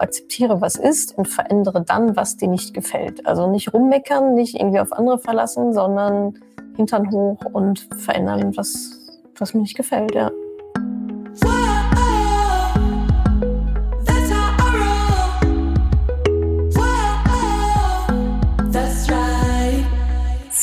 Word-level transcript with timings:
akzeptiere, 0.00 0.60
was 0.60 0.76
ist 0.76 1.16
und 1.16 1.28
verändere 1.28 1.82
dann, 1.82 2.16
was 2.16 2.36
dir 2.36 2.48
nicht 2.48 2.74
gefällt. 2.74 3.26
Also 3.26 3.50
nicht 3.50 3.72
rummeckern, 3.72 4.34
nicht 4.34 4.54
irgendwie 4.54 4.80
auf 4.80 4.92
andere 4.92 5.18
verlassen, 5.18 5.72
sondern 5.72 6.38
Hintern 6.76 7.10
hoch 7.10 7.44
und 7.52 7.88
verändern, 7.98 8.56
was, 8.56 9.20
was 9.38 9.54
mir 9.54 9.60
nicht 9.60 9.76
gefällt, 9.76 10.14
ja. 10.14 10.30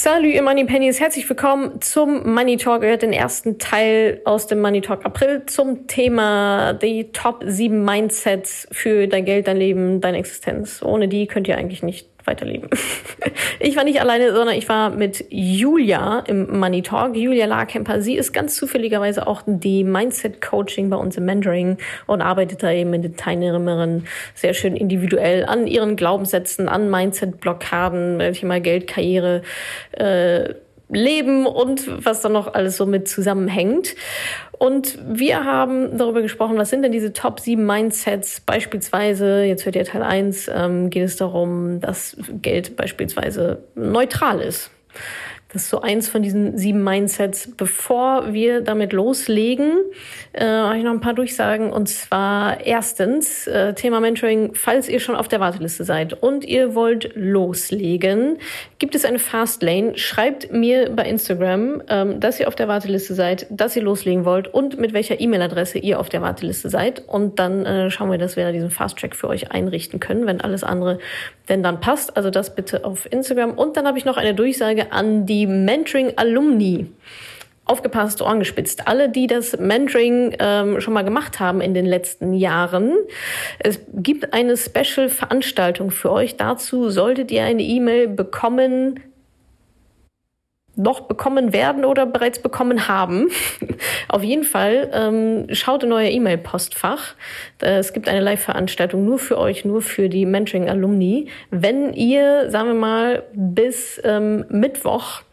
Salut, 0.10 0.34
ihr 0.34 0.42
Money 0.42 0.64
Pennies. 0.64 1.02
Herzlich 1.02 1.28
willkommen 1.28 1.82
zum 1.82 2.34
Money 2.34 2.56
Talk. 2.56 2.82
Ihr 2.82 2.92
hört 2.92 3.02
den 3.02 3.12
ersten 3.12 3.60
Teil 3.60 4.22
aus 4.24 4.48
dem 4.48 4.62
Money 4.62 4.80
Talk 4.80 5.04
April 5.06 5.46
zum 5.48 5.86
Thema 5.88 6.72
die 6.72 7.12
Top 7.12 7.44
7 7.46 7.84
Mindsets 7.84 8.70
für 8.72 9.08
dein 9.08 9.26
Geld, 9.26 9.48
dein 9.48 9.58
Leben, 9.58 10.00
deine 10.00 10.20
Existenz. 10.20 10.82
Ohne 10.82 11.10
die 11.10 11.28
könnt 11.28 11.50
ihr 11.50 11.58
eigentlich 11.58 11.84
nicht 11.84 12.08
weiterleben. 12.28 12.70
Ich 13.60 13.76
war 13.76 13.84
nicht 13.84 14.00
alleine, 14.00 14.34
sondern 14.34 14.56
ich 14.56 14.70
war 14.70 14.92
mit 14.92 15.26
Julia 15.30 16.20
im 16.28 16.60
Money 16.60 16.84
Talk. 16.84 17.16
Julia 17.16 17.48
Larkemper. 17.48 18.02
Sie 18.02 18.16
ist 18.16 18.32
ganz 18.32 18.56
zufälligerweise 18.56 19.26
auch 19.26 19.42
die 19.48 19.84
Mindset 19.84 20.42
Coaching 20.42 20.92
bei 20.92 20.98
uns 20.98 21.18
im 21.18 21.26
Mentoring 21.26 21.78
und 22.06 22.22
arbeitet 22.22 22.62
da 22.62 22.72
eben 22.72 22.92
mit 22.92 23.04
den 23.04 23.18
Teilnehmerinnen 23.18 24.08
sehr 24.36 24.54
schön 24.54 24.76
individuell 24.76 25.46
an 25.46 25.66
ihren 25.66 25.96
Glaubenssätzen, 25.96 26.70
an 26.70 26.92
Mindset-Blockaden, 26.92 28.20
welche 28.20 28.46
mal 28.46 28.62
Geld, 28.62 28.86
Karriere, 28.86 29.42
äh, 29.94 30.54
Leben 30.90 31.46
und 31.46 32.06
was 32.06 32.22
da 32.22 32.30
noch 32.30 32.54
alles 32.54 32.78
so 32.78 32.86
mit 32.86 33.08
zusammenhängt. 33.08 33.96
Und 34.58 34.98
wir 35.08 35.44
haben 35.44 35.98
darüber 35.98 36.22
gesprochen, 36.22 36.58
was 36.58 36.70
sind 36.70 36.82
denn 36.82 36.92
diese 36.92 37.14
Top 37.14 37.40
7 37.40 37.64
Mindsets? 37.64 38.40
Beispielsweise, 38.40 39.44
jetzt 39.44 39.66
hört 39.66 39.76
ihr 39.76 39.86
Teil 39.86 40.04
1, 40.04 40.50
ähm, 40.54 40.90
geht 40.90 41.04
es 41.04 41.18
darum, 41.18 41.80
dass 41.80 42.18
Geld 42.42 42.76
beispielsweise 42.76 43.64
neutral 43.76 44.40
ist. 44.40 44.72
Das 45.58 45.64
ist 45.64 45.72
so 45.72 45.82
eins 45.82 46.08
von 46.08 46.22
diesen 46.22 46.56
sieben 46.56 46.84
Mindsets. 46.84 47.50
Bevor 47.58 48.32
wir 48.32 48.62
damit 48.62 48.94
loslegen, 48.94 49.72
äh, 50.34 50.46
habe 50.46 50.78
ich 50.78 50.84
noch 50.84 50.92
ein 50.92 51.02
paar 51.02 51.16
Durchsagen. 51.16 51.74
Und 51.74 51.90
zwar 51.90 52.64
erstens, 52.64 53.48
äh, 53.48 53.74
Thema 53.74 54.00
Mentoring, 54.00 54.52
falls 54.54 54.88
ihr 54.88 55.00
schon 55.00 55.16
auf 55.16 55.28
der 55.28 55.40
Warteliste 55.40 55.84
seid 55.84 56.14
und 56.14 56.46
ihr 56.46 56.76
wollt 56.76 57.10
loslegen, 57.16 58.38
gibt 58.78 58.94
es 58.94 59.04
eine 59.04 59.18
Fastlane. 59.18 59.98
Schreibt 59.98 60.54
mir 60.54 60.92
bei 60.92 61.06
Instagram, 61.06 61.82
ähm, 61.90 62.20
dass 62.20 62.40
ihr 62.40 62.48
auf 62.48 62.54
der 62.54 62.68
Warteliste 62.68 63.16
seid, 63.16 63.48
dass 63.50 63.76
ihr 63.76 63.82
loslegen 63.82 64.26
wollt 64.26 64.54
und 64.54 64.80
mit 64.80 64.94
welcher 64.94 65.20
E-Mail-Adresse 65.20 65.80
ihr 65.80 66.00
auf 66.00 66.10
der 66.10 66.22
Warteliste 66.22 66.70
seid. 66.70 67.02
Und 67.08 67.40
dann 67.40 67.66
äh, 67.66 67.90
schauen 67.90 68.12
wir, 68.12 68.20
dass 68.20 68.36
wir 68.36 68.52
diesen 68.52 68.70
Fast-Track 68.70 69.16
für 69.16 69.28
euch 69.28 69.52
einrichten 69.52 70.00
können, 70.00 70.28
wenn 70.28 70.40
alles 70.40 70.64
andere 70.64 71.00
denn 71.50 71.64
dann 71.64 71.80
passt. 71.80 72.16
Also 72.16 72.30
das 72.30 72.54
bitte 72.54 72.86
auf 72.86 73.12
Instagram. 73.12 73.54
Und 73.54 73.76
dann 73.76 73.88
habe 73.88 73.98
ich 73.98 74.06
noch 74.06 74.18
eine 74.18 74.36
Durchsage 74.36 74.92
an 74.92 75.26
die 75.26 75.47
Mentoring 75.48 76.14
Alumni. 76.16 76.88
Aufgepasst, 77.68 78.22
Ohren 78.22 78.40
gespitzt. 78.40 78.88
Alle, 78.88 79.10
die 79.10 79.28
das 79.28 79.60
Mentoring 79.60 80.34
ähm, 80.40 80.80
schon 80.80 80.94
mal 80.94 81.04
gemacht 81.04 81.42
haben 81.42 81.60
in 81.60 81.74
den 81.74 81.86
letzten 81.86 82.34
Jahren, 82.34 82.94
es 83.60 83.82
gibt 83.94 84.34
eine 84.34 84.56
Special-Veranstaltung 84.56 85.92
für 85.92 86.12
euch. 86.12 86.38
Dazu 86.38 86.90
solltet 86.90 87.30
ihr 87.30 87.44
eine 87.44 87.64
E-Mail 87.64 88.08
bekommen, 88.08 89.02
noch 90.78 91.02
bekommen 91.02 91.52
werden 91.52 91.84
oder 91.84 92.06
bereits 92.06 92.40
bekommen 92.40 92.88
haben. 92.88 93.30
Auf 94.08 94.24
jeden 94.24 94.44
Fall 94.46 94.90
ähm, 94.94 95.48
schaut 95.54 95.84
in 95.84 95.92
euer 95.92 96.10
E-Mail-Postfach. 96.10 97.16
Äh, 97.62 97.80
es 97.80 97.92
gibt 97.92 98.08
eine 98.08 98.22
Live-Veranstaltung 98.22 99.04
nur 99.04 99.20
für 99.20 99.38
euch, 99.38 99.66
nur 99.66 99.82
für 99.82 100.08
die 100.08 100.26
Mentoring-Alumni. 100.26 101.28
Wenn 101.50 101.94
ihr, 101.94 102.50
sagen 102.50 102.70
wir 102.70 102.76
mal, 102.76 103.24
bis 103.34 104.00
ähm, 104.06 104.46
Mittwoch, 104.50 105.24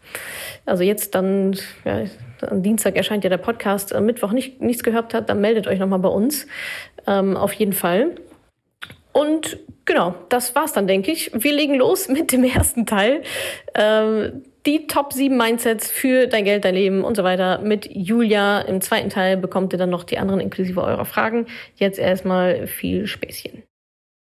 also 0.65 0.83
jetzt 0.83 1.15
dann, 1.15 1.55
ja, 1.83 2.05
am 2.41 2.63
Dienstag 2.63 2.95
erscheint 2.95 3.23
ja 3.23 3.29
der 3.29 3.37
Podcast, 3.37 3.93
am 3.93 4.05
Mittwoch 4.05 4.31
nicht, 4.31 4.61
nichts 4.61 4.83
gehört 4.83 5.13
habt, 5.13 5.29
dann 5.29 5.41
meldet 5.41 5.67
euch 5.67 5.79
nochmal 5.79 5.99
bei 5.99 6.09
uns. 6.09 6.47
Ähm, 7.07 7.37
auf 7.37 7.53
jeden 7.53 7.73
Fall. 7.73 8.15
Und 9.13 9.57
genau, 9.85 10.15
das 10.29 10.55
war's 10.55 10.73
dann, 10.73 10.87
denke 10.87 11.11
ich. 11.11 11.31
Wir 11.33 11.53
legen 11.53 11.75
los 11.75 12.07
mit 12.09 12.31
dem 12.31 12.43
ersten 12.43 12.85
Teil. 12.85 13.23
Ähm, 13.73 14.43
die 14.65 14.87
Top 14.87 15.13
7 15.13 15.37
Mindsets 15.37 15.91
für 15.91 16.27
dein 16.27 16.43
Geld, 16.43 16.65
dein 16.65 16.73
Leben 16.73 17.03
und 17.03 17.15
so 17.15 17.23
weiter 17.23 17.59
mit 17.59 17.87
Julia. 17.91 18.61
Im 18.61 18.81
zweiten 18.81 19.09
Teil 19.09 19.37
bekommt 19.37 19.73
ihr 19.73 19.79
dann 19.79 19.91
noch 19.91 20.03
die 20.03 20.17
anderen 20.17 20.41
inklusive 20.41 20.81
eurer 20.81 21.05
Fragen. 21.05 21.45
Jetzt 21.75 21.99
erstmal 21.99 22.65
viel 22.65 23.05
Späßchen. 23.05 23.63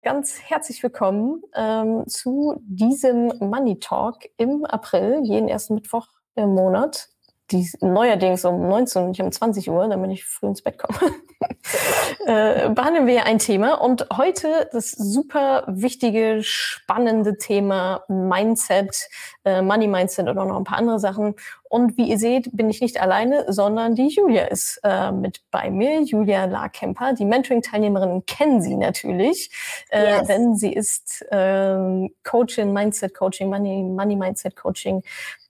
Ganz 0.04 0.40
herzlich 0.42 0.80
willkommen 0.82 1.42
ähm, 1.56 2.04
zu 2.06 2.62
diesem 2.62 3.32
Money 3.40 3.80
Talk 3.80 4.20
im 4.36 4.64
April, 4.64 5.20
jeden 5.24 5.48
ersten 5.48 5.74
Mittwoch 5.74 6.06
im 6.38 6.54
Monat 6.54 7.08
die 7.50 7.68
neuerdings 7.80 8.44
um 8.44 8.68
19 8.68 9.02
und 9.02 9.08
nicht 9.10 9.22
um 9.22 9.32
20 9.32 9.70
Uhr, 9.70 9.88
damit 9.88 10.10
ich 10.10 10.24
früh 10.24 10.48
ins 10.48 10.60
Bett 10.60 10.78
komme, 10.78 10.98
äh, 12.26 12.68
behandeln 12.68 13.06
wir 13.06 13.24
ein 13.24 13.38
Thema. 13.38 13.80
Und 13.80 14.06
heute 14.14 14.68
das 14.72 14.90
super 14.90 15.64
wichtige, 15.66 16.40
spannende 16.42 17.38
Thema 17.38 18.04
Mindset, 18.08 19.08
äh, 19.44 19.62
Money 19.62 19.88
Mindset 19.88 20.28
und 20.28 20.38
auch 20.38 20.44
noch 20.44 20.58
ein 20.58 20.64
paar 20.64 20.78
andere 20.78 20.98
Sachen. 20.98 21.36
Und 21.70 21.96
wie 21.96 22.10
ihr 22.10 22.18
seht, 22.18 22.54
bin 22.54 22.68
ich 22.68 22.82
nicht 22.82 23.00
alleine, 23.00 23.50
sondern 23.50 23.94
die 23.94 24.08
Julia 24.08 24.44
ist 24.44 24.80
äh, 24.84 25.10
mit 25.10 25.40
bei 25.50 25.70
mir. 25.70 26.02
Julia 26.02 26.44
Larkemper, 26.44 27.14
die 27.14 27.24
Mentoring-Teilnehmerin 27.24 28.26
kennen 28.26 28.60
Sie 28.60 28.76
natürlich, 28.76 29.50
äh, 29.90 30.18
yes. 30.18 30.26
denn 30.26 30.54
sie 30.54 30.72
ist 30.72 31.22
äh, 31.30 32.10
Coachin, 32.24 32.72
Mindset 32.74 33.14
Coaching, 33.14 33.48
Money, 33.48 33.82
Money 33.82 34.16
Mindset 34.16 34.54
Coaching 34.54 35.02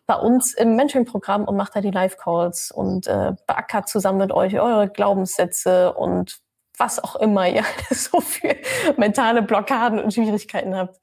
bei 0.08 0.16
uns 0.16 0.54
im 0.54 0.74
Mentoring-Programm 0.74 1.44
und 1.44 1.56
macht 1.56 1.76
da 1.76 1.82
die 1.82 1.90
Live-Calls 1.90 2.70
und 2.70 3.06
äh, 3.06 3.32
beackert 3.46 3.90
zusammen 3.90 4.18
mit 4.18 4.32
euch 4.32 4.58
eure 4.58 4.88
Glaubenssätze 4.88 5.92
und 5.92 6.38
was 6.78 7.02
auch 7.02 7.16
immer 7.16 7.46
ihr 7.46 7.62
so 7.90 8.20
für 8.20 8.56
mentale 8.96 9.42
Blockaden 9.42 10.00
und 10.00 10.14
Schwierigkeiten 10.14 10.74
habt. 10.74 10.98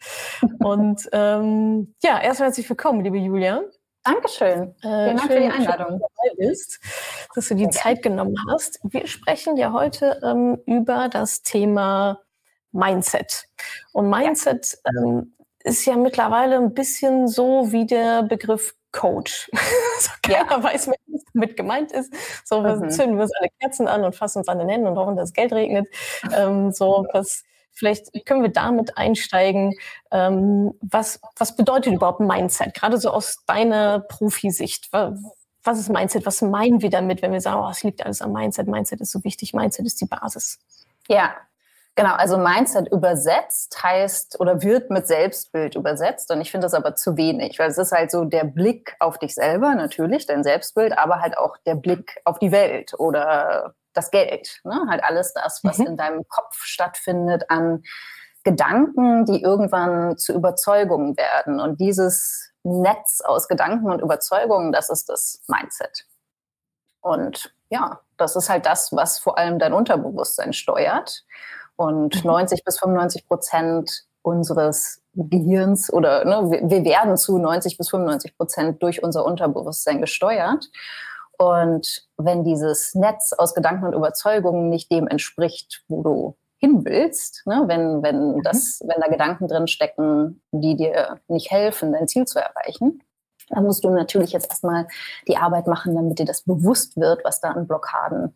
Und 0.59 1.07
ähm, 1.11 1.93
ja, 2.03 2.19
erstmal 2.19 2.47
herzlich 2.47 2.67
willkommen, 2.67 3.01
liebe 3.01 3.17
Julia. 3.17 3.61
Dankeschön. 4.03 4.75
Äh, 4.81 4.81
Vielen 4.81 5.17
Dank 5.17 5.31
für 5.31 5.39
die 5.39 5.49
Einladung. 5.49 6.01
Bist, 6.37 6.79
dass 7.35 7.47
du 7.47 7.55
die 7.55 7.69
Zeit 7.69 8.01
genommen 8.01 8.35
hast. 8.49 8.79
Wir 8.83 9.05
sprechen 9.05 9.55
ja 9.57 9.71
heute 9.71 10.19
ähm, 10.23 10.57
über 10.65 11.09
das 11.09 11.43
Thema 11.43 12.21
Mindset. 12.71 13.45
Und 13.93 14.09
Mindset 14.09 14.79
ähm, 14.87 15.35
ist 15.63 15.85
ja 15.85 15.95
mittlerweile 15.95 16.55
ein 16.57 16.73
bisschen 16.73 17.27
so 17.27 17.71
wie 17.71 17.85
der 17.85 18.23
Begriff 18.23 18.73
Coach. 18.95 19.49
so 19.99 20.11
keiner 20.21 20.49
ja. 20.49 20.63
weiß, 20.63 20.87
was 20.87 21.23
damit 21.33 21.57
gemeint 21.57 21.91
ist. 21.91 22.13
So, 22.45 22.63
wir 22.63 22.77
mhm. 22.77 22.89
zünden 22.89 23.17
wir 23.17 23.23
uns 23.23 23.33
alle 23.39 23.49
Kerzen 23.59 23.87
an 23.87 24.03
und 24.03 24.15
fassen 24.15 24.39
uns 24.39 24.47
an 24.47 24.57
den 24.57 24.69
Händen 24.69 24.87
und 24.87 24.97
hoffen, 24.97 25.17
dass 25.17 25.33
Geld 25.33 25.53
regnet. 25.53 25.87
Ähm, 26.35 26.71
so, 26.71 27.05
was, 27.13 27.43
vielleicht 27.73 28.25
können 28.25 28.41
wir 28.41 28.49
damit 28.51 28.97
einsteigen. 28.97 29.73
Ähm, 30.11 30.73
was, 30.81 31.19
was 31.37 31.55
bedeutet 31.55 31.93
überhaupt 31.93 32.21
Mindset? 32.21 32.73
Gerade 32.73 32.97
so 32.97 33.11
aus 33.11 33.43
deiner 33.45 33.99
Profisicht. 33.99 34.89
Was 34.91 35.79
ist 35.79 35.89
Mindset? 35.89 36.25
Was 36.25 36.41
meinen 36.41 36.81
wir 36.81 36.89
damit, 36.89 37.21
wenn 37.21 37.33
wir 37.33 37.41
sagen, 37.41 37.61
oh, 37.61 37.69
es 37.69 37.83
liegt 37.83 38.05
alles 38.05 38.21
am 38.21 38.31
Mindset? 38.31 38.67
Mindset 38.67 39.01
ist 39.01 39.11
so 39.11 39.23
wichtig. 39.23 39.53
Mindset 39.53 39.85
ist 39.85 39.99
die 39.99 40.05
Basis. 40.05 40.59
Ja, 41.07 41.35
Genau, 41.97 42.13
also 42.13 42.37
Mindset 42.37 42.91
übersetzt 42.91 43.81
heißt 43.81 44.41
oder 44.41 44.61
wird 44.61 44.89
mit 44.89 45.07
Selbstbild 45.07 45.75
übersetzt 45.75 46.29
und 46.29 46.41
ich 46.41 46.51
finde 46.51 46.65
das 46.65 46.73
aber 46.73 46.95
zu 46.95 47.15
wenig, 47.15 47.57
weil 47.57 47.69
es 47.69 47.77
ist 47.77 47.93
halt 47.93 48.11
so 48.11 48.25
der 48.25 48.43
Blick 48.43 48.97
auf 48.99 49.17
dich 49.17 49.33
selber, 49.33 49.75
natürlich, 49.75 50.25
dein 50.25 50.43
Selbstbild, 50.43 50.97
aber 50.97 51.21
halt 51.21 51.37
auch 51.37 51.55
der 51.65 51.75
Blick 51.75 52.19
auf 52.25 52.37
die 52.39 52.51
Welt 52.51 52.93
oder 52.97 53.75
das 53.93 54.11
Geld. 54.11 54.59
Ne? 54.65 54.77
Halt 54.89 55.05
alles 55.05 55.33
das, 55.33 55.63
was 55.63 55.77
mhm. 55.77 55.87
in 55.87 55.97
deinem 55.97 56.27
Kopf 56.27 56.63
stattfindet 56.63 57.49
an 57.49 57.83
Gedanken, 58.43 59.25
die 59.25 59.41
irgendwann 59.41 60.17
zu 60.17 60.33
Überzeugungen 60.33 61.17
werden. 61.17 61.59
Und 61.59 61.79
dieses 61.79 62.51
Netz 62.63 63.21
aus 63.21 63.47
Gedanken 63.47 63.89
und 63.89 64.01
Überzeugungen, 64.01 64.71
das 64.71 64.89
ist 64.89 65.09
das 65.09 65.41
Mindset. 65.47 66.05
Und 67.01 67.53
ja, 67.69 68.01
das 68.17 68.35
ist 68.35 68.49
halt 68.49 68.65
das, 68.65 68.91
was 68.91 69.17
vor 69.17 69.37
allem 69.37 69.59
dein 69.59 69.73
Unterbewusstsein 69.73 70.53
steuert. 70.53 71.23
Und 71.75 72.23
90 72.23 72.59
mhm. 72.59 72.63
bis 72.65 72.79
95 72.79 73.27
Prozent 73.27 74.05
unseres 74.21 75.01
Gehirns 75.13 75.91
oder 75.93 76.25
ne, 76.25 76.59
wir 76.63 76.83
werden 76.83 77.15
zu 77.15 77.37
90 77.37 77.77
bis 77.77 77.89
95 77.89 78.37
Prozent 78.37 78.83
durch 78.83 79.03
unser 79.03 79.23
Unterbewusstsein 79.25 80.01
gesteuert. 80.01 80.69
Und 81.37 82.07
wenn 82.17 82.43
dieses 82.43 82.95
Netz 82.95 83.33
aus 83.33 83.53
Gedanken 83.53 83.85
und 83.85 83.93
Überzeugungen 83.93 84.69
nicht 84.69 84.91
dem 84.91 85.07
entspricht, 85.07 85.83
wo 85.87 86.01
du 86.01 86.37
hin 86.57 86.85
willst, 86.85 87.43
ne, 87.45 87.63
wenn, 87.67 88.01
wenn, 88.01 88.37
mhm. 88.37 88.43
das, 88.43 88.81
wenn 88.85 89.01
da 89.01 89.07
Gedanken 89.07 89.47
drin 89.47 89.67
stecken, 89.67 90.41
die 90.51 90.75
dir 90.75 91.19
nicht 91.27 91.51
helfen, 91.51 91.93
dein 91.93 92.07
Ziel 92.07 92.25
zu 92.25 92.39
erreichen, 92.39 93.01
dann 93.49 93.65
musst 93.65 93.83
du 93.83 93.89
natürlich 93.89 94.31
jetzt 94.31 94.49
erstmal 94.49 94.87
die 95.27 95.37
Arbeit 95.37 95.67
machen, 95.67 95.95
damit 95.95 96.19
dir 96.19 96.25
das 96.25 96.41
bewusst 96.41 96.97
wird, 96.97 97.23
was 97.23 97.41
da 97.41 97.51
an 97.51 97.67
Blockaden 97.67 98.33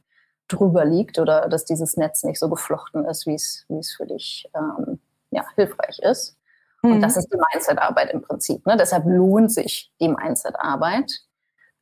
drüber 0.49 0.83
liegt 0.83 1.19
oder 1.19 1.47
dass 1.47 1.63
dieses 1.63 1.95
Netz 1.95 2.23
nicht 2.23 2.39
so 2.39 2.49
geflochten 2.49 3.05
ist, 3.05 3.25
wie 3.25 3.35
es, 3.35 3.65
es 3.69 3.93
für 3.93 4.05
dich 4.05 4.49
ähm, 4.53 4.99
ja, 5.31 5.45
hilfreich 5.55 5.99
ist. 5.99 6.37
Mhm. 6.81 6.93
Und 6.93 7.01
das 7.01 7.17
ist 7.17 7.31
die 7.31 7.37
Mindset-Arbeit 7.37 8.11
im 8.11 8.21
Prinzip. 8.21 8.65
Ne? 8.65 8.75
Deshalb 8.77 9.05
lohnt 9.05 9.51
sich 9.51 9.91
die 9.99 10.09
Mindset-Arbeit. 10.09 11.21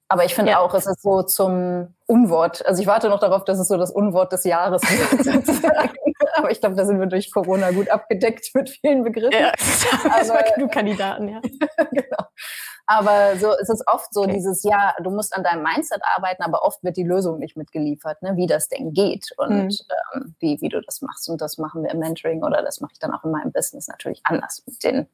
Aber 0.10 0.24
ich 0.24 0.36
finde 0.36 0.52
ja. 0.52 0.60
auch, 0.60 0.74
es 0.74 0.86
ist 0.86 1.02
so 1.02 1.24
zum 1.24 1.94
Unwort. 2.06 2.66
Also 2.66 2.82
ich 2.82 2.88
warte 2.88 3.10
noch 3.10 3.20
darauf, 3.20 3.44
dass 3.44 3.60
es 3.60 3.68
so 3.68 3.76
das 3.76 3.92
Unwort 3.92 4.32
des 4.32 4.46
Jahres 4.46 4.82
wird. 4.84 5.92
Aber 6.36 6.52
ich 6.52 6.62
glaube, 6.62 6.76
da 6.76 6.86
sind 6.86 7.00
wir 7.00 7.08
durch 7.08 7.32
Corona 7.32 7.72
gut 7.72 7.90
abgedeckt 7.90 8.52
mit 8.54 8.70
vielen 8.70 9.04
Begriffen. 9.04 9.34
Ja, 9.34 9.52
das 9.58 10.30
war 10.30 10.44
genug 10.56 10.72
Kandidaten, 10.72 11.28
ja. 11.28 11.42
genau. 11.92 12.26
Aber 12.88 13.36
so 13.38 13.52
es 13.62 13.70
ist 13.70 13.84
oft 13.88 14.14
so 14.14 14.24
okay. 14.24 14.34
dieses, 14.34 14.64
ja, 14.64 14.96
du 15.04 15.10
musst 15.10 15.36
an 15.36 15.44
deinem 15.44 15.62
Mindset 15.62 16.02
arbeiten, 16.16 16.42
aber 16.42 16.64
oft 16.64 16.84
wird 16.84 16.98
die 16.98 17.04
Lösung 17.04 17.38
nicht 17.38 17.58
mitgeliefert, 17.58 18.22
ne, 18.22 18.36
wie 18.38 18.48
das 18.48 18.70
denn 18.70 18.94
geht 18.94 19.28
und 19.38 19.66
mhm. 19.66 19.70
ähm, 20.16 20.36
wie, 20.40 20.60
wie 20.62 20.70
du 20.70 20.82
das 20.82 21.02
machst. 21.02 21.30
Und 21.30 21.42
das 21.42 21.58
machen 21.58 21.84
wir 21.84 21.92
im 21.92 22.00
Mentoring 22.00 22.44
oder 22.44 22.64
das 22.64 22.80
mache 22.80 22.94
ich 22.94 23.00
dann 23.00 23.14
auch 23.14 23.24
in 23.24 23.32
meinem 23.32 23.52
Business 23.52 23.88
natürlich 23.88 24.22
anders 24.24 24.64
mit 24.66 24.82
den 24.84 25.08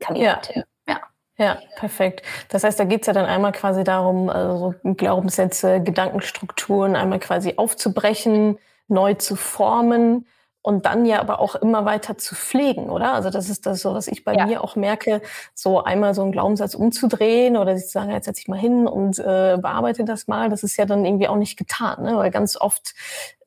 Kandidaten. 0.00 0.64
Ja. 0.86 0.94
ja. 0.94 1.00
Ja, 1.36 1.58
perfekt. 1.74 2.22
Das 2.48 2.62
heißt, 2.62 2.78
da 2.78 2.84
geht's 2.84 3.08
ja 3.08 3.12
dann 3.12 3.24
einmal 3.24 3.50
quasi 3.50 3.82
darum, 3.82 4.28
also 4.30 4.74
Glaubenssätze, 4.84 5.80
Gedankenstrukturen 5.82 6.94
einmal 6.94 7.18
quasi 7.18 7.54
aufzubrechen, 7.56 8.58
neu 8.86 9.14
zu 9.14 9.34
formen 9.34 10.26
und 10.64 10.86
dann 10.86 11.04
ja 11.04 11.20
aber 11.20 11.40
auch 11.40 11.56
immer 11.56 11.84
weiter 11.84 12.16
zu 12.16 12.34
pflegen, 12.34 12.88
oder? 12.88 13.12
Also 13.12 13.28
das 13.28 13.50
ist 13.50 13.66
das 13.66 13.82
so, 13.82 13.92
was 13.92 14.08
ich 14.08 14.24
bei 14.24 14.32
ja. 14.32 14.46
mir 14.46 14.64
auch 14.64 14.76
merke, 14.76 15.20
so 15.52 15.84
einmal 15.84 16.14
so 16.14 16.22
einen 16.22 16.32
Glaubenssatz 16.32 16.74
umzudrehen 16.74 17.58
oder 17.58 17.76
sich 17.76 17.84
zu 17.84 17.92
sagen, 17.92 18.10
jetzt 18.10 18.24
setze 18.24 18.40
ich 18.40 18.48
mal 18.48 18.58
hin 18.58 18.86
und 18.86 19.18
äh, 19.18 19.58
bearbeite 19.60 20.04
das 20.04 20.26
mal, 20.26 20.48
das 20.48 20.62
ist 20.62 20.78
ja 20.78 20.86
dann 20.86 21.04
irgendwie 21.04 21.28
auch 21.28 21.36
nicht 21.36 21.58
getan, 21.58 22.04
ne? 22.04 22.16
weil 22.16 22.30
ganz 22.30 22.58
oft 22.58 22.94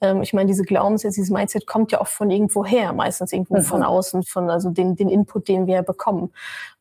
ähm, 0.02 0.22
ich 0.22 0.34
meine, 0.34 0.48
diese 0.48 0.64
Glaubenssätze, 0.64 1.16
dieses 1.16 1.32
Mindset 1.32 1.66
kommt 1.66 1.92
ja 1.92 2.00
auch 2.02 2.08
von 2.08 2.30
irgendwo 2.30 2.66
her, 2.66 2.94
meistens 2.94 3.32
irgendwo 3.32 3.56
mhm. 3.56 3.64
von 3.64 3.84
außen, 3.84 4.24
von 4.24 4.50
also 4.50 4.70
den, 4.70 4.96
den 4.96 5.10
Input, 5.10 5.48
den 5.48 5.68
wir 5.68 5.82
bekommen. 5.82 6.32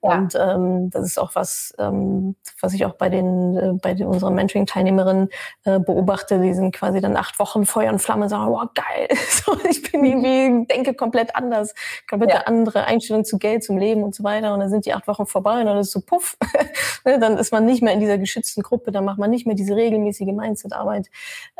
Und 0.07 0.35
ähm, 0.35 0.91
das 0.91 1.05
ist 1.05 1.19
auch 1.19 1.35
was, 1.35 1.75
ähm, 1.79 2.37
was 2.61 2.75
ich 2.75 2.85
auch 2.85 2.95
bei 2.95 3.09
den, 3.09 3.57
äh, 3.57 3.73
bei 3.81 3.95
den, 3.95 4.07
unseren 4.07 4.35
Mentoring-Teilnehmerinnen 4.35 5.29
äh, 5.65 5.79
beobachte, 5.79 6.41
die 6.41 6.55
sind 6.55 6.75
quasi 6.75 7.01
dann 7.01 7.17
acht 7.17 7.39
Wochen 7.39 7.67
Feuer 7.67 7.93
und 7.93 7.99
Flamme 7.99 8.25
und 8.25 8.29
sagen, 8.29 8.51
wow, 8.51 8.69
geil, 8.75 9.09
so, 9.29 9.57
ich 9.69 9.91
bin 9.91 10.05
irgendwie, 10.05 10.67
denke 10.67 10.95
komplett 10.95 11.35
anders, 11.35 11.75
komplett 12.09 12.33
ja. 12.33 12.41
andere 12.43 12.85
Einstellung 12.85 13.25
zu 13.25 13.39
Geld, 13.39 13.65
zum 13.65 13.79
Leben 13.79 14.03
und 14.03 14.15
so 14.15 14.25
weiter. 14.25 14.55
Und 14.55 14.61
dann 14.61 14.71
sind 14.71 14.87
die 14.87 14.95
acht 14.95 15.07
Wochen 15.09 15.27
vorbei 15.27 15.61
und 15.61 15.67
dann 15.67 15.79
ist 15.79 15.93
so 15.93 16.01
puff, 16.01 16.37
ne, 17.05 17.19
dann 17.19 17.39
ist 17.39 17.53
man 17.53 17.65
nicht 17.67 17.83
mehr 17.83 17.93
in 17.93 18.01
dieser 18.01 18.19
geschützten 18.19 18.63
Gruppe, 18.63 18.93
dann 18.93 19.05
macht 19.05 19.19
man 19.19 19.31
nicht 19.31 19.47
mehr 19.47 19.57
diese 19.57 19.77
regelmäßige 19.77 20.33
Mindset-Arbeit. 20.33 21.09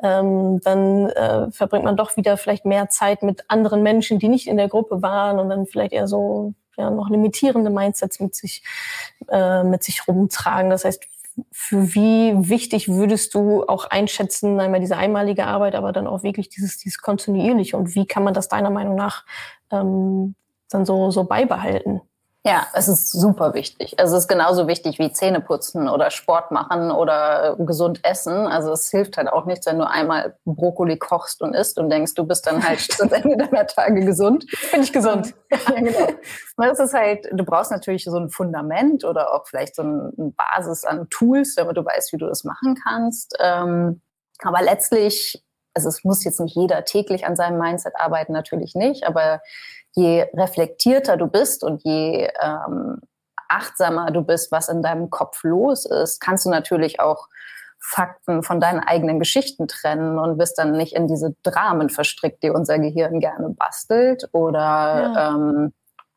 Ähm, 0.03 0.61
dann 0.63 1.11
äh, 1.11 1.51
verbringt 1.51 1.85
man 1.85 1.97
doch 1.97 2.17
wieder 2.17 2.37
vielleicht 2.37 2.65
mehr 2.65 2.89
Zeit 2.89 3.23
mit 3.23 3.45
anderen 3.49 3.83
Menschen, 3.83 4.19
die 4.19 4.29
nicht 4.29 4.47
in 4.47 4.57
der 4.57 4.69
Gruppe 4.69 5.03
waren 5.03 5.39
und 5.39 5.49
dann 5.49 5.67
vielleicht 5.67 5.93
eher 5.93 6.07
so 6.07 6.55
ja, 6.77 6.91
noch 6.91 7.09
limitierende 7.11 7.71
Mindsets 7.71 8.21
mit 8.21 8.35
sich, 8.35 8.63
äh, 9.29 9.65
mit 9.65 9.83
sich 9.83 10.07
rumtragen. 10.07 10.71
Das 10.71 10.85
heißt, 10.85 11.05
für 11.53 11.95
wie 11.95 12.49
wichtig 12.49 12.89
würdest 12.89 13.35
du 13.35 13.65
auch 13.65 13.85
einschätzen, 13.87 14.59
einmal 14.59 14.81
diese 14.81 14.97
einmalige 14.97 15.47
Arbeit, 15.47 15.75
aber 15.75 15.93
dann 15.93 16.07
auch 16.07 16.23
wirklich 16.23 16.49
dieses, 16.49 16.79
dieses 16.79 17.01
kontinuierliche 17.01 17.77
und 17.77 17.95
wie 17.95 18.07
kann 18.07 18.25
man 18.25 18.35
das 18.35 18.49
deiner 18.49 18.71
Meinung 18.71 18.95
nach 18.95 19.25
ähm, 19.71 20.35
dann 20.71 20.87
so, 20.87 21.11
so 21.11 21.25
beibehalten? 21.25 22.01
Ja, 22.47 22.69
es 22.75 22.87
ist 22.87 23.11
super 23.11 23.55
wichtig. 23.55 23.97
Es 23.99 24.13
ist 24.13 24.29
genauso 24.29 24.69
wichtig 24.69 25.01
wie 25.01 25.13
Zähne 25.13 25.41
putzen 25.41 25.89
oder 25.89 26.13
Sport 26.13 26.53
machen 26.53 26.93
oder 26.93 27.57
gesund 27.59 28.05
essen. 28.05 28.47
Also 28.47 28.71
es 28.71 28.89
hilft 28.89 29.17
halt 29.17 29.29
auch 29.29 29.47
nichts, 29.47 29.67
wenn 29.67 29.79
du 29.79 29.89
einmal 29.89 30.37
Brokkoli 30.45 30.97
kochst 30.97 31.43
und 31.43 31.55
isst 31.55 31.77
und 31.77 31.91
denkst, 31.91 32.15
du 32.15 32.25
bist 32.25 32.47
dann 32.47 32.63
halt 32.67 32.79
zum 32.93 33.13
Ende 33.13 33.37
deiner 33.37 33.67
Tage 33.67 34.05
gesund. 34.05 34.47
Bin 34.71 34.83
ich 34.83 34.93
gesund. 34.93 35.35
ja, 35.51 35.75
genau. 35.75 36.07
Das 36.57 36.79
ist 36.79 36.95
halt, 36.95 37.27
du 37.33 37.45
brauchst 37.45 37.73
natürlich 37.73 38.05
so 38.05 38.17
ein 38.17 38.31
Fundament 38.31 39.03
oder 39.05 39.35
auch 39.35 39.49
vielleicht 39.49 39.75
so 39.75 39.83
eine 39.83 40.13
Basis 40.17 40.85
an 40.85 41.09
Tools, 41.11 41.57
damit 41.57 41.77
du 41.77 41.85
weißt, 41.85 42.13
wie 42.13 42.19
du 42.19 42.29
das 42.29 42.45
machen 42.45 42.77
kannst. 42.81 43.37
Ähm, 43.41 44.03
aber 44.43 44.63
letztlich, 44.63 45.43
also 45.75 45.89
es 45.89 46.05
muss 46.05 46.23
jetzt 46.23 46.39
nicht 46.39 46.55
jeder 46.55 46.85
täglich 46.85 47.27
an 47.27 47.35
seinem 47.35 47.59
Mindset 47.59 47.95
arbeiten, 47.97 48.33
natürlich 48.33 48.77
nicht, 48.77 49.05
aber 49.05 49.41
je 49.97 50.27
reflektierter 50.35 51.17
du 51.17 51.27
bist 51.27 51.65
und 51.65 51.83
je 51.85 52.29
ähm, 52.41 53.01
achtsamer 53.49 54.11
du 54.11 54.23
bist, 54.23 54.53
was 54.53 54.69
in 54.69 54.83
deinem 54.83 55.11
Kopf 55.11 55.43
los 55.43 55.87
ist, 55.87 56.21
kannst 56.21 56.47
du 56.47 56.51
natürlich 56.51 57.01
auch 57.01 57.29
Fakten 57.79 58.43
von 58.43 58.61
deinen 58.61 58.81
eigenen 58.81 59.19
Geschichten 59.19 59.69
trennen 59.69 60.19
und 60.19 60.39
bist 60.39 60.59
dann 60.59 60.73
nicht 60.73 60.95
in 60.95 61.07
diese 61.07 61.35
Dramen 61.43 61.89
verstrickt, 61.89 62.43
die 62.43 62.51
unser 62.51 62.79
Gehirn 62.79 63.21
gerne 63.21 63.51
bastelt. 63.51 64.29
Oder 64.33 64.61
ja. 64.61 65.29
ähm, 65.31 65.73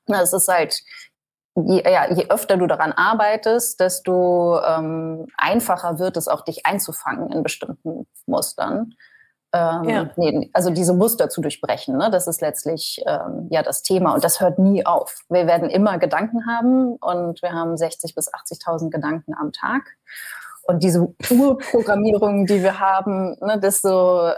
es 0.08 0.34
ist 0.34 0.48
halt, 0.48 0.82
je, 1.56 1.84
ja, 1.84 2.12
je 2.12 2.28
öfter 2.30 2.58
du 2.58 2.66
daran 2.66 2.92
arbeitest, 2.92 3.80
desto 3.80 4.60
ähm, 4.66 5.28
einfacher 5.38 6.00
wird 6.00 6.18
es 6.18 6.28
auch, 6.28 6.44
dich 6.44 6.66
einzufangen 6.66 7.32
in 7.32 7.44
bestimmten 7.44 8.08
Mustern. 8.26 8.96
Ähm, 9.52 9.84
ja. 9.90 10.10
nee, 10.16 10.50
also 10.54 10.70
diese 10.70 10.94
Muster 10.94 11.30
zu 11.30 11.42
durchbrechen, 11.42 11.98
ne? 11.98 12.12
das 12.12 12.28
ist 12.28 12.40
letztlich 12.40 13.02
ähm, 13.08 13.48
ja 13.50 13.64
das 13.64 13.82
Thema 13.82 14.14
und 14.14 14.24
das 14.24 14.40
hört 14.40 14.60
nie 14.60 14.86
auf. 14.86 15.24
Wir 15.28 15.48
werden 15.48 15.70
immer 15.70 15.98
Gedanken 15.98 16.46
haben 16.46 16.96
und 16.98 17.42
wir 17.42 17.52
haben 17.52 17.76
60 17.76 18.14
bis 18.14 18.32
80.000 18.32 18.92
Gedanken 18.92 19.34
am 19.34 19.52
Tag 19.52 19.82
und 20.64 20.84
diese 20.84 21.16
Urprogrammierung, 21.32 22.46
die 22.46 22.62
wir 22.62 22.80
haben, 22.80 23.38
ne, 23.42 23.60
das 23.60 23.82
so, 23.82 24.32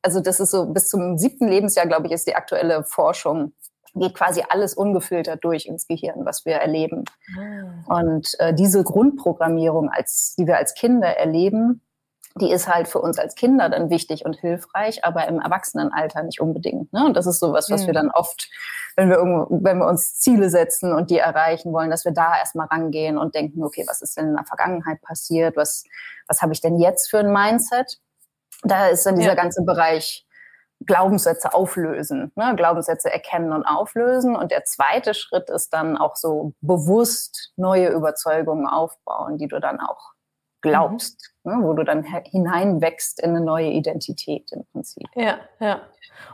also 0.00 0.20
das 0.20 0.38
ist 0.38 0.52
so 0.52 0.66
bis 0.66 0.88
zum 0.88 1.18
siebten 1.18 1.48
Lebensjahr, 1.48 1.86
glaube 1.86 2.06
ich, 2.06 2.12
ist 2.12 2.28
die 2.28 2.36
aktuelle 2.36 2.84
Forschung 2.84 3.52
geht 3.94 4.14
quasi 4.14 4.42
alles 4.48 4.74
ungefiltert 4.74 5.42
durch 5.42 5.66
ins 5.66 5.86
Gehirn, 5.86 6.24
was 6.24 6.44
wir 6.44 6.54
erleben. 6.54 7.04
Ah. 7.36 7.98
Und 8.00 8.38
äh, 8.38 8.54
diese 8.54 8.84
Grundprogrammierung, 8.84 9.88
als, 9.90 10.34
die 10.38 10.46
wir 10.46 10.58
als 10.58 10.74
Kinder 10.74 11.08
erleben, 11.08 11.82
die 12.36 12.50
ist 12.50 12.68
halt 12.68 12.88
für 12.88 13.00
uns 13.00 13.18
als 13.18 13.34
Kinder 13.34 13.68
dann 13.68 13.90
wichtig 13.90 14.24
und 14.24 14.36
hilfreich, 14.36 15.04
aber 15.04 15.26
im 15.26 15.40
Erwachsenenalter 15.40 16.22
nicht 16.22 16.40
unbedingt. 16.40 16.92
Ne? 16.92 17.04
Und 17.04 17.16
das 17.16 17.26
ist 17.26 17.40
sowas, 17.40 17.70
was 17.70 17.82
mhm. 17.82 17.86
wir 17.86 17.94
dann 17.94 18.10
oft, 18.10 18.48
wenn 18.96 19.08
wir 19.10 19.16
irgendwo, 19.16 19.58
wenn 19.62 19.78
wir 19.78 19.86
uns 19.86 20.16
Ziele 20.18 20.48
setzen 20.48 20.92
und 20.92 21.10
die 21.10 21.18
erreichen 21.18 21.72
wollen, 21.72 21.90
dass 21.90 22.04
wir 22.04 22.12
da 22.12 22.36
erstmal 22.38 22.68
rangehen 22.68 23.18
und 23.18 23.34
denken, 23.34 23.64
okay, 23.64 23.84
was 23.88 24.00
ist 24.00 24.16
denn 24.16 24.28
in 24.28 24.36
der 24.36 24.44
Vergangenheit 24.44 25.02
passiert? 25.02 25.56
Was, 25.56 25.84
was 26.28 26.40
habe 26.40 26.52
ich 26.52 26.60
denn 26.60 26.78
jetzt 26.78 27.10
für 27.10 27.18
ein 27.18 27.32
Mindset? 27.32 27.98
Da 28.62 28.88
ist 28.88 29.06
dann 29.06 29.16
dieser 29.16 29.30
ja. 29.30 29.36
ganze 29.36 29.62
Bereich 29.62 30.26
Glaubenssätze 30.86 31.52
auflösen, 31.52 32.32
ne? 32.36 32.54
Glaubenssätze 32.56 33.12
erkennen 33.12 33.52
und 33.52 33.64
auflösen. 33.64 34.34
Und 34.34 34.50
der 34.50 34.64
zweite 34.64 35.12
Schritt 35.12 35.50
ist 35.50 35.74
dann 35.74 35.98
auch 35.98 36.16
so 36.16 36.54
bewusst 36.62 37.52
neue 37.56 37.88
Überzeugungen 37.88 38.66
aufbauen, 38.66 39.36
die 39.36 39.48
du 39.48 39.60
dann 39.60 39.78
auch 39.78 40.12
glaubst, 40.62 41.32
mhm. 41.39 41.39
Ne, 41.44 41.58
wo 41.60 41.72
du 41.74 41.84
dann 41.84 42.04
hineinwächst 42.04 43.20
in 43.22 43.30
eine 43.30 43.40
neue 43.40 43.70
Identität 43.70 44.50
im 44.52 44.64
Prinzip. 44.72 45.08
Ja, 45.14 45.38
ja. 45.58 45.80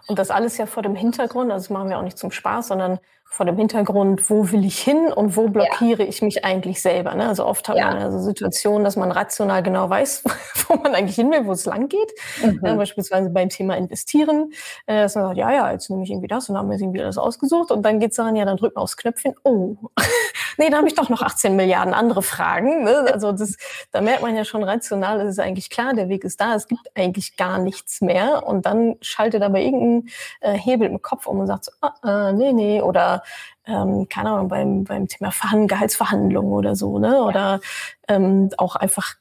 Und 0.08 0.18
das 0.18 0.30
alles 0.30 0.56
ja 0.58 0.66
vor 0.66 0.82
dem 0.82 0.96
Hintergrund, 0.96 1.50
also 1.50 1.64
das 1.64 1.70
machen 1.70 1.88
wir 1.88 1.98
auch 1.98 2.02
nicht 2.02 2.18
zum 2.18 2.30
Spaß, 2.30 2.68
sondern 2.68 2.98
vor 3.28 3.44
dem 3.44 3.56
Hintergrund, 3.56 4.30
wo 4.30 4.50
will 4.52 4.64
ich 4.64 4.78
hin 4.78 5.12
und 5.12 5.36
wo 5.36 5.48
blockiere 5.48 6.04
ja. 6.04 6.08
ich 6.08 6.22
mich 6.22 6.44
eigentlich 6.44 6.80
selber. 6.80 7.14
Ne? 7.14 7.28
Also 7.28 7.44
oft 7.44 7.68
hat 7.68 7.76
ja. 7.76 7.88
man 7.88 7.98
also 7.98 8.18
Situationen, 8.20 8.84
dass 8.84 8.96
man 8.96 9.10
rational 9.10 9.62
genau 9.62 9.90
weiß, 9.90 10.24
wo 10.68 10.76
man 10.76 10.94
eigentlich 10.94 11.16
hin 11.16 11.30
will, 11.30 11.44
wo 11.44 11.52
es 11.52 11.66
lang 11.66 11.88
geht. 11.88 12.12
Mhm. 12.42 12.60
Ja, 12.64 12.74
beispielsweise 12.76 13.28
beim 13.30 13.48
Thema 13.48 13.76
Investieren, 13.76 14.52
äh, 14.86 15.02
dass 15.02 15.16
man 15.16 15.24
sagt, 15.24 15.36
ja, 15.36 15.52
ja, 15.52 15.70
jetzt 15.72 15.90
nehme 15.90 16.04
ich 16.04 16.10
irgendwie 16.10 16.28
das 16.28 16.48
und 16.48 16.54
dann 16.54 16.62
haben 16.62 16.70
wir 16.70 16.78
irgendwie 16.78 17.00
das 17.00 17.18
ausgesucht 17.18 17.72
und 17.72 17.82
dann 17.82 18.00
geht 18.00 18.12
es 18.12 18.16
daran, 18.16 18.36
ja, 18.36 18.44
dann 18.44 18.56
drückt 18.56 18.76
man 18.76 18.84
aufs 18.84 18.96
Knöpfchen, 18.96 19.34
oh, 19.42 19.76
nee, 20.56 20.70
da 20.70 20.78
habe 20.78 20.88
ich 20.88 20.94
doch 20.94 21.10
noch 21.10 21.20
18 21.20 21.56
Milliarden 21.56 21.92
andere 21.92 22.22
Fragen. 22.22 22.84
Ne? 22.84 23.06
Also 23.12 23.32
das, 23.32 23.56
da 23.90 24.00
merkt 24.00 24.22
man 24.22 24.34
ja 24.34 24.44
schon 24.44 24.62
rational, 24.62 24.95
es 25.02 25.30
ist 25.30 25.38
eigentlich 25.40 25.70
klar, 25.70 25.94
der 25.94 26.08
Weg 26.08 26.24
ist 26.24 26.40
da, 26.40 26.54
es 26.54 26.68
gibt 26.68 26.88
eigentlich 26.94 27.36
gar 27.36 27.58
nichts 27.58 28.00
mehr. 28.00 28.46
Und 28.46 28.66
dann 28.66 28.96
schaltet 29.00 29.42
aber 29.42 29.60
irgendein 29.60 30.10
äh, 30.40 30.58
Hebel 30.58 30.88
im 30.88 31.02
Kopf 31.02 31.26
um 31.26 31.40
und 31.40 31.46
sagt 31.46 31.66
so, 31.66 31.72
ah, 31.80 32.30
äh, 32.30 32.32
nee, 32.32 32.52
nee, 32.52 32.80
oder 32.82 33.22
ähm, 33.66 34.08
keine 34.08 34.30
Ahnung, 34.30 34.48
beim, 34.48 34.84
beim 34.84 35.08
Thema 35.08 35.30
Verhand 35.30 35.68
Gehaltsverhandlungen 35.68 36.52
oder 36.52 36.76
so, 36.76 36.98
ne? 36.98 37.22
Oder 37.22 37.60
ähm, 38.08 38.50
auch 38.58 38.76
einfach 38.76 39.14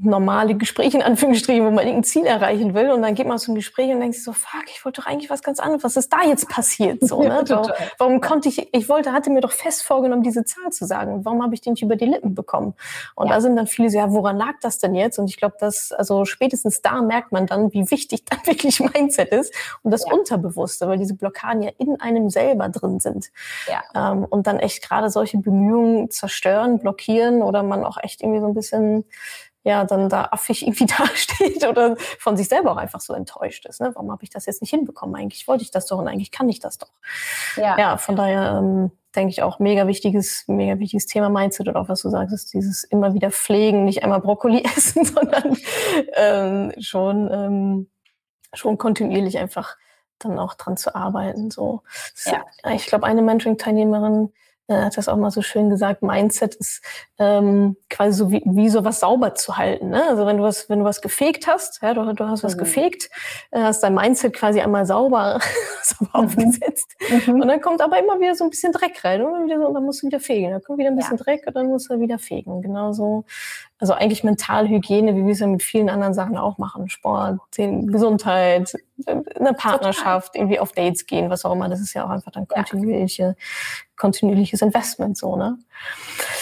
normale 0.00 0.54
Gespräche 0.54 0.96
in 0.96 1.02
Anführungsstrichen, 1.02 1.66
wo 1.66 1.70
man 1.70 1.84
irgendein 1.84 2.04
Ziel 2.04 2.24
erreichen 2.24 2.74
will 2.74 2.90
und 2.90 3.02
dann 3.02 3.14
geht 3.14 3.26
man 3.26 3.38
zum 3.38 3.54
Gespräch 3.54 3.90
und 3.92 4.00
denkt 4.00 4.14
sich 4.14 4.24
so, 4.24 4.32
fuck, 4.32 4.64
ich 4.66 4.84
wollte 4.84 5.02
doch 5.02 5.06
eigentlich 5.06 5.28
was 5.28 5.42
ganz 5.42 5.60
anderes. 5.60 5.84
Was 5.84 5.96
ist 5.96 6.10
da 6.10 6.22
jetzt 6.26 6.48
passiert? 6.48 7.06
So, 7.06 7.22
ne? 7.22 7.44
warum, 7.46 7.70
warum 7.98 8.20
konnte 8.22 8.48
ich, 8.48 8.74
ich 8.74 8.88
wollte, 8.88 9.12
hatte 9.12 9.28
mir 9.28 9.42
doch 9.42 9.52
fest 9.52 9.82
vorgenommen, 9.82 10.22
diese 10.22 10.44
Zahl 10.44 10.70
zu 10.72 10.86
sagen. 10.86 11.24
Warum 11.26 11.42
habe 11.42 11.54
ich 11.54 11.60
den 11.60 11.74
nicht 11.74 11.82
über 11.82 11.96
die 11.96 12.06
Lippen 12.06 12.34
bekommen? 12.34 12.74
Und 13.14 13.28
ja. 13.28 13.34
da 13.34 13.40
sind 13.42 13.54
dann 13.54 13.66
viele 13.66 13.90
so, 13.90 13.98
ja, 13.98 14.10
woran 14.10 14.38
lag 14.38 14.54
das 14.62 14.78
denn 14.78 14.94
jetzt? 14.94 15.18
Und 15.18 15.28
ich 15.28 15.36
glaube, 15.36 15.56
dass, 15.60 15.92
also 15.92 16.24
spätestens 16.24 16.80
da 16.80 17.02
merkt 17.02 17.30
man 17.30 17.46
dann, 17.46 17.72
wie 17.74 17.90
wichtig 17.90 18.24
dann 18.30 18.38
wirklich 18.46 18.80
Mindset 18.80 19.28
ist 19.28 19.54
und 19.82 19.90
das 19.90 20.06
ja. 20.06 20.14
Unterbewusste, 20.14 20.88
weil 20.88 20.96
diese 20.96 21.14
Blockaden 21.14 21.62
ja 21.62 21.70
in 21.76 22.00
einem 22.00 22.30
selber 22.30 22.70
drin 22.70 22.98
sind. 22.98 23.30
Ja. 23.68 23.82
Ähm, 23.94 24.24
und 24.24 24.46
dann 24.46 24.58
echt 24.58 24.82
gerade 24.88 25.10
solche 25.10 25.36
Bemühungen 25.36 26.10
zerstören, 26.10 26.78
blockieren 26.78 27.42
oder 27.42 27.62
man 27.62 27.84
auch 27.84 27.98
echt 28.02 28.22
irgendwie 28.22 28.40
so 28.40 28.46
ein 28.46 28.54
bisschen 28.54 29.04
ja 29.64 29.84
dann 29.84 30.08
da 30.08 30.28
affig 30.30 30.66
irgendwie 30.66 30.86
dasteht 30.98 31.66
oder 31.66 31.96
von 32.18 32.36
sich 32.36 32.48
selber 32.48 32.72
auch 32.72 32.76
einfach 32.76 33.00
so 33.00 33.14
enttäuscht 33.14 33.66
ist. 33.66 33.80
Ne? 33.80 33.90
Warum 33.94 34.10
habe 34.10 34.24
ich 34.24 34.30
das 34.30 34.46
jetzt 34.46 34.60
nicht 34.60 34.70
hinbekommen? 34.70 35.14
Eigentlich 35.14 35.46
wollte 35.48 35.62
ich 35.62 35.70
das 35.70 35.86
doch 35.86 35.98
und 35.98 36.08
eigentlich 36.08 36.30
kann 36.30 36.48
ich 36.48 36.60
das 36.60 36.78
doch. 36.78 36.92
Ja, 37.56 37.78
ja 37.78 37.96
von 37.96 38.16
daher 38.16 38.58
ähm, 38.58 38.90
denke 39.14 39.30
ich 39.30 39.42
auch 39.42 39.58
mega 39.58 39.86
wichtiges, 39.86 40.44
mega 40.48 40.78
wichtiges 40.78 41.06
Thema 41.06 41.28
Mindset 41.28 41.68
und 41.68 41.76
auch 41.76 41.88
was 41.88 42.02
du 42.02 42.10
sagst, 42.10 42.34
ist 42.34 42.52
dieses 42.52 42.84
immer 42.84 43.14
wieder 43.14 43.30
pflegen, 43.30 43.84
nicht 43.84 44.02
einmal 44.02 44.20
Brokkoli 44.20 44.64
essen, 44.76 45.04
sondern 45.04 45.56
ähm, 46.14 46.72
schon 46.80 47.30
ähm, 47.30 47.88
schon 48.54 48.78
kontinuierlich 48.78 49.38
einfach 49.38 49.76
dann 50.18 50.38
auch 50.38 50.54
dran 50.54 50.76
zu 50.76 50.94
arbeiten. 50.94 51.50
So, 51.50 51.82
ja. 52.26 52.44
ich 52.72 52.86
glaube, 52.86 53.06
eine 53.06 53.22
Mentoring-Teilnehmerin 53.22 54.32
äh, 54.68 54.74
hat 54.74 54.96
das 54.96 55.08
auch 55.08 55.16
mal 55.16 55.30
so 55.30 55.42
schön 55.42 55.70
gesagt, 55.70 56.02
Mindset 56.02 56.54
ist 56.54 56.82
ähm, 57.18 57.76
quasi 57.90 58.16
so 58.16 58.30
wie, 58.30 58.42
wie 58.44 58.68
so 58.68 58.84
was 58.84 59.00
sauber 59.00 59.34
zu 59.34 59.56
halten. 59.56 59.90
Ne? 59.90 60.02
Also 60.08 60.26
wenn 60.26 60.38
du 60.38 60.42
was, 60.42 60.68
wenn 60.68 60.80
du 60.80 60.84
was 60.84 61.00
gefegt 61.00 61.46
hast, 61.46 61.82
ja, 61.82 61.94
du, 61.94 62.12
du 62.12 62.26
hast 62.26 62.44
was 62.44 62.54
mhm. 62.54 62.60
gefegt, 62.60 63.10
äh, 63.50 63.60
hast 63.60 63.82
dein 63.82 63.94
Mindset 63.94 64.34
quasi 64.34 64.60
einmal 64.60 64.86
sauber, 64.86 65.40
sauber 65.82 66.18
mhm. 66.18 66.26
aufgesetzt. 66.26 66.90
Mhm. 67.26 67.40
Und 67.40 67.48
dann 67.48 67.60
kommt 67.60 67.80
aber 67.80 67.98
immer 67.98 68.20
wieder 68.20 68.34
so 68.34 68.44
ein 68.44 68.50
bisschen 68.50 68.72
Dreck 68.72 69.04
rein. 69.04 69.22
Und, 69.22 69.46
wieder 69.46 69.58
so, 69.58 69.66
und 69.66 69.74
dann 69.74 69.84
musst 69.84 70.02
du 70.02 70.06
wieder 70.06 70.20
fegen. 70.20 70.50
Dann 70.50 70.62
kommt 70.62 70.78
wieder 70.78 70.90
ein 70.90 70.96
bisschen 70.96 71.16
ja. 71.16 71.24
Dreck 71.24 71.46
und 71.46 71.56
dann 71.56 71.66
musst 71.66 71.90
du 71.90 72.00
wieder 72.00 72.18
fegen. 72.18 72.62
Genauso 72.62 73.24
also 73.82 73.94
eigentlich 73.94 74.22
Mentalhygiene, 74.22 75.16
wie 75.16 75.24
wir 75.24 75.32
es 75.32 75.40
ja 75.40 75.48
mit 75.48 75.60
vielen 75.60 75.90
anderen 75.90 76.14
Sachen 76.14 76.36
auch 76.36 76.56
machen. 76.56 76.88
Sport, 76.88 77.40
Gesundheit, 77.56 78.72
eine 79.08 79.54
Partnerschaft, 79.54 80.28
Total. 80.28 80.40
irgendwie 80.40 80.60
auf 80.60 80.70
Dates 80.70 81.04
gehen, 81.06 81.30
was 81.30 81.44
auch 81.44 81.52
immer. 81.52 81.68
Das 81.68 81.80
ist 81.80 81.92
ja 81.92 82.04
auch 82.04 82.10
einfach 82.10 82.30
dann 82.30 82.46
kontinuierliche, 82.46 83.22
ja. 83.22 83.34
Kontinuierliches 84.02 84.60
Investment, 84.62 85.16
so, 85.16 85.36
ne? 85.36 85.56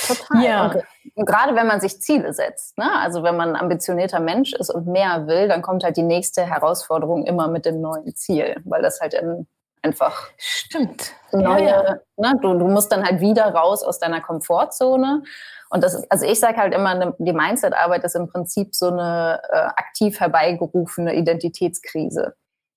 Total. 0.06 0.42
Ja. 0.42 0.66
Und, 0.66 0.82
und 1.14 1.26
gerade 1.26 1.54
wenn 1.54 1.66
man 1.66 1.80
sich 1.80 2.00
Ziele 2.00 2.32
setzt, 2.32 2.78
ne? 2.78 2.90
Also 2.98 3.22
wenn 3.22 3.36
man 3.36 3.50
ein 3.50 3.56
ambitionierter 3.56 4.18
Mensch 4.18 4.54
ist 4.54 4.70
und 4.70 4.86
mehr 4.86 5.26
will, 5.26 5.46
dann 5.46 5.60
kommt 5.60 5.84
halt 5.84 5.98
die 5.98 6.02
nächste 6.02 6.42
Herausforderung 6.46 7.26
immer 7.26 7.48
mit 7.48 7.66
dem 7.66 7.80
neuen 7.80 8.16
Ziel, 8.16 8.56
weil 8.64 8.82
das 8.82 9.00
halt 9.00 9.14
in 9.14 9.46
einfach 9.82 10.28
stimmt 10.36 11.12
neue, 11.32 11.64
ja, 11.64 11.84
ja. 11.84 11.98
Ne, 12.16 12.38
du, 12.42 12.52
du 12.58 12.66
musst 12.66 12.92
dann 12.92 13.02
halt 13.02 13.20
wieder 13.20 13.46
raus 13.54 13.82
aus 13.82 13.98
deiner 13.98 14.20
Komfortzone 14.20 15.22
und 15.70 15.84
das 15.84 15.94
ist, 15.94 16.10
also 16.10 16.26
ich 16.26 16.40
sage 16.40 16.58
halt 16.58 16.74
immer, 16.74 16.94
ne, 16.94 17.14
die 17.18 17.32
Mindset-Arbeit 17.32 18.04
ist 18.04 18.16
im 18.16 18.28
Prinzip 18.28 18.74
so 18.74 18.88
eine 18.88 19.40
äh, 19.50 19.56
aktiv 19.56 20.18
herbeigerufene 20.20 21.14
Identitätskrise. 21.14 22.34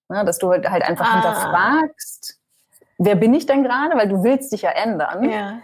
Ne, 0.09 0.23
dass 0.25 0.37
du 0.37 0.49
halt, 0.49 0.69
halt 0.69 0.83
einfach 0.83 1.05
ah. 1.05 1.13
hinterfragst, 1.13 2.37
wer 3.05 3.15
bin 3.15 3.33
ich 3.33 3.45
denn 3.45 3.63
gerade? 3.63 3.95
Weil 3.95 4.07
du 4.07 4.23
willst 4.23 4.51
dich 4.51 4.63
ja 4.63 4.71
ändern. 4.71 5.29
Ja. 5.29 5.59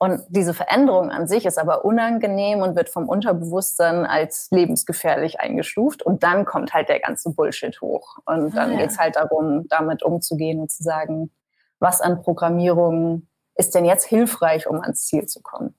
Und 0.00 0.22
diese 0.28 0.54
Veränderung 0.54 1.10
an 1.10 1.26
sich 1.26 1.44
ist 1.44 1.58
aber 1.58 1.84
unangenehm 1.84 2.62
und 2.62 2.76
wird 2.76 2.88
vom 2.88 3.08
Unterbewusstsein 3.08 4.06
als 4.06 4.48
lebensgefährlich 4.52 5.40
eingestuft. 5.40 6.02
Und 6.04 6.22
dann 6.22 6.44
kommt 6.44 6.72
halt 6.72 6.88
der 6.88 7.00
ganze 7.00 7.34
Bullshit 7.34 7.80
hoch. 7.80 8.18
Und 8.24 8.56
dann 8.56 8.70
ah, 8.70 8.72
ja. 8.74 8.78
geht's 8.78 8.98
halt 8.98 9.16
darum, 9.16 9.66
damit 9.68 10.04
umzugehen 10.04 10.60
und 10.60 10.70
zu 10.70 10.84
sagen, 10.84 11.32
was 11.80 12.00
an 12.00 12.22
Programmierung 12.22 13.26
ist 13.56 13.74
denn 13.74 13.84
jetzt 13.84 14.04
hilfreich, 14.04 14.68
um 14.68 14.80
ans 14.80 15.04
Ziel 15.06 15.26
zu 15.26 15.42
kommen. 15.42 15.74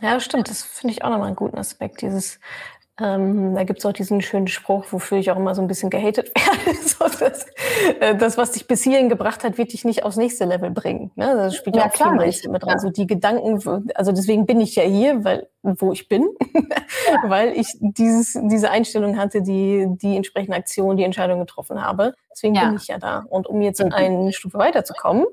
Ja, 0.00 0.20
stimmt. 0.20 0.48
Das 0.48 0.62
finde 0.62 0.92
ich 0.92 1.02
auch 1.02 1.10
nochmal 1.10 1.28
einen 1.28 1.36
guten 1.36 1.58
Aspekt. 1.58 2.02
Dieses, 2.02 2.38
ähm, 3.00 3.56
da 3.56 3.64
gibt 3.64 3.80
es 3.80 3.86
auch 3.86 3.92
diesen 3.92 4.22
schönen 4.22 4.46
Spruch, 4.46 4.84
wofür 4.90 5.18
ich 5.18 5.30
auch 5.32 5.36
immer 5.36 5.54
so 5.56 5.62
ein 5.62 5.66
bisschen 5.66 5.90
gehatet 5.90 6.30
werde. 6.66 6.78
so, 6.78 7.04
das, 7.18 7.46
äh, 7.98 8.14
das, 8.14 8.38
was 8.38 8.52
dich 8.52 8.68
bis 8.68 8.84
hierhin 8.84 9.08
gebracht 9.08 9.42
hat, 9.42 9.58
wird 9.58 9.72
dich 9.72 9.84
nicht 9.84 10.04
aufs 10.04 10.16
nächste 10.16 10.44
Level 10.44 10.70
bringen. 10.70 11.10
Ne? 11.16 11.34
Das 11.34 11.56
spielt 11.56 11.74
ja, 11.74 11.82
ja 11.82 11.88
auch 11.88 11.92
klar 11.92 12.10
viel 12.20 12.50
mit 12.50 12.62
dran. 12.62 12.74
Ja. 12.74 12.78
So 12.78 12.90
die 12.90 13.08
Gedanken, 13.08 13.90
also 13.96 14.12
deswegen 14.12 14.46
bin 14.46 14.60
ich 14.60 14.76
ja 14.76 14.84
hier, 14.84 15.24
weil 15.24 15.48
wo 15.62 15.92
ich 15.92 16.08
bin, 16.08 16.28
ja. 16.54 17.22
weil 17.28 17.58
ich 17.58 17.68
dieses, 17.80 18.38
diese 18.44 18.70
Einstellung 18.70 19.18
hatte, 19.18 19.42
die 19.42 19.86
die 19.88 20.16
entsprechende 20.16 20.56
Aktion, 20.56 20.96
die 20.96 21.04
Entscheidung 21.04 21.40
getroffen 21.40 21.82
habe. 21.82 22.14
Deswegen 22.30 22.54
bin 22.54 22.76
ich 22.76 22.86
ja 22.86 22.98
da. 22.98 23.24
Und 23.28 23.48
um 23.48 23.60
jetzt 23.60 23.82
mhm. 23.82 23.92
eine 23.92 24.32
Stufe 24.32 24.58
weiterzukommen, 24.58 25.24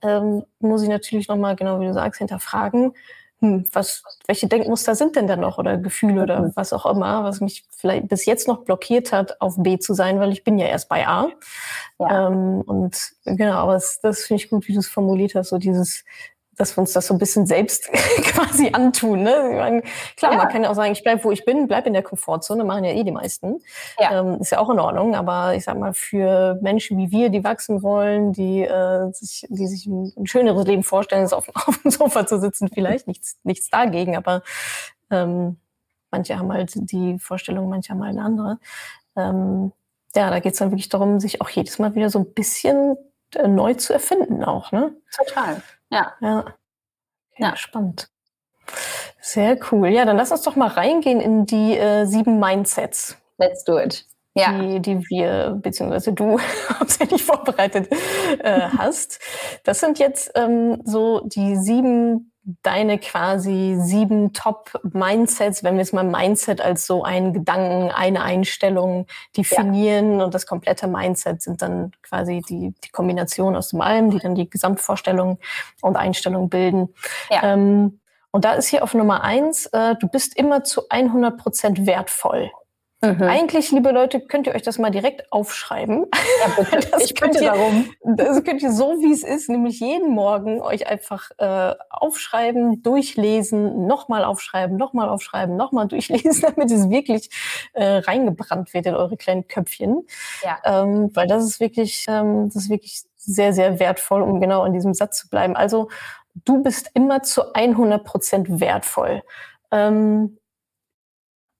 ähm, 0.00 0.44
muss 0.60 0.82
ich 0.82 0.88
natürlich 0.88 1.28
nochmal, 1.28 1.56
genau 1.56 1.80
wie 1.80 1.86
du 1.86 1.92
sagst, 1.92 2.18
hinterfragen, 2.18 2.92
hm, 3.40 3.64
was, 3.72 4.02
welche 4.26 4.46
Denkmuster 4.46 4.94
sind 4.94 5.16
denn 5.16 5.26
da 5.26 5.36
noch 5.36 5.58
oder 5.58 5.76
Gefühle 5.76 6.22
oder 6.22 6.40
mhm. 6.40 6.52
was 6.54 6.72
auch 6.72 6.86
immer, 6.86 7.24
was 7.24 7.40
mich 7.40 7.64
vielleicht 7.76 8.08
bis 8.08 8.24
jetzt 8.26 8.48
noch 8.48 8.64
blockiert 8.64 9.12
hat, 9.12 9.40
auf 9.40 9.56
B 9.58 9.78
zu 9.78 9.94
sein, 9.94 10.20
weil 10.20 10.32
ich 10.32 10.44
bin 10.44 10.58
ja 10.58 10.66
erst 10.66 10.88
bei 10.88 11.06
A. 11.06 11.28
Ja. 11.98 12.28
Ähm, 12.28 12.62
und 12.62 13.12
genau, 13.24 13.54
aber 13.54 13.74
das, 13.74 14.00
das 14.00 14.24
finde 14.24 14.42
ich 14.42 14.50
gut, 14.50 14.68
wie 14.68 14.72
du 14.72 14.78
es 14.78 14.88
formuliert 14.88 15.34
hast, 15.34 15.50
so 15.50 15.58
dieses 15.58 16.04
dass 16.56 16.76
wir 16.76 16.80
uns 16.80 16.92
das 16.92 17.06
so 17.06 17.14
ein 17.14 17.18
bisschen 17.18 17.46
selbst 17.46 17.90
quasi 18.22 18.70
antun. 18.72 19.22
Ne? 19.22 19.54
Meine, 19.56 19.82
klar, 20.16 20.32
ja. 20.32 20.38
man 20.38 20.48
kann 20.48 20.62
ja 20.62 20.70
auch 20.70 20.74
sagen, 20.74 20.92
ich 20.92 21.02
bleib, 21.02 21.24
wo 21.24 21.30
ich 21.30 21.44
bin, 21.44 21.66
bleib 21.66 21.86
in 21.86 21.92
der 21.92 22.02
Komfortzone, 22.02 22.64
machen 22.64 22.84
ja 22.84 22.92
eh 22.92 23.04
die 23.04 23.12
meisten. 23.12 23.60
Ja. 23.98 24.20
Ähm, 24.20 24.40
ist 24.40 24.50
ja 24.50 24.58
auch 24.58 24.70
in 24.70 24.78
Ordnung, 24.78 25.14
aber 25.14 25.54
ich 25.54 25.64
sag 25.64 25.78
mal, 25.78 25.94
für 25.94 26.58
Menschen 26.62 26.98
wie 26.98 27.10
wir, 27.10 27.30
die 27.30 27.44
wachsen 27.44 27.82
wollen, 27.82 28.32
die, 28.32 28.62
äh, 28.62 29.12
sich, 29.12 29.46
die 29.48 29.66
sich 29.66 29.86
ein, 29.86 30.12
ein 30.16 30.26
schöneres 30.26 30.66
Leben 30.66 30.82
vorstellen, 30.82 31.22
als 31.22 31.32
auf, 31.32 31.48
auf 31.54 31.78
dem 31.82 31.90
Sofa 31.90 32.26
zu 32.26 32.40
sitzen, 32.40 32.68
vielleicht 32.72 33.06
nichts, 33.06 33.38
nichts 33.42 33.70
dagegen, 33.70 34.16
aber 34.16 34.42
ähm, 35.10 35.58
manche 36.10 36.38
haben 36.38 36.52
halt 36.52 36.72
die 36.74 37.18
Vorstellung, 37.18 37.68
manche 37.68 37.92
haben 37.92 38.02
halt 38.02 38.16
eine 38.16 38.22
andere. 38.22 38.58
Ähm, 39.16 39.72
ja, 40.14 40.30
da 40.30 40.38
geht 40.38 40.52
es 40.52 40.58
dann 40.58 40.70
wirklich 40.70 40.88
darum, 40.88 41.18
sich 41.20 41.40
auch 41.40 41.48
jedes 41.48 41.78
Mal 41.78 41.94
wieder 41.94 42.08
so 42.08 42.20
ein 42.20 42.32
bisschen 42.34 42.96
äh, 43.34 43.48
neu 43.48 43.74
zu 43.74 43.92
erfinden 43.92 44.44
auch, 44.44 44.72
ne? 44.72 44.94
Total. 45.16 45.62
Ja. 45.94 46.12
Ja. 46.20 46.44
Ja, 47.36 47.56
spannend. 47.56 48.08
Sehr 49.20 49.58
cool. 49.70 49.88
Ja, 49.88 50.04
dann 50.04 50.16
lass 50.16 50.32
uns 50.32 50.42
doch 50.42 50.56
mal 50.56 50.68
reingehen 50.68 51.20
in 51.20 51.46
die 51.46 51.76
äh, 51.76 52.04
sieben 52.04 52.38
Mindsets. 52.38 53.16
Let's 53.38 53.64
do 53.64 53.78
it. 53.78 54.06
Ja. 54.34 54.52
Die, 54.58 54.80
die 54.80 54.98
wir, 55.08 55.58
beziehungsweise 55.62 56.12
du 56.12 56.38
hauptsächlich 56.78 57.22
vorbereitet 57.22 57.88
äh, 58.40 58.60
hast. 58.78 59.20
Das 59.64 59.80
sind 59.80 59.98
jetzt 59.98 60.32
ähm, 60.34 60.82
so 60.84 61.20
die 61.20 61.56
sieben 61.56 62.32
deine 62.62 62.98
quasi 62.98 63.76
sieben 63.78 64.34
Top-Mindsets, 64.34 65.64
wenn 65.64 65.74
wir 65.74 65.80
jetzt 65.80 65.94
mal 65.94 66.04
Mindset 66.04 66.60
als 66.60 66.86
so 66.86 67.02
einen 67.02 67.32
Gedanken, 67.32 67.90
eine 67.90 68.22
Einstellung 68.22 69.06
definieren 69.36 70.18
ja. 70.18 70.24
und 70.24 70.34
das 70.34 70.46
komplette 70.46 70.86
Mindset 70.86 71.40
sind 71.40 71.62
dann 71.62 71.92
quasi 72.02 72.42
die, 72.46 72.74
die 72.84 72.90
Kombination 72.90 73.56
aus 73.56 73.70
dem 73.70 73.80
allem, 73.80 74.10
die 74.10 74.18
dann 74.18 74.34
die 74.34 74.48
Gesamtvorstellung 74.48 75.38
und 75.80 75.96
Einstellung 75.96 76.50
bilden. 76.50 76.94
Ja. 77.30 77.54
Ähm, 77.54 78.00
und 78.30 78.44
da 78.44 78.54
ist 78.54 78.68
hier 78.68 78.82
auf 78.82 78.94
Nummer 78.94 79.22
eins, 79.22 79.66
äh, 79.66 79.94
du 79.96 80.08
bist 80.08 80.36
immer 80.36 80.64
zu 80.64 80.88
100 80.88 81.38
Prozent 81.38 81.86
wertvoll. 81.86 82.50
Mhm. 83.04 83.22
Eigentlich, 83.22 83.70
liebe 83.70 83.90
Leute, 83.90 84.20
könnt 84.20 84.46
ihr 84.46 84.54
euch 84.54 84.62
das 84.62 84.78
mal 84.78 84.90
direkt 84.90 85.30
aufschreiben. 85.32 86.06
Ja. 86.12 86.64
Das 86.90 87.04
ich 87.04 87.14
könnt 87.14 87.34
ihr, 87.36 87.52
darum. 87.52 87.90
Das 88.02 88.42
könnt 88.44 88.62
ihr 88.62 88.72
so, 88.72 89.00
wie 89.00 89.12
es 89.12 89.22
ist, 89.22 89.48
nämlich 89.48 89.80
jeden 89.80 90.10
Morgen 90.12 90.60
euch 90.60 90.86
einfach 90.86 91.30
äh, 91.38 91.74
aufschreiben, 91.90 92.82
durchlesen, 92.82 93.86
nochmal 93.86 94.24
aufschreiben, 94.24 94.76
nochmal 94.76 95.08
aufschreiben, 95.08 95.56
nochmal 95.56 95.88
durchlesen, 95.88 96.42
damit 96.54 96.70
es 96.70 96.90
wirklich 96.90 97.30
äh, 97.72 97.84
reingebrannt 97.98 98.72
wird 98.74 98.86
in 98.86 98.94
eure 98.94 99.16
kleinen 99.16 99.48
Köpfchen. 99.48 100.06
Ja. 100.42 100.58
Ähm, 100.82 101.10
weil 101.14 101.26
das 101.26 101.44
ist 101.44 101.60
wirklich, 101.60 102.06
ähm, 102.08 102.48
das 102.48 102.64
ist 102.64 102.70
wirklich 102.70 103.02
sehr, 103.16 103.52
sehr 103.52 103.78
wertvoll, 103.78 104.22
um 104.22 104.40
genau 104.40 104.64
in 104.64 104.72
diesem 104.72 104.94
Satz 104.94 105.18
zu 105.18 105.28
bleiben. 105.28 105.56
Also, 105.56 105.88
du 106.44 106.62
bist 106.62 106.90
immer 106.94 107.22
zu 107.22 107.54
100 107.54 108.04
Prozent 108.04 108.60
wertvoll. 108.60 109.22
Ähm, 109.70 110.38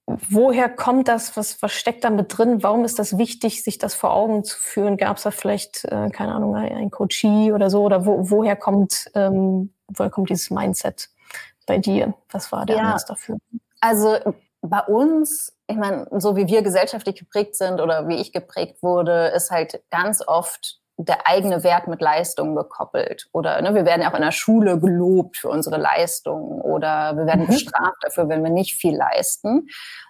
woher 0.07 0.69
kommt 0.69 1.09
das? 1.09 1.37
Was, 1.37 1.63
was 1.63 1.73
steckt 1.73 2.05
da 2.05 2.11
mit 2.11 2.37
drin? 2.37 2.63
Warum 2.63 2.85
ist 2.85 2.99
das 2.99 3.17
wichtig, 3.19 3.63
sich 3.63 3.79
das 3.79 3.95
vor 3.95 4.13
Augen 4.13 4.45
zu 4.45 4.59
führen? 4.59 4.97
Gab 4.97 5.17
es 5.17 5.23
da 5.23 5.31
vielleicht, 5.31 5.85
äh, 5.87 6.11
keine 6.11 6.35
Ahnung, 6.35 6.55
ein 6.55 6.91
Coachie 6.91 7.53
oder 7.53 7.71
so? 7.71 7.83
Oder 7.83 8.05
wo, 8.05 8.31
woher 8.31 8.57
kommt, 8.57 9.11
ähm, 9.15 9.73
woher 9.89 10.11
kommt 10.11 10.31
dieses 10.31 10.51
Mindset 10.51 11.09
bei 11.67 11.79
dir? 11.79 12.15
Was 12.31 12.53
war 12.53 12.67
der 12.67 12.77
ja, 12.77 12.83
Anlass 12.83 13.07
dafür? 13.07 13.39
Also 13.81 14.19
bei 14.61 14.81
uns, 14.81 15.57
ich 15.67 15.77
meine, 15.77 16.07
so 16.19 16.37
wie 16.37 16.47
wir 16.47 16.63
gesellschaftlich 16.63 17.17
geprägt 17.17 17.57
sind 17.57 17.81
oder 17.81 18.09
wie 18.09 18.17
ich 18.17 18.33
geprägt 18.33 18.83
wurde, 18.83 19.29
ist 19.29 19.51
halt 19.51 19.83
ganz 19.91 20.23
oft 20.27 20.81
der 20.97 21.27
eigene 21.27 21.65
Wert 21.65 21.89
mit 21.89 22.01
Leistung 22.01 22.55
gekoppelt. 22.55 23.29
Oder 23.33 23.61
ne, 23.61 23.75
wir 23.75 23.85
werden 23.85 24.03
ja 24.03 24.11
auch 24.11 24.15
in 24.15 24.23
der 24.23 24.31
Schule 24.31 24.79
gelobt 24.79 25.37
für 25.37 25.49
unsere 25.49 25.77
Leistung 25.77 26.61
oder 26.61 27.17
wir 27.17 27.27
werden 27.27 27.43
mhm. 27.43 27.49
bestraft 27.49 27.97
dafür, 28.03 28.29
wenn 28.29 28.45
wir 28.45 28.51
nicht 28.51 28.75
viel 28.75 28.97
leisten. 28.97 29.67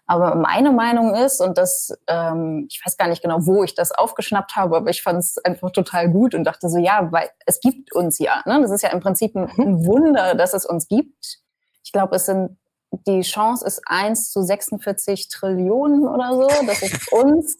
Aber 0.06 0.34
meine 0.34 0.72
Meinung 0.72 1.14
ist, 1.14 1.40
und 1.40 1.56
das, 1.56 1.96
ähm, 2.06 2.66
ich 2.70 2.82
weiß 2.84 2.98
gar 2.98 3.08
nicht 3.08 3.22
genau, 3.22 3.46
wo 3.46 3.64
ich 3.64 3.74
das 3.74 3.92
aufgeschnappt 3.92 4.56
habe, 4.56 4.76
aber 4.76 4.90
ich 4.90 5.02
fand 5.02 5.20
es 5.20 5.38
einfach 5.38 5.70
total 5.70 6.10
gut 6.10 6.34
und 6.34 6.44
dachte 6.44 6.68
so, 6.68 6.78
ja, 6.78 7.08
weil 7.10 7.30
es 7.46 7.60
gibt 7.60 7.94
uns 7.94 8.18
ja. 8.18 8.42
Ne? 8.44 8.60
Das 8.60 8.70
ist 8.70 8.82
ja 8.82 8.90
im 8.90 9.00
Prinzip 9.00 9.34
ein, 9.34 9.50
ein 9.56 9.72
mhm. 9.76 9.86
Wunder, 9.86 10.34
dass 10.34 10.52
es 10.52 10.66
uns 10.66 10.86
gibt. 10.88 11.38
Ich 11.82 11.92
glaube, 11.92 12.16
es 12.16 12.26
sind 12.26 12.58
die 13.06 13.22
Chance 13.22 13.66
ist 13.66 13.82
eins 13.86 14.30
zu 14.30 14.42
46 14.42 15.28
Trillionen 15.28 16.06
oder 16.06 16.32
so, 16.32 16.48
dass 16.66 16.82
es 16.82 17.08
uns 17.08 17.56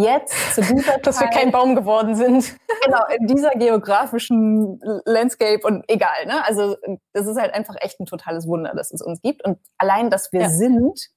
jetzt 0.00 0.54
zu 0.54 0.60
dieser 0.62 0.82
Zeit, 0.84 1.06
Dass 1.06 1.20
wir 1.20 1.28
kein 1.28 1.50
Baum 1.50 1.74
geworden 1.74 2.14
sind. 2.14 2.56
Genau, 2.84 3.04
in 3.18 3.26
dieser 3.26 3.50
geografischen 3.50 4.80
Landscape 5.04 5.60
und 5.66 5.84
egal, 5.88 6.26
ne? 6.26 6.44
Also 6.44 6.76
das 7.12 7.26
ist 7.26 7.38
halt 7.38 7.54
einfach 7.54 7.76
echt 7.80 8.00
ein 8.00 8.06
totales 8.06 8.46
Wunder, 8.46 8.74
dass 8.74 8.92
es 8.92 9.02
uns 9.02 9.20
gibt. 9.22 9.44
Und 9.44 9.58
allein, 9.78 10.10
dass 10.10 10.32
wir 10.32 10.42
ja. 10.42 10.48
sind, 10.50 11.08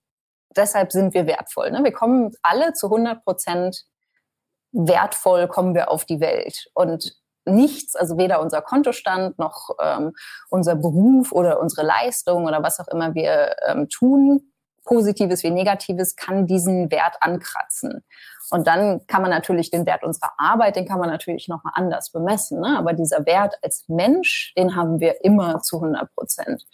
deshalb 0.56 0.92
sind 0.92 1.14
wir 1.14 1.26
wertvoll. 1.28 1.72
Ne? 1.72 1.84
Wir 1.84 1.94
kommen 1.94 2.32
alle 2.42 2.74
zu 2.74 2.88
100 2.88 3.24
Prozent 3.24 3.86
wertvoll, 4.72 5.48
kommen 5.48 5.76
wir 5.76 5.90
auf 5.90 6.06
die 6.06 6.20
Welt. 6.20 6.68
Und 6.74 7.16
nichts, 7.46 7.96
also 7.96 8.18
weder 8.18 8.42
unser 8.42 8.62
Kontostand 8.62 9.38
noch 9.38 9.72
ähm, 9.82 10.14
unser 10.50 10.76
Beruf 10.76 11.32
oder 11.32 11.60
unsere 11.60 11.86
Leistung 11.86 12.46
oder 12.46 12.64
was 12.64 12.80
auch 12.80 12.88
immer 12.88 13.14
wir 13.16 13.56
ähm, 13.68 13.90
tun, 13.90 14.53
Positives 14.84 15.44
wie 15.44 15.50
Negatives, 15.50 16.16
kann 16.16 16.48
diesen 16.48 16.92
Wert 16.92 17.16
ankratzen. 17.22 18.04
Und 18.52 18.68
dann 18.68 19.06
kann 19.08 19.22
man 19.22 19.32
natürlich 19.32 19.72
den 19.72 19.86
Wert 19.86 20.04
unserer 20.04 20.32
Arbeit, 20.38 20.76
den 20.76 20.88
kann 20.88 21.00
man 21.00 21.10
natürlich 21.10 21.48
nochmal 21.48 21.74
anders 21.76 22.12
bemessen. 22.12 22.60
Ne? 22.60 22.78
Aber 22.78 22.94
dieser 22.94 23.26
Wert 23.26 23.56
als 23.62 23.86
Mensch, 23.88 24.54
den 24.58 24.76
haben 24.76 25.00
wir 25.00 25.24
immer 25.24 25.62
zu 25.62 25.78
100 25.78 26.14
Prozent. 26.14 26.66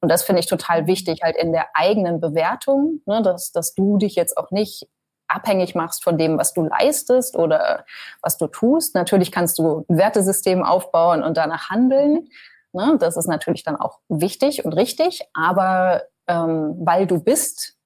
Und 0.00 0.10
das 0.10 0.22
finde 0.22 0.40
ich 0.40 0.46
total 0.46 0.86
wichtig, 0.86 1.20
halt 1.22 1.36
in 1.36 1.52
der 1.52 1.68
eigenen 1.72 2.20
Bewertung, 2.20 3.00
ne? 3.06 3.22
dass, 3.22 3.52
dass 3.52 3.74
du 3.74 3.96
dich 3.96 4.16
jetzt 4.16 4.36
auch 4.36 4.50
nicht 4.50 4.86
abhängig 5.28 5.74
machst 5.74 6.04
von 6.04 6.18
dem, 6.18 6.38
was 6.38 6.52
du 6.52 6.64
leistest 6.64 7.36
oder 7.36 7.84
was 8.22 8.36
du 8.36 8.46
tust. 8.46 8.94
Natürlich 8.94 9.32
kannst 9.32 9.58
du 9.58 9.84
Wertesystem 9.88 10.62
aufbauen 10.62 11.22
und 11.22 11.36
danach 11.36 11.70
handeln. 11.70 12.28
Ne? 12.72 12.96
Das 13.00 13.16
ist 13.16 13.26
natürlich 13.26 13.62
dann 13.62 13.76
auch 13.76 14.00
wichtig 14.08 14.64
und 14.64 14.74
richtig. 14.74 15.22
Aber 15.32 16.02
ähm, 16.26 16.76
weil 16.80 17.06
du 17.06 17.22
bist, 17.22 17.76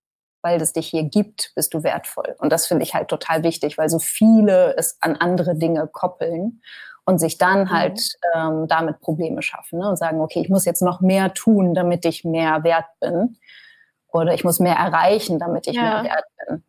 weil 0.43 0.61
es 0.61 0.73
dich 0.73 0.89
hier 0.89 1.05
gibt, 1.05 1.53
bist 1.55 1.75
du 1.75 1.83
wertvoll. 1.83 2.37
Und 2.39 2.53
das 2.53 2.67
finde 2.67 2.85
ich 2.85 2.95
halt 2.95 3.09
total 3.09 3.43
wichtig, 3.43 3.79
weil 3.79 3.89
so 3.89 3.99
viele 3.99 4.77
es 4.77 4.97
an 5.01 5.17
andere 5.17 5.57
Dinge 5.57 5.89
koppeln 5.89 6.63
und 7.05 7.19
sich 7.19 7.39
dann 7.39 7.63
mhm. 7.63 7.71
halt 7.71 8.01
ähm, 8.35 8.67
damit 8.69 9.01
Probleme 9.01 9.43
schaffen 9.43 9.79
ne? 9.79 9.89
und 9.89 9.97
sagen, 9.97 10.21
okay, 10.21 10.41
ich 10.41 10.49
muss 10.49 10.65
jetzt 10.65 10.83
noch 10.83 11.01
mehr 11.01 11.33
tun, 11.35 11.75
damit 11.75 12.05
ich 12.05 12.25
mehr 12.25 12.65
wert 12.65 12.87
bin. 13.01 13.37
Oder 14.11 14.33
ich 14.33 14.45
muss 14.45 14.59
mehr 14.59 14.77
erreichen, 14.77 15.39
damit 15.39 15.67
ich 15.67 15.77
ja. 15.77 16.03
mehr 16.03 16.05
wert 16.05 16.25
bin. 16.47 16.65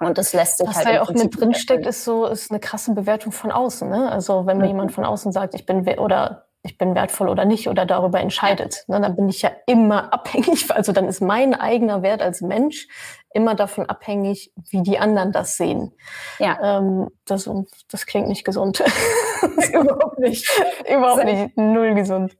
Und 0.00 0.18
das 0.18 0.32
lässt 0.32 0.58
sich 0.58 0.68
Was 0.68 0.76
halt. 0.76 0.86
Was 0.86 0.92
da 0.92 0.96
ja 0.96 1.02
auch 1.02 1.10
mit 1.10 1.40
drinsteckt, 1.40 1.86
ist 1.86 2.04
so, 2.04 2.26
ist 2.26 2.50
eine 2.50 2.60
krasse 2.60 2.94
Bewertung 2.94 3.32
von 3.32 3.52
außen. 3.52 3.88
Ne? 3.88 4.10
Also 4.10 4.46
wenn 4.46 4.58
mir 4.58 4.64
mhm. 4.64 4.70
jemand 4.70 4.92
von 4.92 5.04
außen 5.04 5.32
sagt, 5.32 5.54
ich 5.54 5.66
bin 5.66 5.86
oder 5.98 6.43
ich 6.64 6.78
bin 6.78 6.94
wertvoll 6.94 7.28
oder 7.28 7.44
nicht 7.44 7.68
oder 7.68 7.84
darüber 7.84 8.20
entscheidet, 8.20 8.84
ne, 8.88 8.98
dann 8.98 9.14
bin 9.14 9.28
ich 9.28 9.42
ja 9.42 9.50
immer 9.66 10.12
abhängig. 10.12 10.70
Also 10.70 10.92
dann 10.92 11.06
ist 11.06 11.20
mein 11.20 11.54
eigener 11.54 12.02
Wert 12.02 12.22
als 12.22 12.40
Mensch 12.40 12.88
immer 13.34 13.54
davon 13.54 13.86
abhängig, 13.86 14.52
wie 14.70 14.82
die 14.82 14.98
anderen 14.98 15.32
das 15.32 15.56
sehen. 15.56 15.92
Ja. 16.38 16.78
Ähm, 16.78 17.08
das, 17.26 17.50
das 17.90 18.06
klingt 18.06 18.28
nicht 18.28 18.44
gesund. 18.44 18.80
überhaupt 19.72 20.18
nicht. 20.20 20.48
Überhaupt 20.88 21.24
nicht. 21.24 21.56
Null 21.56 21.94
gesund. 21.94 22.36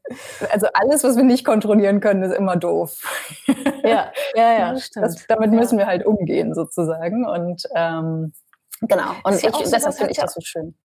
Also 0.50 0.68
alles, 0.72 1.04
was 1.04 1.16
wir 1.16 1.24
nicht 1.24 1.44
kontrollieren 1.44 2.00
können, 2.00 2.22
ist 2.22 2.34
immer 2.34 2.56
doof. 2.56 2.98
ja, 3.82 4.10
ja, 4.34 4.52
ja, 4.52 4.78
stimmt. 4.78 5.06
Das, 5.06 5.26
damit 5.26 5.52
ja. 5.52 5.58
müssen 5.58 5.78
wir 5.78 5.86
halt 5.86 6.06
umgehen 6.06 6.54
sozusagen. 6.54 7.26
Und 7.26 7.64
ähm, 7.74 8.32
genau. 8.80 9.10
Und 9.24 9.34
ich, 9.34 9.70
deshalb 9.70 9.94
finde 9.94 10.12
ich 10.12 10.18
das 10.18 10.32
so 10.32 10.40
schön. 10.40 10.76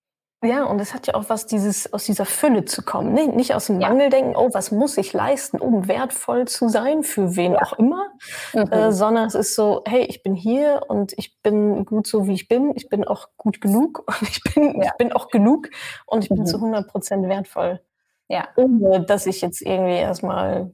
Ja, 0.42 0.64
und 0.64 0.80
es 0.80 0.94
hat 0.94 1.06
ja 1.06 1.16
auch 1.16 1.26
was, 1.28 1.48
dieses, 1.48 1.92
aus 1.92 2.06
dieser 2.06 2.26
Fülle 2.26 2.64
zu 2.64 2.82
kommen. 2.82 3.14
Ne? 3.14 3.28
Nicht 3.28 3.54
aus 3.54 3.68
dem 3.68 3.80
Mangel 3.80 4.10
denken, 4.10 4.38
oh, 4.38 4.50
was 4.54 4.72
muss 4.72 4.98
ich 4.98 5.12
leisten, 5.12 5.60
um 5.60 5.90
wertvoll 5.90 6.48
zu 6.48 6.70
sein, 6.70 7.04
für 7.04 7.36
wen 7.36 7.54
ja. 7.54 7.62
auch 7.62 7.74
immer, 7.74 8.08
mhm. 8.54 8.72
äh, 8.72 8.94
sondern 8.94 9.28
es 9.28 9.36
ist 9.36 9.56
so, 9.56 9.84
hey, 9.86 10.04
ich 10.04 10.24
bin 10.24 10.36
hier 10.36 10.84
und 10.88 11.12
ich 11.18 11.42
bin 11.42 11.84
gut 11.84 12.08
so, 12.08 12.26
wie 12.26 12.34
ich 12.34 12.48
bin. 12.48 12.72
Ich 12.76 12.88
bin 12.88 13.04
auch 13.04 13.28
gut 13.36 13.60
genug 13.60 14.04
und 14.08 14.30
ich 14.30 14.42
bin, 14.44 14.82
ja. 14.82 14.88
ich 14.88 14.98
bin 14.98 15.12
auch 15.12 15.28
genug 15.28 15.70
und 16.06 16.24
ich 16.24 16.30
bin 16.30 16.40
mhm. 16.40 16.46
zu 16.46 16.56
100 16.56 16.88
Prozent 16.88 17.28
wertvoll. 17.28 17.82
Ja. 18.30 18.48
Ohne, 18.56 19.04
dass 19.04 19.26
ich 19.26 19.42
jetzt 19.42 19.62
irgendwie 19.62 19.98
erstmal 19.98 20.72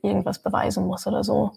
irgendwas 0.00 0.42
beweisen 0.42 0.86
muss 0.86 1.06
oder 1.06 1.22
so. 1.22 1.50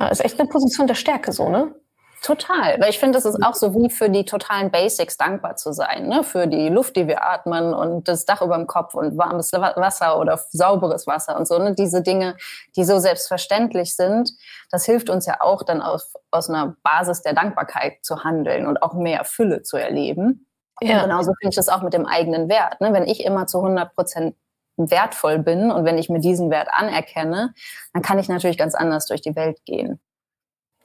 Ja, 0.00 0.08
ist 0.08 0.24
echt 0.24 0.40
eine 0.40 0.48
Position 0.48 0.86
der 0.86 0.94
Stärke 0.94 1.32
so, 1.32 1.50
ne? 1.50 1.74
Total, 2.22 2.80
weil 2.80 2.90
ich 2.90 3.00
finde, 3.00 3.18
es 3.18 3.24
ist 3.24 3.42
auch 3.42 3.54
so 3.54 3.74
wie 3.74 3.90
für 3.90 4.08
die 4.08 4.24
totalen 4.24 4.70
Basics 4.70 5.16
dankbar 5.16 5.56
zu 5.56 5.72
sein, 5.72 6.06
ne? 6.06 6.22
für 6.22 6.46
die 6.46 6.68
Luft, 6.68 6.94
die 6.94 7.08
wir 7.08 7.24
atmen 7.24 7.74
und 7.74 8.06
das 8.06 8.24
Dach 8.24 8.42
über 8.42 8.56
dem 8.56 8.68
Kopf 8.68 8.94
und 8.94 9.18
warmes 9.18 9.52
Wasser 9.52 10.20
oder 10.20 10.40
sauberes 10.52 11.08
Wasser 11.08 11.36
und 11.36 11.48
so. 11.48 11.58
Ne? 11.58 11.74
Diese 11.74 12.00
Dinge, 12.00 12.36
die 12.76 12.84
so 12.84 13.00
selbstverständlich 13.00 13.96
sind, 13.96 14.30
das 14.70 14.86
hilft 14.86 15.10
uns 15.10 15.26
ja 15.26 15.38
auch 15.40 15.64
dann 15.64 15.82
aus, 15.82 16.12
aus 16.30 16.48
einer 16.48 16.76
Basis 16.84 17.22
der 17.22 17.32
Dankbarkeit 17.32 17.98
zu 18.02 18.22
handeln 18.22 18.68
und 18.68 18.80
auch 18.84 18.94
mehr 18.94 19.24
Fülle 19.24 19.62
zu 19.62 19.76
erleben. 19.76 20.46
Ja. 20.80 20.98
Und 20.98 21.02
genauso 21.02 21.32
finde 21.40 21.50
ich 21.50 21.56
das 21.56 21.68
auch 21.68 21.82
mit 21.82 21.92
dem 21.92 22.06
eigenen 22.06 22.48
Wert. 22.48 22.80
Ne? 22.80 22.92
Wenn 22.92 23.08
ich 23.08 23.24
immer 23.24 23.48
zu 23.48 23.58
100 23.58 23.96
Prozent 23.96 24.36
wertvoll 24.76 25.40
bin 25.40 25.72
und 25.72 25.84
wenn 25.84 25.98
ich 25.98 26.08
mir 26.08 26.20
diesen 26.20 26.50
Wert 26.50 26.68
anerkenne, 26.70 27.52
dann 27.92 28.02
kann 28.02 28.20
ich 28.20 28.28
natürlich 28.28 28.58
ganz 28.58 28.76
anders 28.76 29.06
durch 29.06 29.22
die 29.22 29.34
Welt 29.34 29.58
gehen. 29.64 30.00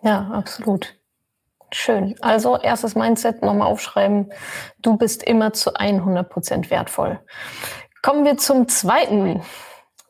Ja, 0.01 0.31
absolut. 0.33 0.97
Schön. 1.71 2.15
Also 2.21 2.57
erstes 2.57 2.95
Mindset 2.95 3.41
nochmal 3.41 3.67
aufschreiben. 3.67 4.31
Du 4.79 4.97
bist 4.97 5.23
immer 5.23 5.53
zu 5.53 5.73
100 5.73 6.29
Prozent 6.29 6.71
wertvoll. 6.71 7.19
Kommen 8.01 8.23
wir 8.23 8.37
zum 8.37 8.69
zweiten, 8.69 9.41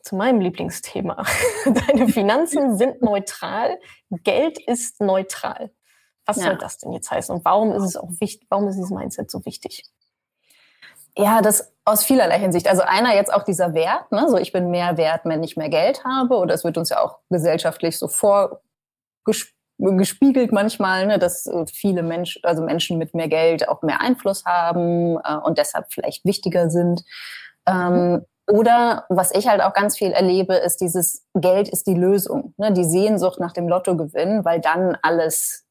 zu 0.02 0.14
meinem 0.14 0.40
Lieblingsthema. 0.40 1.24
Deine 1.64 2.08
Finanzen 2.08 2.78
sind 2.78 3.02
neutral. 3.02 3.78
Geld 4.10 4.58
ist 4.58 5.00
neutral. 5.00 5.72
Was 6.26 6.36
ja. 6.36 6.44
soll 6.44 6.58
das 6.58 6.78
denn 6.78 6.92
jetzt 6.92 7.10
heißen? 7.10 7.34
Und 7.34 7.44
warum 7.44 7.72
ist 7.72 7.82
es 7.82 7.96
auch 7.96 8.10
wichtig, 8.20 8.46
warum 8.50 8.68
ist 8.68 8.76
dieses 8.76 8.90
Mindset 8.90 9.30
so 9.30 9.44
wichtig? 9.44 9.84
Ja, 11.16 11.40
das 11.42 11.72
aus 11.84 12.04
vielerlei 12.04 12.38
Hinsicht. 12.38 12.68
Also 12.68 12.82
einer 12.82 13.16
jetzt 13.16 13.32
auch 13.32 13.42
dieser 13.42 13.74
Wert, 13.74 14.12
ne? 14.12 14.28
so 14.28 14.36
ich 14.36 14.52
bin 14.52 14.70
mehr 14.70 14.96
wert, 14.96 15.22
wenn 15.24 15.42
ich 15.42 15.56
mehr 15.56 15.70
Geld 15.70 16.04
habe. 16.04 16.36
Oder 16.36 16.54
es 16.54 16.62
wird 16.62 16.78
uns 16.78 16.90
ja 16.90 17.00
auch 17.02 17.18
gesellschaftlich 17.30 17.98
so 17.98 18.06
vorgespielt 18.06 19.57
gespiegelt 19.78 20.52
manchmal, 20.52 21.06
ne, 21.06 21.18
dass 21.18 21.46
äh, 21.46 21.64
viele 21.72 22.02
Menschen, 22.02 22.42
also 22.44 22.62
Menschen 22.62 22.98
mit 22.98 23.14
mehr 23.14 23.28
Geld 23.28 23.68
auch 23.68 23.82
mehr 23.82 24.00
Einfluss 24.00 24.44
haben 24.44 25.18
äh, 25.24 25.36
und 25.42 25.58
deshalb 25.58 25.92
vielleicht 25.92 26.24
wichtiger 26.24 26.68
sind. 26.68 27.04
Ähm, 27.66 28.24
oder 28.50 29.04
was 29.08 29.32
ich 29.34 29.46
halt 29.46 29.60
auch 29.60 29.74
ganz 29.74 29.96
viel 29.96 30.10
erlebe, 30.10 30.54
ist 30.54 30.80
dieses 30.80 31.26
Geld 31.34 31.68
ist 31.68 31.86
die 31.86 31.94
Lösung, 31.94 32.54
ne, 32.56 32.72
die 32.72 32.84
Sehnsucht 32.84 33.38
nach 33.40 33.52
dem 33.52 33.68
Lottogewinn, 33.68 34.44
weil 34.44 34.60
dann 34.60 34.96
alles, 35.02 35.66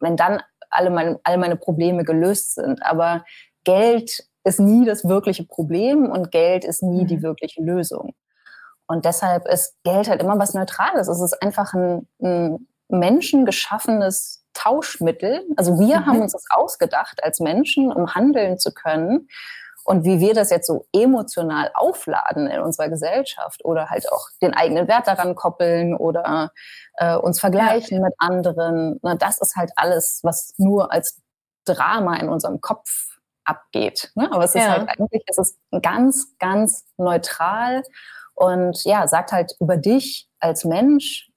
wenn 0.00 0.16
dann 0.16 0.42
alle 0.70 0.90
meine, 0.90 1.20
alle 1.22 1.38
meine 1.38 1.56
Probleme 1.56 2.04
gelöst 2.04 2.54
sind. 2.54 2.82
Aber 2.84 3.24
Geld 3.64 4.24
ist 4.44 4.58
nie 4.58 4.84
das 4.84 5.06
wirkliche 5.06 5.44
Problem 5.44 6.10
und 6.10 6.30
Geld 6.32 6.64
ist 6.64 6.82
nie 6.82 7.04
die 7.04 7.18
mhm. 7.18 7.22
wirkliche 7.22 7.62
Lösung. 7.62 8.14
Und 8.86 9.04
deshalb 9.04 9.46
ist 9.46 9.76
Geld 9.84 10.08
halt 10.08 10.22
immer 10.22 10.38
was 10.38 10.54
Neutrales. 10.54 11.08
Es 11.08 11.20
ist 11.20 11.42
einfach 11.42 11.74
ein, 11.74 12.08
ein 12.22 12.66
menschengeschaffenes 12.88 14.44
Tauschmittel. 14.54 15.44
Also 15.56 15.78
wir 15.78 16.00
mhm. 16.00 16.06
haben 16.06 16.22
uns 16.22 16.32
das 16.32 16.44
ausgedacht 16.50 17.22
als 17.22 17.40
Menschen, 17.40 17.92
um 17.92 18.14
handeln 18.14 18.58
zu 18.58 18.72
können. 18.72 19.28
Und 19.84 20.04
wie 20.04 20.20
wir 20.20 20.34
das 20.34 20.50
jetzt 20.50 20.66
so 20.66 20.86
emotional 20.92 21.70
aufladen 21.72 22.46
in 22.46 22.60
unserer 22.60 22.90
Gesellschaft 22.90 23.64
oder 23.64 23.88
halt 23.88 24.10
auch 24.12 24.28
den 24.42 24.52
eigenen 24.52 24.86
Wert 24.86 25.06
daran 25.06 25.34
koppeln 25.34 25.96
oder 25.96 26.52
äh, 26.98 27.16
uns 27.16 27.40
vergleichen 27.40 27.98
ja. 27.98 28.04
mit 28.04 28.14
anderen, 28.18 28.98
na, 29.02 29.14
das 29.14 29.40
ist 29.40 29.56
halt 29.56 29.70
alles, 29.76 30.20
was 30.24 30.52
nur 30.58 30.92
als 30.92 31.22
Drama 31.64 32.16
in 32.16 32.28
unserem 32.28 32.60
Kopf 32.60 33.18
abgeht. 33.44 34.12
Ne? 34.14 34.30
Aber 34.30 34.44
es 34.44 34.54
ist 34.54 34.62
ja. 34.62 34.72
halt 34.72 34.88
eigentlich, 34.90 35.22
es 35.26 35.38
ist 35.38 35.58
ganz, 35.82 36.36
ganz 36.38 36.84
neutral 36.98 37.82
und 38.34 38.84
ja, 38.84 39.08
sagt 39.08 39.32
halt 39.32 39.54
über 39.58 39.78
dich 39.78 40.28
als 40.38 40.64
Mensch, 40.64 41.30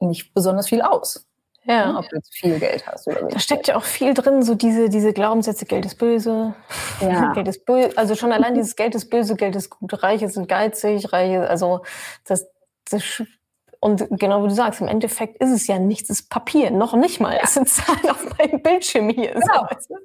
nicht 0.00 0.34
besonders 0.34 0.68
viel 0.68 0.82
aus. 0.82 1.26
Ja. 1.64 1.92
Ne, 1.92 1.98
ob 1.98 2.08
du 2.08 2.16
jetzt 2.16 2.32
viel 2.32 2.58
Geld 2.58 2.86
hast 2.86 3.06
oder 3.06 3.22
nicht. 3.24 3.36
Da 3.36 3.40
steckt 3.40 3.68
ja 3.68 3.76
auch 3.76 3.84
viel 3.84 4.14
drin, 4.14 4.42
so 4.42 4.54
diese, 4.54 4.88
diese 4.88 5.12
Glaubenssätze, 5.12 5.66
Geld 5.66 5.84
ist 5.84 5.98
böse, 5.98 6.54
ja. 7.00 7.32
Geld 7.34 7.46
ist 7.46 7.66
böse. 7.66 7.96
Also 7.96 8.14
schon 8.14 8.32
allein 8.32 8.54
dieses 8.54 8.74
Geld 8.74 8.94
ist 8.94 9.10
böse, 9.10 9.36
Geld 9.36 9.54
ist 9.54 9.68
gut, 9.68 10.02
Reiche 10.02 10.30
sind 10.30 10.48
geizig, 10.48 11.12
Reiche, 11.12 11.48
also 11.48 11.82
das, 12.24 12.48
das 12.90 13.22
und 13.80 14.06
genau 14.10 14.42
wie 14.42 14.48
du 14.48 14.54
sagst, 14.54 14.80
im 14.80 14.88
Endeffekt 14.88 15.40
ist 15.42 15.50
es 15.50 15.66
ja 15.66 15.78
nichts, 15.78 16.10
es 16.10 16.20
ist 16.20 16.30
Papier, 16.30 16.70
noch 16.70 16.94
nicht 16.94 17.20
mal. 17.20 17.34
Ja. 17.34 17.42
Es 17.44 17.54
sind 17.54 17.68
Zahlen 17.68 18.10
auf 18.10 18.26
meinem 18.36 18.62
Bildschirm 18.62 19.08
hier. 19.10 19.32
Genau. 19.32 19.66
So. 19.78 19.94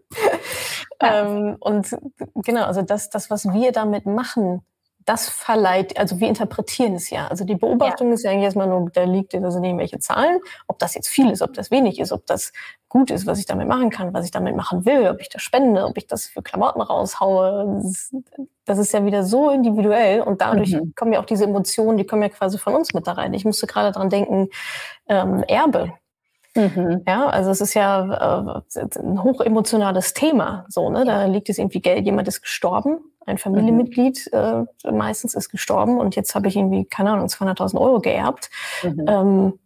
Ja. 1.02 1.26
Ähm, 1.26 1.58
und 1.60 1.88
genau, 2.36 2.64
also 2.64 2.82
das, 2.82 3.10
das, 3.10 3.30
was 3.30 3.52
wir 3.52 3.74
damit 3.74 4.06
machen, 4.06 4.62
das 5.06 5.30
verleiht, 5.30 5.98
also 5.98 6.20
wir 6.20 6.28
interpretieren 6.28 6.96
es 6.96 7.10
ja. 7.10 7.28
Also 7.28 7.46
die 7.46 7.56
Beobachtung 7.56 8.08
ja. 8.08 8.14
ist 8.14 8.24
ja 8.24 8.32
eigentlich 8.32 8.46
erstmal 8.46 8.68
nur, 8.68 8.90
da 8.92 9.04
liegt, 9.04 9.34
da 9.34 9.52
sind 9.52 9.64
irgendwelche 9.64 10.00
Zahlen, 10.00 10.40
ob 10.68 10.80
das 10.80 10.96
jetzt 10.96 11.08
viel 11.08 11.30
ist, 11.30 11.42
ob 11.42 11.54
das 11.54 11.72
wenig 11.72 12.00
ist, 12.00 12.12
ob 12.12 12.26
das 12.26 12.52
gut 12.90 13.10
ist, 13.10 13.26
was 13.26 13.40
ich 13.40 13.46
damit 13.46 13.68
machen 13.68 13.90
kann, 13.90 14.14
was 14.14 14.26
ich 14.26 14.32
damit 14.32 14.56
machen 14.56 14.86
will, 14.86 15.08
ob 15.10 15.20
ich 15.20 15.30
das 15.30 15.42
spende, 15.42 15.86
ob 15.86 15.98
ich 15.98 16.08
das 16.08 16.28
für 16.28 16.44
Klamotten 16.44 16.82
raushaue. 16.82 17.82
Das 18.66 18.78
ist 18.78 18.94
ja 18.94 19.04
wieder 19.04 19.24
so 19.24 19.50
individuell 19.50 20.22
und 20.22 20.42
dadurch 20.42 20.74
mhm. 20.74 20.94
kommen 20.96 21.14
ja 21.14 21.20
auch 21.20 21.26
diese 21.26 21.46
Emotionen, 21.46 21.98
die 21.98 22.06
kommen 22.06 22.22
ja 22.22 22.30
quasi 22.30 22.58
von 22.58 22.76
uns 22.76 22.94
mit 22.94 23.08
da 23.08 23.14
rein. 23.14 23.34
Ich 23.34 23.46
musste 23.46 23.68
gerade 23.68 23.92
dran 23.92 24.10
denken, 24.10 24.50
ähm, 25.08 25.44
Erbe. 25.48 25.94
Mhm. 26.56 27.04
Ja, 27.08 27.28
also 27.28 27.50
es 27.50 27.62
ist 27.62 27.74
ja 27.74 28.62
äh, 28.76 28.80
ein 29.00 29.24
hochemotionales 29.24 30.14
Thema. 30.14 30.66
So, 30.70 30.90
ne? 30.90 31.04
Da 31.06 31.26
liegt 31.26 31.50
es 31.50 31.58
irgendwie 31.58 31.82
Geld, 31.82 32.06
jemand 32.06 32.28
ist 32.28 32.42
gestorben 32.42 33.00
ein 33.26 33.38
Familienmitglied 33.38 34.30
mhm. 34.32 34.68
äh, 34.84 34.92
meistens 34.92 35.36
ist 35.36 35.50
gestorben 35.50 36.00
und 36.00 36.16
jetzt 36.16 36.36
habe 36.36 36.48
ich 36.48 36.56
irgendwie, 36.56 36.86
keine 36.86 37.12
Ahnung, 37.12 37.28
200.000 37.28 37.80
Euro 37.80 38.00
geerbt. 38.00 38.50
Mhm. 38.84 39.06
Ähm, 39.08 39.60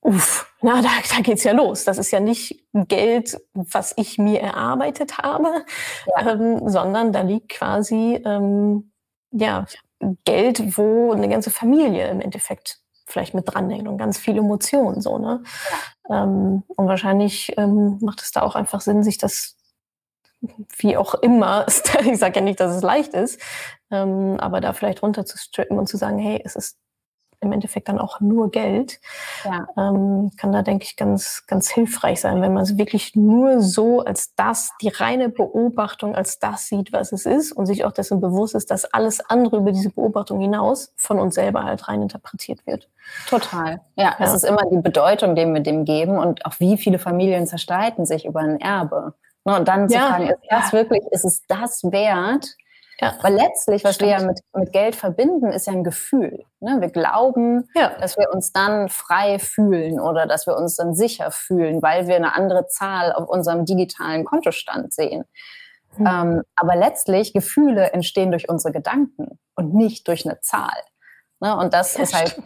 uff, 0.00 0.52
na, 0.62 0.82
da, 0.82 0.88
da 1.14 1.22
geht's 1.22 1.44
ja 1.44 1.52
los. 1.52 1.84
Das 1.84 1.98
ist 1.98 2.10
ja 2.10 2.20
nicht 2.20 2.64
Geld, 2.72 3.38
was 3.54 3.94
ich 3.96 4.18
mir 4.18 4.40
erarbeitet 4.40 5.18
habe, 5.18 5.64
ja. 6.06 6.32
ähm, 6.32 6.68
sondern 6.68 7.12
da 7.12 7.22
liegt 7.22 7.50
quasi 7.50 8.20
ähm, 8.24 8.90
ja 9.30 9.66
Geld, 10.24 10.76
wo 10.76 11.12
eine 11.12 11.28
ganze 11.28 11.50
Familie 11.50 12.08
im 12.08 12.20
Endeffekt 12.20 12.80
vielleicht 13.06 13.34
mit 13.34 13.44
dranhängt 13.46 13.88
und 13.88 13.98
ganz 13.98 14.18
viel 14.18 14.36
Emotionen 14.36 15.00
so 15.00 15.18
ne. 15.18 15.42
Ähm, 16.10 16.62
und 16.68 16.88
wahrscheinlich 16.88 17.52
ähm, 17.56 17.98
macht 18.00 18.22
es 18.22 18.32
da 18.32 18.42
auch 18.42 18.54
einfach 18.54 18.80
Sinn, 18.80 19.02
sich 19.02 19.18
das 19.18 19.56
wie 20.78 20.96
auch 20.96 21.14
immer, 21.14 21.66
ich 22.04 22.18
sage 22.18 22.36
ja 22.36 22.40
nicht, 22.40 22.60
dass 22.60 22.74
es 22.76 22.82
leicht 22.82 23.14
ist, 23.14 23.40
ähm, 23.90 24.36
aber 24.38 24.60
da 24.60 24.72
vielleicht 24.72 25.02
runterzustrippen 25.02 25.78
und 25.78 25.88
zu 25.88 25.96
sagen, 25.96 26.18
hey, 26.18 26.40
es 26.44 26.56
ist 26.56 26.78
im 27.44 27.52
Endeffekt 27.52 27.88
dann 27.88 27.98
auch 27.98 28.20
nur 28.20 28.50
Geld, 28.50 29.00
ja. 29.44 29.66
ähm, 29.76 30.30
kann 30.36 30.52
da, 30.52 30.62
denke 30.62 30.84
ich, 30.84 30.96
ganz, 30.96 31.44
ganz 31.46 31.70
hilfreich 31.70 32.20
sein, 32.20 32.42
wenn 32.42 32.52
man 32.52 32.62
es 32.62 32.76
wirklich 32.76 33.14
nur 33.14 33.60
so 33.60 34.00
als 34.00 34.34
das, 34.34 34.72
die 34.80 34.88
reine 34.88 35.28
Beobachtung 35.28 36.14
als 36.14 36.38
das 36.38 36.66
sieht, 36.66 36.92
was 36.92 37.12
es 37.12 37.26
ist 37.26 37.52
und 37.52 37.66
sich 37.66 37.84
auch 37.84 37.92
dessen 37.92 38.20
bewusst 38.20 38.54
ist, 38.54 38.70
dass 38.70 38.84
alles 38.84 39.20
andere 39.20 39.58
über 39.58 39.72
diese 39.72 39.90
Beobachtung 39.90 40.40
hinaus 40.40 40.92
von 40.96 41.18
uns 41.18 41.34
selber 41.34 41.64
halt 41.64 41.88
rein 41.88 42.02
interpretiert 42.02 42.66
wird. 42.66 42.88
Total. 43.28 43.80
Ja, 43.96 44.14
ja. 44.18 44.24
es 44.24 44.34
ist 44.34 44.44
immer 44.44 44.62
die 44.70 44.80
Bedeutung, 44.80 45.34
die 45.34 45.46
wir 45.46 45.60
dem 45.60 45.84
geben 45.84 46.18
und 46.18 46.44
auch 46.46 46.58
wie 46.58 46.76
viele 46.78 46.98
Familien 46.98 47.46
zerstreiten 47.46 48.06
sich 48.06 48.24
über 48.24 48.40
ein 48.40 48.60
Erbe. 48.60 49.14
Ne, 49.44 49.56
und 49.56 49.68
dann 49.68 49.88
zu 49.88 49.96
ja, 49.96 50.08
fragen, 50.08 50.30
ist 50.30 50.38
das 50.48 50.72
wirklich, 50.72 51.02
ist 51.10 51.24
es 51.24 51.46
das 51.46 51.84
wert? 51.84 52.56
Ja. 53.00 53.14
Weil 53.22 53.34
letztlich, 53.34 53.84
was 53.84 53.96
Stimmt. 53.96 54.10
wir 54.10 54.18
ja 54.18 54.26
mit, 54.26 54.40
mit 54.54 54.72
Geld 54.72 54.94
verbinden, 54.94 55.50
ist 55.52 55.66
ja 55.66 55.72
ein 55.72 55.84
Gefühl. 55.84 56.44
Ne? 56.60 56.80
Wir 56.80 56.90
glauben, 56.90 57.68
ja. 57.74 57.90
dass 58.00 58.16
wir 58.16 58.32
uns 58.32 58.52
dann 58.52 58.88
frei 58.88 59.38
fühlen 59.38 59.98
oder 59.98 60.26
dass 60.26 60.46
wir 60.46 60.56
uns 60.56 60.76
dann 60.76 60.94
sicher 60.94 61.30
fühlen, 61.30 61.82
weil 61.82 62.06
wir 62.06 62.16
eine 62.16 62.34
andere 62.34 62.66
Zahl 62.68 63.12
auf 63.12 63.28
unserem 63.28 63.64
digitalen 63.64 64.24
Kontostand 64.24 64.92
sehen. 64.92 65.24
Mhm. 65.96 66.06
Ähm, 66.06 66.42
aber 66.54 66.76
letztlich, 66.76 67.32
Gefühle 67.32 67.92
entstehen 67.92 68.30
durch 68.30 68.48
unsere 68.48 68.72
Gedanken 68.72 69.38
und 69.56 69.74
nicht 69.74 70.06
durch 70.08 70.24
eine 70.24 70.40
Zahl. 70.40 70.78
Ne? 71.40 71.56
Und 71.56 71.74
das 71.74 71.96
ja, 71.96 72.02
ist 72.02 72.14
halt 72.14 72.36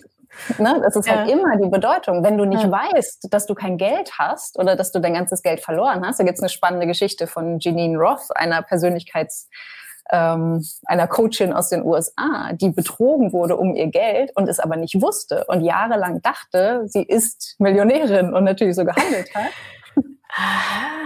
Ne? 0.59 0.81
Das 0.83 0.95
ist 0.95 1.09
halt 1.09 1.21
ja. 1.21 1.23
halt 1.25 1.31
immer 1.31 1.57
die 1.57 1.69
Bedeutung. 1.69 2.23
Wenn 2.23 2.37
du 2.37 2.45
nicht 2.45 2.63
ja. 2.63 2.71
weißt, 2.71 3.29
dass 3.31 3.47
du 3.47 3.55
kein 3.55 3.79
Geld 3.79 4.13
hast 4.19 4.59
oder 4.59 4.77
dass 4.77 4.93
du 4.93 5.01
dein 5.01 5.15
ganzes 5.15 5.43
Geld 5.43 5.61
verloren 5.61 6.07
hast, 6.07 6.21
da 6.21 6.25
gibt 6.25 6.37
es 6.37 6.43
eine 6.43 6.49
spannende 6.49 6.87
Geschichte 6.87 7.27
von 7.27 7.59
Janine 7.59 7.99
Roth, 7.99 8.37
einer 8.37 8.61
Persönlichkeits- 8.63 9.49
ähm, 10.11 10.65
einer 10.87 11.07
Coachin 11.07 11.53
aus 11.53 11.69
den 11.69 11.85
USA, 11.85 12.53
die 12.53 12.71
betrogen 12.71 13.33
wurde 13.33 13.57
um 13.57 13.75
ihr 13.75 13.89
Geld 13.89 14.33
und 14.37 14.49
es 14.49 14.59
aber 14.59 14.77
nicht 14.77 15.01
wusste 15.01 15.45
und 15.49 15.63
jahrelang 15.63 16.23
dachte, 16.23 16.83
sie 16.87 17.03
ist 17.03 17.57
Millionärin 17.59 18.33
und 18.33 18.45
natürlich 18.45 18.77
so 18.77 18.85
gehandelt 18.85 19.35
hat. 19.35 19.51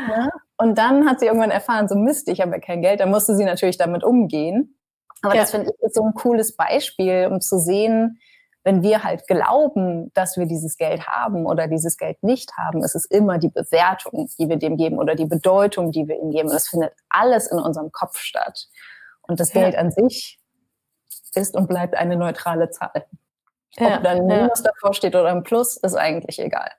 ja? 0.09 0.29
Und 0.57 0.79
dann 0.79 1.09
hat 1.09 1.21
sie 1.21 1.27
irgendwann 1.27 1.51
erfahren, 1.51 1.89
so 1.89 1.97
Mist, 1.97 2.29
ich 2.29 2.41
habe 2.41 2.53
ja 2.53 2.59
kein 2.59 2.83
Geld. 2.83 3.01
Dann 3.01 3.11
musste 3.11 3.35
sie 3.35 3.45
natürlich 3.45 3.79
damit 3.79 4.05
umgehen. 4.05 4.79
Aber 5.23 5.35
ja. 5.35 5.41
das 5.41 5.51
finde 5.51 5.71
ich 5.71 5.93
so 5.93 6.05
ein 6.05 6.15
cooles 6.15 6.55
Beispiel, 6.57 7.29
um 7.31 7.41
zu 7.41 7.59
sehen, 7.59 8.19
wenn 8.65 8.83
wir 8.83 9.03
halt 9.03 9.27
glauben, 9.27 10.13
dass 10.15 10.37
wir 10.37 10.47
dieses 10.47 10.77
Geld 10.77 11.07
haben 11.07 11.47
oder 11.47 11.67
dieses 11.67 11.97
Geld 11.97 12.23
nicht 12.23 12.57
haben, 12.57 12.85
ist 12.85 12.95
es 12.95 13.05
immer 13.07 13.39
die 13.39 13.49
Bewertung, 13.49 14.29
die 14.39 14.49
wir 14.49 14.57
dem 14.57 14.77
geben 14.77 14.99
oder 14.99 15.15
die 15.15 15.27
Bedeutung, 15.27 15.91
die 15.91 16.07
wir 16.07 16.21
ihm 16.21 16.31
geben. 16.31 16.49
Und 16.49 16.55
das 16.55 16.69
findet 16.69 16.93
alles 17.09 17.49
in 17.49 17.59
unserem 17.59 17.91
Kopf 17.91 18.19
statt. 18.19 18.69
Und 19.23 19.41
das 19.41 19.53
ja. 19.53 19.63
Geld 19.63 19.77
an 19.77 19.91
sich 19.91 20.39
ist 21.35 21.57
und 21.57 21.69
bleibt 21.69 21.97
eine 21.97 22.17
neutrale 22.17 22.71
Zahl. 22.71 23.07
Ob 23.79 23.89
ja, 23.89 23.99
dann 23.99 24.19
ein 24.19 24.27
Minus 24.27 24.63
ja. 24.63 24.71
davor 24.71 24.95
steht 24.95 25.15
oder 25.17 25.31
ein 25.31 25.43
Plus, 25.43 25.77
ist 25.77 25.95
eigentlich 25.95 26.39
egal. 26.39 26.71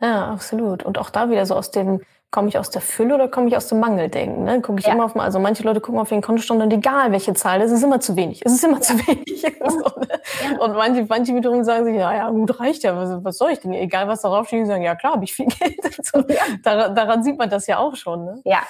Ja, 0.00 0.30
absolut. 0.32 0.84
Und 0.84 0.98
auch 0.98 1.10
da 1.10 1.28
wieder 1.28 1.44
so 1.44 1.54
aus 1.54 1.70
dem, 1.70 2.00
komme 2.34 2.48
ich 2.48 2.58
aus 2.58 2.68
der 2.68 2.82
Fülle 2.82 3.14
oder 3.14 3.28
komme 3.28 3.46
ich 3.46 3.56
aus 3.56 3.68
dem 3.68 3.78
Mangeldenken? 3.78 4.42
Ne? 4.42 4.60
Gucke 4.60 4.80
ich 4.80 4.86
ja. 4.86 4.94
immer 4.94 5.04
auf, 5.04 5.14
also 5.14 5.38
manche 5.38 5.62
Leute 5.62 5.80
gucken 5.80 6.00
auf 6.00 6.08
den 6.08 6.20
Kontostand 6.20 6.60
und 6.60 6.72
egal 6.72 7.12
welche 7.12 7.32
Zahl, 7.32 7.62
es 7.62 7.70
ist 7.70 7.84
immer 7.84 8.00
zu 8.00 8.16
wenig. 8.16 8.44
Es 8.44 8.52
ist 8.52 8.64
immer 8.64 8.78
ja. 8.78 8.80
zu 8.80 8.94
wenig. 9.06 9.46
so, 9.68 10.00
ne? 10.00 10.58
Und 10.58 10.74
manche, 10.74 11.06
manche 11.08 11.32
wiederum 11.32 11.62
sagen 11.62 11.84
sich, 11.84 11.94
ja, 11.94 12.12
ja, 12.12 12.28
gut, 12.30 12.58
reicht 12.58 12.82
ja, 12.82 12.96
was, 12.96 13.22
was 13.22 13.38
soll 13.38 13.52
ich 13.52 13.60
denn? 13.60 13.72
Egal 13.72 14.08
was 14.08 14.22
darauf 14.22 14.48
steht, 14.48 14.62
die 14.62 14.66
sagen, 14.66 14.82
ja 14.82 14.96
klar, 14.96 15.12
habe 15.12 15.22
ich 15.22 15.32
viel 15.32 15.46
Geld. 15.46 15.78
so, 16.02 16.24
daran, 16.64 16.96
daran, 16.96 17.22
sieht 17.22 17.38
man 17.38 17.48
das 17.48 17.68
ja 17.68 17.78
auch 17.78 17.94
schon. 17.94 18.24
Ne? 18.24 18.42
Ja, 18.44 18.62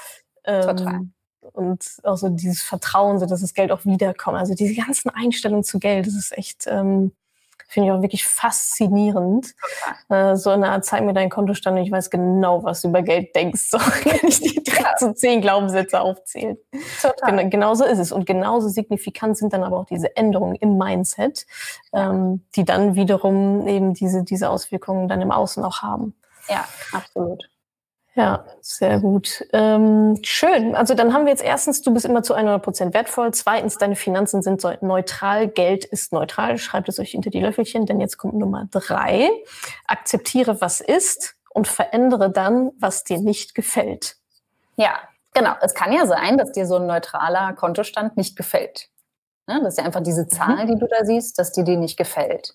ähm, 0.45 0.77
total 0.77 1.01
und 1.53 1.85
auch 2.03 2.17
so 2.17 2.29
dieses 2.29 2.63
Vertrauen, 2.63 3.19
so 3.19 3.27
dass 3.27 3.41
das 3.41 3.55
Geld 3.55 3.71
auch 3.71 3.85
wiederkommt. 3.85 4.39
Also 4.39 4.55
diese 4.55 4.75
ganzen 4.75 5.11
Einstellungen 5.11 5.65
zu 5.65 5.79
Geld, 5.79 6.07
das 6.07 6.15
ist 6.15 6.37
echt, 6.37 6.67
ähm, 6.67 7.13
finde 7.69 7.89
ich 7.89 7.93
auch 7.95 8.03
wirklich 8.03 8.25
faszinierend. 8.25 9.55
Äh, 10.09 10.37
so 10.37 10.51
eine 10.51 10.71
Art, 10.71 10.85
zeig 10.85 11.05
mir 11.05 11.15
deinen 11.15 11.31
Kontostand 11.31 11.79
und 11.79 11.85
ich 11.85 11.91
weiß 11.91 12.11
genau, 12.11 12.63
was 12.65 12.83
du 12.83 12.89
über 12.89 13.03
Geld 13.03 13.35
denkst. 13.35 13.69
So 13.71 13.79
kann 14.03 14.19
ich 14.23 14.41
die 14.41 14.63
direkt 14.63 14.99
so 14.99 15.13
zehn 15.13 15.41
Glaubenssätze 15.41 16.01
aufzählen. 16.01 16.57
Total. 17.01 17.37
Gen 17.37 17.51
genauso 17.51 17.85
ist 17.85 17.99
es. 17.99 18.13
Und 18.13 18.27
genauso 18.27 18.69
signifikant 18.69 19.37
sind 19.37 19.53
dann 19.53 19.65
aber 19.65 19.79
auch 19.79 19.87
diese 19.87 20.17
Änderungen 20.17 20.55
im 20.57 20.79
Mindset, 20.79 21.47
ähm, 21.93 22.45
die 22.55 22.65
dann 22.65 22.95
wiederum 22.95 23.67
eben 23.67 23.95
diese, 23.95 24.25
diese 24.25 24.51
Auswirkungen 24.51 25.09
dann 25.09 25.21
im 25.21 25.31
Außen 25.31 25.65
auch 25.65 25.83
haben. 25.83 26.15
Ja, 26.49 26.65
absolut. 26.93 27.49
Ja, 28.17 28.45
sehr 28.61 29.01
gut. 29.01 29.45
Ähm, 29.53 30.21
schön. 30.23 30.77
Also 30.77 30.95
dann 30.95 31.13
haben 31.13 31.25
wir 31.25 31.33
jetzt 31.33 31.43
erstens, 31.43 31.83
du 31.83 31.93
bist 31.93 32.07
immer 32.07 32.23
zu 32.23 32.35
100 32.35 32.63
Prozent 32.63 32.95
wertvoll. 32.95 33.33
Zweitens, 33.35 33.77
deine 33.77 33.97
Finanzen 33.97 34.41
sind 34.41 34.63
neutral. 34.83 35.49
Geld 35.49 35.85
ist 35.85 36.13
neutral. 36.13 36.57
Schreibt 36.59 36.89
es 36.89 37.01
euch 37.01 37.11
hinter 37.11 37.31
die 37.31 37.41
Löffelchen, 37.41 37.87
denn 37.87 38.01
jetzt 38.01 38.17
kommt 38.17 38.35
Nummer 38.35 38.69
drei. 38.71 39.31
Akzeptiere, 39.89 40.61
was 40.61 40.81
ist 40.81 41.35
und 41.51 41.67
verändere 41.67 42.31
dann, 42.31 42.71
was 42.79 43.03
dir 43.03 43.19
nicht 43.19 43.57
gefällt. 43.57 44.17
Ja, 44.77 44.97
genau. 45.33 45.55
Es 45.61 45.75
kann 45.75 45.93
ja 45.93 46.07
sein, 46.07 46.39
dass 46.39 46.53
dir 46.53 46.67
so 46.67 46.77
ein 46.77 46.87
neutraler 46.87 47.53
Kontostand 47.55 48.17
nicht 48.17 48.37
gefällt. 48.37 48.91
Ja, 49.49 49.59
das 49.59 49.75
ist 49.75 49.79
ja 49.79 49.85
einfach 49.85 50.03
diese 50.03 50.29
Zahl, 50.29 50.65
mhm. 50.65 50.69
die 50.69 50.79
du 50.79 50.87
da 50.87 51.05
siehst, 51.05 51.39
dass 51.39 51.51
dir 51.51 51.65
die 51.65 51.77
nicht 51.77 51.97
gefällt. 51.97 52.55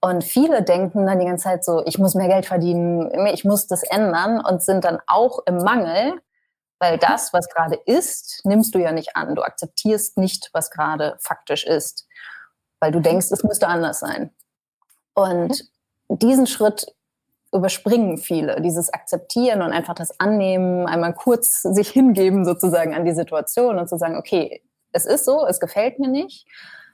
Und 0.00 0.24
viele 0.24 0.62
denken 0.62 1.06
dann 1.06 1.18
die 1.18 1.26
ganze 1.26 1.44
Zeit 1.44 1.64
so, 1.64 1.82
ich 1.84 1.98
muss 1.98 2.14
mehr 2.14 2.28
Geld 2.28 2.46
verdienen, 2.46 3.26
ich 3.26 3.44
muss 3.44 3.66
das 3.66 3.82
ändern 3.82 4.42
und 4.44 4.62
sind 4.62 4.84
dann 4.84 4.98
auch 5.06 5.40
im 5.44 5.58
Mangel, 5.58 6.20
weil 6.78 6.96
das, 6.96 7.34
was 7.34 7.48
gerade 7.50 7.78
ist, 7.84 8.40
nimmst 8.44 8.74
du 8.74 8.78
ja 8.78 8.92
nicht 8.92 9.14
an. 9.14 9.34
Du 9.34 9.42
akzeptierst 9.42 10.16
nicht, 10.16 10.48
was 10.54 10.70
gerade 10.70 11.16
faktisch 11.20 11.64
ist, 11.64 12.06
weil 12.80 12.92
du 12.92 13.00
denkst, 13.00 13.26
es 13.30 13.44
müsste 13.44 13.68
anders 13.68 14.00
sein. 14.00 14.34
Und 15.12 15.68
diesen 16.08 16.46
Schritt 16.46 16.94
überspringen 17.52 18.16
viele, 18.16 18.62
dieses 18.62 18.92
Akzeptieren 18.94 19.60
und 19.60 19.72
einfach 19.72 19.94
das 19.94 20.18
Annehmen, 20.18 20.86
einmal 20.86 21.12
kurz 21.12 21.60
sich 21.62 21.90
hingeben 21.90 22.46
sozusagen 22.46 22.94
an 22.94 23.04
die 23.04 23.12
Situation 23.12 23.78
und 23.78 23.88
zu 23.88 23.98
sagen, 23.98 24.16
okay, 24.16 24.62
es 24.92 25.04
ist 25.04 25.26
so, 25.26 25.46
es 25.46 25.60
gefällt 25.60 25.98
mir 25.98 26.08
nicht 26.08 26.46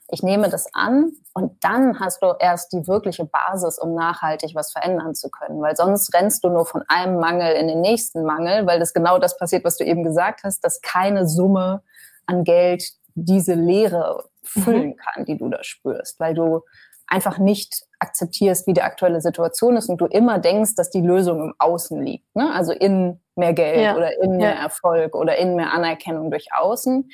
ich 0.09 0.23
nehme 0.23 0.49
das 0.49 0.66
an 0.73 1.12
und 1.35 1.53
dann 1.64 1.99
hast 1.99 2.23
du 2.23 2.33
erst 2.38 2.73
die 2.73 2.87
wirkliche 2.87 3.25
Basis, 3.25 3.79
um 3.79 3.95
nachhaltig 3.95 4.55
was 4.55 4.73
verändern 4.73 5.14
zu 5.14 5.31
können. 5.31 5.61
Weil 5.61 5.77
sonst 5.77 6.14
rennst 6.14 6.45
du 6.45 6.49
nur 6.49 6.66
von 6.66 6.83
einem 6.88 7.19
Mangel 7.19 7.53
in 7.55 7.69
den 7.69 7.81
nächsten 7.81 8.25
Mangel, 8.25 8.66
weil 8.66 8.79
das 8.79 8.95
genau 8.95 9.19
das 9.19 9.37
passiert, 9.37 9.64
was 9.64 9.77
du 9.77 9.85
eben 9.85 10.05
gesagt 10.05 10.45
hast, 10.45 10.61
dass 10.61 10.81
keine 10.81 11.27
Summe 11.27 11.83
an 12.27 12.45
Geld 12.45 12.85
diese 13.14 13.55
Leere 13.55 14.25
füllen 14.42 14.90
mhm. 14.90 14.97
kann, 14.97 15.25
die 15.25 15.37
du 15.37 15.49
da 15.49 15.62
spürst, 15.62 16.21
weil 16.21 16.35
du 16.35 16.62
einfach 17.09 17.38
nicht 17.38 17.85
akzeptierst, 17.99 18.66
wie 18.66 18.73
die 18.73 18.83
aktuelle 18.83 19.21
Situation 19.21 19.77
ist 19.77 19.88
und 19.88 20.01
du 20.01 20.07
immer 20.07 20.38
denkst, 20.38 20.75
dass 20.77 20.90
die 20.90 21.01
Lösung 21.01 21.40
im 21.40 21.55
Außen 21.59 22.03
liegt. 22.03 22.35
Ne? 22.35 22.53
Also 22.53 22.73
in 22.73 23.21
mehr 23.37 23.53
Geld 23.53 23.83
ja. 23.83 23.97
oder 23.97 24.21
in 24.21 24.37
mehr 24.37 24.55
ja. 24.55 24.62
Erfolg 24.62 25.14
oder 25.14 25.37
in 25.37 25.55
mehr 25.57 25.73
Anerkennung 25.73 26.31
durch 26.31 26.49
Außen. 26.53 27.09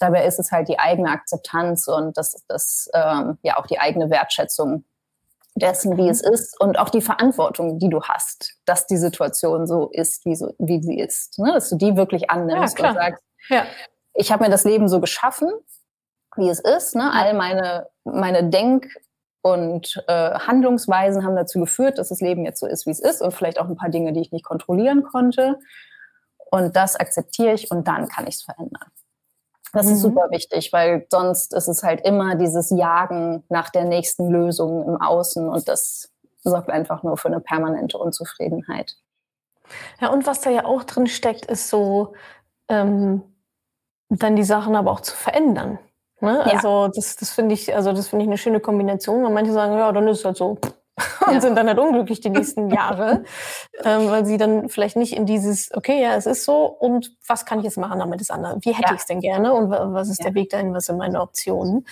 Dabei 0.00 0.26
ist 0.26 0.38
es 0.38 0.52
halt 0.52 0.68
die 0.68 0.78
eigene 0.78 1.10
Akzeptanz 1.10 1.88
und 1.88 2.16
das, 2.16 2.44
das 2.48 2.88
ähm, 2.94 3.38
ja 3.42 3.58
auch 3.58 3.66
die 3.66 3.78
eigene 3.78 4.10
Wertschätzung 4.10 4.84
dessen, 5.54 5.96
wie 5.96 6.02
mhm. 6.02 6.10
es 6.10 6.20
ist 6.20 6.60
und 6.60 6.78
auch 6.78 6.90
die 6.90 7.00
Verantwortung, 7.00 7.78
die 7.78 7.88
du 7.88 8.02
hast, 8.02 8.56
dass 8.64 8.86
die 8.86 8.96
Situation 8.96 9.66
so 9.66 9.88
ist, 9.90 10.24
wie, 10.24 10.36
so, 10.36 10.54
wie 10.58 10.82
sie 10.82 10.98
ist. 10.98 11.38
Ne? 11.38 11.52
Dass 11.52 11.70
du 11.70 11.76
die 11.76 11.96
wirklich 11.96 12.30
annimmst 12.30 12.78
ja, 12.78 12.88
und 12.90 12.94
sagst, 12.94 13.24
ich 14.14 14.30
habe 14.30 14.44
mir 14.44 14.50
das 14.50 14.64
Leben 14.64 14.88
so 14.88 15.00
geschaffen, 15.00 15.50
wie 16.36 16.48
es 16.48 16.60
ist. 16.60 16.94
Ne? 16.94 17.10
All 17.12 17.34
meine, 17.34 17.88
meine 18.04 18.48
Denk- 18.48 18.88
und 19.52 20.02
äh, 20.06 20.30
Handlungsweisen 20.38 21.24
haben 21.24 21.36
dazu 21.36 21.60
geführt, 21.60 21.98
dass 21.98 22.08
das 22.08 22.20
Leben 22.20 22.44
jetzt 22.44 22.60
so 22.60 22.66
ist, 22.66 22.86
wie 22.86 22.90
es 22.90 23.00
ist 23.00 23.22
und 23.22 23.32
vielleicht 23.32 23.60
auch 23.60 23.68
ein 23.68 23.76
paar 23.76 23.90
Dinge, 23.90 24.12
die 24.12 24.20
ich 24.20 24.32
nicht 24.32 24.44
kontrollieren 24.44 25.02
konnte. 25.02 25.58
Und 26.50 26.76
das 26.76 26.96
akzeptiere 26.96 27.54
ich 27.54 27.70
und 27.70 27.86
dann 27.86 28.08
kann 28.08 28.26
ich 28.26 28.36
es 28.36 28.42
verändern. 28.42 28.90
Das 29.72 29.86
mhm. 29.86 29.92
ist 29.92 30.00
super 30.00 30.30
wichtig, 30.30 30.72
weil 30.72 31.06
sonst 31.10 31.52
ist 31.54 31.68
es 31.68 31.82
halt 31.82 32.00
immer 32.06 32.36
dieses 32.36 32.70
Jagen 32.70 33.44
nach 33.48 33.70
der 33.70 33.84
nächsten 33.84 34.28
Lösung 34.30 34.86
im 34.86 35.00
Außen 35.00 35.48
und 35.48 35.68
das 35.68 36.10
sorgt 36.42 36.70
einfach 36.70 37.02
nur 37.02 37.16
für 37.16 37.28
eine 37.28 37.40
permanente 37.40 37.98
Unzufriedenheit. 37.98 38.96
Ja, 40.00 40.08
und 40.08 40.26
was 40.26 40.40
da 40.40 40.50
ja 40.50 40.64
auch 40.64 40.84
drin 40.84 41.06
steckt, 41.06 41.44
ist 41.46 41.68
so, 41.68 42.14
ähm, 42.68 43.22
dann 44.08 44.36
die 44.36 44.44
Sachen 44.44 44.74
aber 44.74 44.90
auch 44.90 45.00
zu 45.00 45.14
verändern. 45.14 45.78
Ne? 46.20 46.42
Ja. 46.46 46.52
Also 46.54 46.88
das, 46.88 47.16
das 47.16 47.30
finde 47.30 47.54
ich, 47.54 47.74
also 47.74 47.92
das 47.92 48.08
finde 48.08 48.24
ich 48.24 48.28
eine 48.28 48.38
schöne 48.38 48.60
Kombination. 48.60 49.24
Und 49.24 49.34
manche 49.34 49.52
sagen, 49.52 49.76
ja, 49.76 49.90
dann 49.92 50.08
ist 50.08 50.20
es 50.20 50.24
halt 50.24 50.36
so. 50.36 50.58
und 51.26 51.34
ja. 51.34 51.40
sind 51.40 51.56
dann 51.56 51.68
halt 51.68 51.78
unglücklich 51.78 52.20
die 52.20 52.30
nächsten 52.30 52.70
Jahre, 52.74 53.24
ähm, 53.84 54.10
weil 54.10 54.26
sie 54.26 54.36
dann 54.36 54.68
vielleicht 54.68 54.96
nicht 54.96 55.14
in 55.16 55.26
dieses, 55.26 55.72
okay, 55.74 56.02
ja, 56.02 56.16
es 56.16 56.26
ist 56.26 56.44
so 56.44 56.64
und 56.64 57.16
was 57.26 57.44
kann 57.44 57.58
ich 57.58 57.64
jetzt 57.64 57.78
machen 57.78 57.98
damit 58.00 58.20
das 58.20 58.30
andere? 58.30 58.58
Wie 58.62 58.72
hätte 58.72 58.88
ja. 58.88 58.94
ich 58.94 59.00
es 59.00 59.06
denn 59.06 59.20
gerne 59.20 59.52
und 59.52 59.70
was 59.70 60.08
ist 60.08 60.18
ja. 60.18 60.26
der 60.26 60.34
Weg 60.34 60.50
dahin, 60.50 60.74
was 60.74 60.86
sind 60.86 60.98
meine 60.98 61.20
Optionen? 61.20 61.86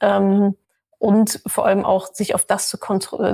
Ähm, 0.00 0.56
und 0.98 1.40
vor 1.46 1.66
allem 1.66 1.84
auch 1.84 2.12
sich 2.12 2.34
auf 2.34 2.44
das 2.44 2.68
zu 2.68 2.78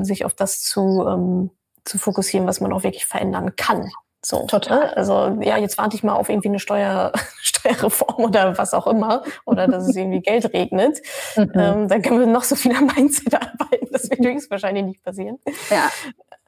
sich 0.03 0.24
auf 0.24 0.35
das 0.35 0.62
zu, 0.62 1.05
ähm, 1.07 1.51
zu 1.85 1.98
fokussieren, 1.98 2.46
was 2.46 2.61
man 2.61 2.72
auch 2.72 2.83
wirklich 2.83 3.05
verändern 3.05 3.57
kann. 3.57 3.90
So, 4.24 4.46
Total. 4.46 4.81
Ne? 4.81 4.96
Also 4.96 5.38
ja, 5.42 5.57
jetzt 5.59 5.78
warte 5.78 5.94
ich 5.96 6.02
mal 6.02 6.14
auf 6.14 6.28
irgendwie 6.28 6.48
eine 6.48 6.59
Steuer, 6.59 7.12
Steuerreform 7.40 8.24
oder 8.24 8.59
was 8.59 8.74
auch 8.74 8.87
immer 8.87 9.22
oder 9.44 9.68
dass 9.68 9.88
es 9.88 9.96
irgendwie 9.96 10.20
Geld 10.20 10.52
regnet. 10.52 11.00
Mhm. 11.37 11.52
Ähm, 11.54 11.88
dann 11.88 12.02
können 12.02 12.20
wir 12.20 12.26
noch 12.26 12.42
so 12.42 12.57
viel 12.57 12.74
am 12.74 12.87
Mindset 12.87 13.35
arbeiten. 13.35 13.88
Das 13.92 14.11
wird 14.11 14.24
höchstwahrscheinlich 14.24 14.85
nicht 14.85 15.04
passieren. 15.04 15.38
Ja. 15.70 15.88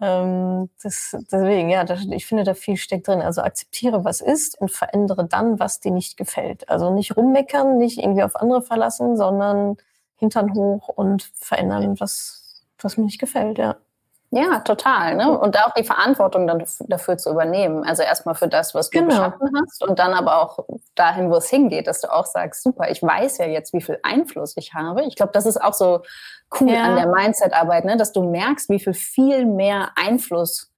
Ähm, 0.00 0.68
das, 0.82 1.16
deswegen, 1.30 1.68
ja, 1.70 1.84
das, 1.84 2.06
ich 2.10 2.26
finde, 2.26 2.44
da 2.44 2.54
viel 2.54 2.76
steckt 2.76 3.06
drin. 3.06 3.20
Also 3.20 3.42
akzeptiere, 3.42 4.04
was 4.04 4.20
ist 4.20 4.60
und 4.60 4.70
verändere 4.70 5.26
dann, 5.26 5.60
was 5.60 5.80
dir 5.80 5.92
nicht 5.92 6.16
gefällt. 6.16 6.68
Also 6.68 6.92
nicht 6.92 7.16
rummeckern, 7.16 7.78
nicht 7.78 7.98
irgendwie 7.98 8.22
auf 8.22 8.34
andere 8.36 8.62
verlassen, 8.62 9.16
sondern 9.16 9.76
Hintern 10.16 10.54
hoch 10.54 10.88
und 10.88 11.30
verändern, 11.34 12.00
was, 12.00 12.64
was 12.80 12.96
mir 12.96 13.04
nicht 13.04 13.20
gefällt, 13.20 13.58
ja. 13.58 13.76
Ja, 14.32 14.60
total. 14.60 15.16
Ne? 15.16 15.36
Und 15.36 15.56
da 15.56 15.64
auch 15.64 15.74
die 15.74 15.82
Verantwortung 15.82 16.46
dann 16.46 16.64
dafür 16.86 17.18
zu 17.18 17.30
übernehmen. 17.30 17.82
Also 17.84 18.04
erstmal 18.04 18.36
für 18.36 18.46
das, 18.46 18.74
was 18.76 18.88
du 18.88 19.00
genau. 19.00 19.08
geschaffen 19.08 19.50
hast 19.60 19.82
und 19.82 19.98
dann 19.98 20.12
aber 20.12 20.40
auch 20.40 20.64
dahin, 20.94 21.30
wo 21.30 21.36
es 21.36 21.50
hingeht, 21.50 21.88
dass 21.88 22.00
du 22.00 22.12
auch 22.12 22.26
sagst, 22.26 22.62
super, 22.62 22.90
ich 22.90 23.02
weiß 23.02 23.38
ja 23.38 23.46
jetzt, 23.46 23.72
wie 23.72 23.80
viel 23.80 23.98
Einfluss 24.04 24.56
ich 24.56 24.72
habe. 24.72 25.02
Ich 25.02 25.16
glaube, 25.16 25.32
das 25.32 25.46
ist 25.46 25.60
auch 25.60 25.74
so 25.74 26.02
cool 26.60 26.70
ja. 26.70 26.84
an 26.84 26.96
der 26.96 27.08
Mindset-Arbeit, 27.08 27.84
ne? 27.84 27.96
dass 27.96 28.12
du 28.12 28.22
merkst, 28.22 28.68
wie 28.68 28.78
viel 28.78 28.94
viel 28.94 29.46
mehr 29.46 29.90
Einfluss 29.96 30.70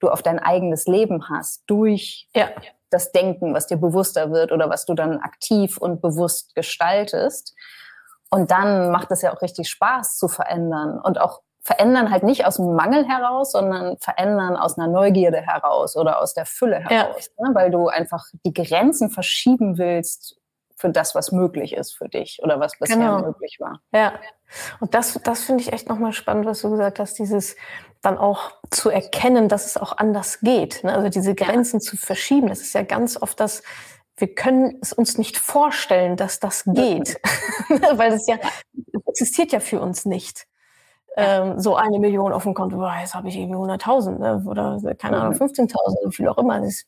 du 0.00 0.10
auf 0.10 0.22
dein 0.22 0.38
eigenes 0.38 0.86
Leben 0.86 1.30
hast 1.30 1.62
durch 1.66 2.28
ja. 2.34 2.50
das 2.90 3.12
Denken, 3.12 3.54
was 3.54 3.66
dir 3.66 3.78
bewusster 3.78 4.30
wird 4.30 4.52
oder 4.52 4.68
was 4.68 4.84
du 4.84 4.92
dann 4.92 5.20
aktiv 5.20 5.78
und 5.78 6.02
bewusst 6.02 6.54
gestaltest. 6.54 7.54
Und 8.28 8.50
dann 8.50 8.90
macht 8.90 9.10
es 9.10 9.22
ja 9.22 9.34
auch 9.34 9.40
richtig 9.40 9.70
Spaß 9.70 10.18
zu 10.18 10.28
verändern 10.28 11.00
und 11.00 11.18
auch 11.18 11.40
verändern 11.62 12.10
halt 12.10 12.22
nicht 12.22 12.46
aus 12.46 12.56
dem 12.56 12.74
Mangel 12.74 13.06
heraus, 13.06 13.52
sondern 13.52 13.98
verändern 13.98 14.56
aus 14.56 14.78
einer 14.78 14.88
Neugierde 14.88 15.40
heraus 15.42 15.96
oder 15.96 16.20
aus 16.20 16.34
der 16.34 16.46
Fülle 16.46 16.78
heraus, 16.80 17.30
ja. 17.38 17.48
ne? 17.48 17.54
weil 17.54 17.70
du 17.70 17.88
einfach 17.88 18.24
die 18.44 18.52
Grenzen 18.52 19.10
verschieben 19.10 19.76
willst 19.76 20.36
für 20.76 20.88
das, 20.88 21.14
was 21.14 21.30
möglich 21.30 21.74
ist 21.74 21.92
für 21.92 22.08
dich 22.08 22.40
oder 22.42 22.58
was 22.58 22.78
bisher 22.78 22.96
genau. 22.96 23.20
möglich 23.20 23.58
war. 23.60 23.80
Ja, 23.92 24.14
und 24.80 24.94
das, 24.94 25.20
das 25.22 25.44
finde 25.44 25.62
ich 25.62 25.72
echt 25.72 25.88
nochmal 25.88 26.12
spannend, 26.12 26.46
was 26.46 26.62
du 26.62 26.70
gesagt 26.70 26.98
hast, 26.98 27.18
dieses 27.18 27.56
dann 28.00 28.16
auch 28.16 28.52
zu 28.70 28.88
erkennen, 28.88 29.48
dass 29.48 29.66
es 29.66 29.76
auch 29.76 29.98
anders 29.98 30.40
geht. 30.40 30.82
Ne? 30.82 30.94
Also 30.94 31.10
diese 31.10 31.34
Grenzen 31.34 31.80
ja. 31.80 31.80
zu 31.80 31.96
verschieben. 31.98 32.48
Das 32.48 32.60
ist 32.60 32.72
ja 32.72 32.82
ganz 32.82 33.20
oft 33.20 33.38
das, 33.38 33.62
wir 34.16 34.34
können 34.34 34.78
es 34.80 34.94
uns 34.94 35.18
nicht 35.18 35.36
vorstellen, 35.36 36.16
dass 36.16 36.40
das 36.40 36.64
geht, 36.64 37.20
weil 37.92 38.12
es 38.14 38.26
ja 38.26 38.38
existiert 39.06 39.52
ja 39.52 39.60
für 39.60 39.80
uns 39.80 40.06
nicht. 40.06 40.46
Ähm, 41.20 41.60
so 41.60 41.76
eine 41.76 41.98
Million 41.98 42.32
auf 42.32 42.44
dem 42.44 42.54
Konto, 42.54 42.76
boah, 42.76 42.96
jetzt 43.00 43.14
habe 43.14 43.28
ich 43.28 43.36
irgendwie 43.36 43.56
100.000 43.56 44.18
ne? 44.18 44.42
oder 44.46 44.78
keine 44.94 45.20
Ahnung, 45.20 45.34
15.000, 45.34 45.70
mhm. 45.72 46.10
wie 46.10 46.14
viel 46.14 46.28
auch 46.28 46.38
immer. 46.38 46.60
Das, 46.60 46.84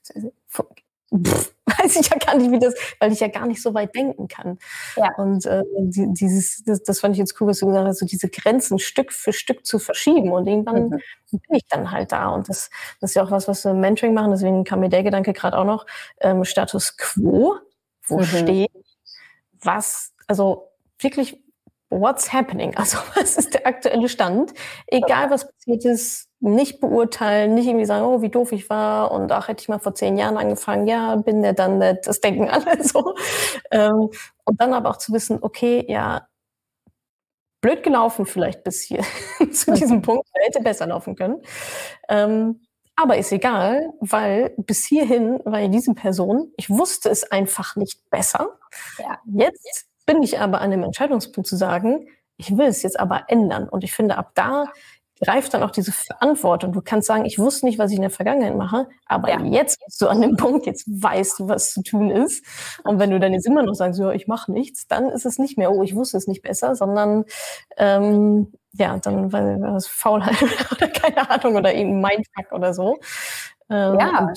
pff, 0.53 1.53
weiß 1.66 1.97
ich 1.97 2.09
ja 2.09 2.16
gar 2.16 2.37
nicht, 2.37 2.51
wie 2.51 2.59
das, 2.59 2.75
weil 2.99 3.12
ich 3.12 3.21
ja 3.21 3.29
gar 3.29 3.47
nicht 3.47 3.62
so 3.62 3.75
weit 3.75 3.95
denken 3.95 4.29
kann. 4.29 4.59
Ja. 4.97 5.14
Und 5.16 5.45
äh, 5.47 5.62
dieses, 5.77 6.62
das, 6.64 6.83
das 6.83 7.01
fand 7.01 7.14
ich 7.14 7.18
jetzt 7.18 7.38
cool, 7.40 7.49
was 7.49 7.59
du 7.59 7.66
gesagt 7.66 7.87
hast, 7.87 7.99
so 7.99 8.07
diese 8.07 8.29
Grenzen 8.29 8.79
Stück 8.79 9.12
für 9.12 9.33
Stück 9.33 9.66
zu 9.66 9.79
verschieben 9.79 10.33
und 10.33 10.47
irgendwann 10.47 10.85
mhm. 10.85 11.01
bin 11.31 11.40
ich 11.57 11.66
dann 11.68 11.90
halt 11.90 12.12
da. 12.12 12.29
Und 12.29 12.49
das, 12.49 12.71
das 13.01 13.11
ist 13.11 13.14
ja 13.14 13.25
auch 13.25 13.31
was, 13.31 13.47
was 13.47 13.64
wir 13.64 13.73
im 13.73 13.81
Mentoring 13.81 14.14
machen, 14.14 14.31
deswegen 14.31 14.64
kam 14.64 14.81
mir 14.81 14.88
der 14.88 15.03
Gedanke 15.03 15.33
gerade 15.33 15.59
auch 15.59 15.64
noch, 15.64 15.87
ähm, 16.21 16.45
Status 16.45 16.97
Quo, 16.97 17.57
wo 18.07 18.18
mhm. 18.18 18.25
steht, 18.25 18.71
was, 19.61 20.12
also 20.27 20.68
wirklich 20.99 21.41
what's 22.00 22.33
happening? 22.33 22.74
Also 22.83 22.98
was 23.14 23.37
ist 23.37 23.55
der 23.55 23.66
aktuelle 23.66 24.09
Stand? 24.09 24.52
Egal 24.87 25.31
was 25.31 25.50
passiert 25.50 25.85
ist, 25.85 26.28
nicht 26.40 26.81
beurteilen, 26.81 27.55
nicht 27.55 27.66
irgendwie 27.66 27.85
sagen, 27.85 28.05
oh, 28.05 28.22
wie 28.22 28.28
doof 28.31 28.50
ich 28.52 28.68
war 28.68 29.12
und 29.12 29.31
ach, 29.31 29.48
hätte 29.48 29.62
ich 29.62 29.68
mal 29.68 29.78
vor 29.78 29.94
zehn 29.94 30.16
Jahren 30.16 30.37
angefangen, 30.37 30.88
ja, 30.88 31.14
bin 31.16 31.42
der 31.42 31.52
dann 31.52 31.78
nicht, 31.78 32.07
das 32.07 32.20
denken 32.20 32.48
alle 32.48 32.83
so. 32.85 33.14
Ähm, 33.70 34.11
und 34.44 34.61
dann 34.61 34.74
aber 34.74 34.90
auch 34.90 34.96
zu 34.96 35.12
wissen, 35.12 35.38
okay, 35.40 35.85
ja, 35.88 36.26
blöd 37.61 37.83
gelaufen 37.85 38.26
vielleicht 38.26 38.64
bis 38.64 38.83
hier 38.83 39.02
zu 39.52 39.72
diesem 39.72 40.02
Punkt, 40.02 40.26
hätte 40.35 40.61
besser 40.61 40.87
laufen 40.87 41.14
können. 41.14 41.40
Ähm, 42.09 42.62
aber 42.96 43.16
ist 43.16 43.33
egal, 43.33 43.92
weil 44.00 44.55
bis 44.59 44.85
hierhin 44.85 45.40
war 45.44 45.61
ja 45.61 45.68
diese 45.68 45.94
Person, 45.94 46.52
ich 46.57 46.68
wusste 46.68 47.09
es 47.09 47.31
einfach 47.31 47.76
nicht 47.76 48.11
besser. 48.11 48.59
Ja. 48.98 49.18
Jetzt 49.24 49.87
bin 50.07 50.23
ich 50.23 50.38
aber 50.41 50.61
an 50.61 50.71
dem 50.71 50.83
Entscheidungspunkt 50.83 51.49
zu 51.49 51.57
sagen, 51.57 52.09
ich 52.37 52.57
will 52.57 52.67
es 52.67 52.83
jetzt 52.83 52.99
aber 52.99 53.25
ändern. 53.29 53.69
Und 53.69 53.85
ich 53.85 53.93
finde, 53.93 54.19
ab 54.19 54.33
da 54.35 54.67
greift 55.23 55.55
dann 55.55 55.62
auch 55.62 55.71
diese 55.71 55.93
Verantwortung. 55.93 56.73
Du 56.73 56.81
kannst 56.83 57.07
sagen, 57.07 57.25
ich 57.25 57.38
wusste 57.38 57.67
nicht, 57.67 57.79
was 57.79 57.91
ich 57.93 57.97
in 57.97 58.03
der 58.03 58.11
Vergangenheit 58.11 58.57
mache, 58.57 58.88
aber 59.07 59.29
ja. 59.29 59.41
jetzt 59.45 59.79
bist 59.85 60.01
du 60.01 60.09
an 60.09 60.21
dem 60.21 60.37
Punkt, 60.37 60.67
jetzt 60.67 60.85
weißt 60.88 61.38
du, 61.38 61.49
was 61.49 61.73
zu 61.73 61.83
tun 61.83 62.11
ist. 62.11 62.45
Und 62.83 62.99
wenn 62.99 63.11
du 63.11 63.21
dann 63.21 63.33
jetzt 63.33 63.47
immer 63.47 63.62
noch 63.62 63.75
sagst, 63.75 64.01
ja, 64.01 64.11
ich 64.11 64.27
mache 64.27 64.51
nichts, 64.51 64.88
dann 64.88 65.11
ist 65.11 65.25
es 65.25 65.38
nicht 65.38 65.57
mehr, 65.57 65.71
oh, 65.71 65.83
ich 65.83 65.95
wusste 65.95 66.17
es 66.17 66.27
nicht 66.27 66.43
besser, 66.43 66.75
sondern 66.75 67.25
ähm, 67.77 68.53
ja, 68.73 68.99
dann 68.99 69.33
weil 69.33 69.61
das 69.61 69.87
Faulheit 69.87 70.43
oder 70.73 70.88
keine 70.88 71.31
Ahnung 71.31 71.57
oder 71.57 71.73
eben 71.73 72.01
Mindfuck 72.01 72.51
oder 72.51 72.75
so. 72.75 72.99
Ähm, 73.71 73.99
ja 74.01 74.33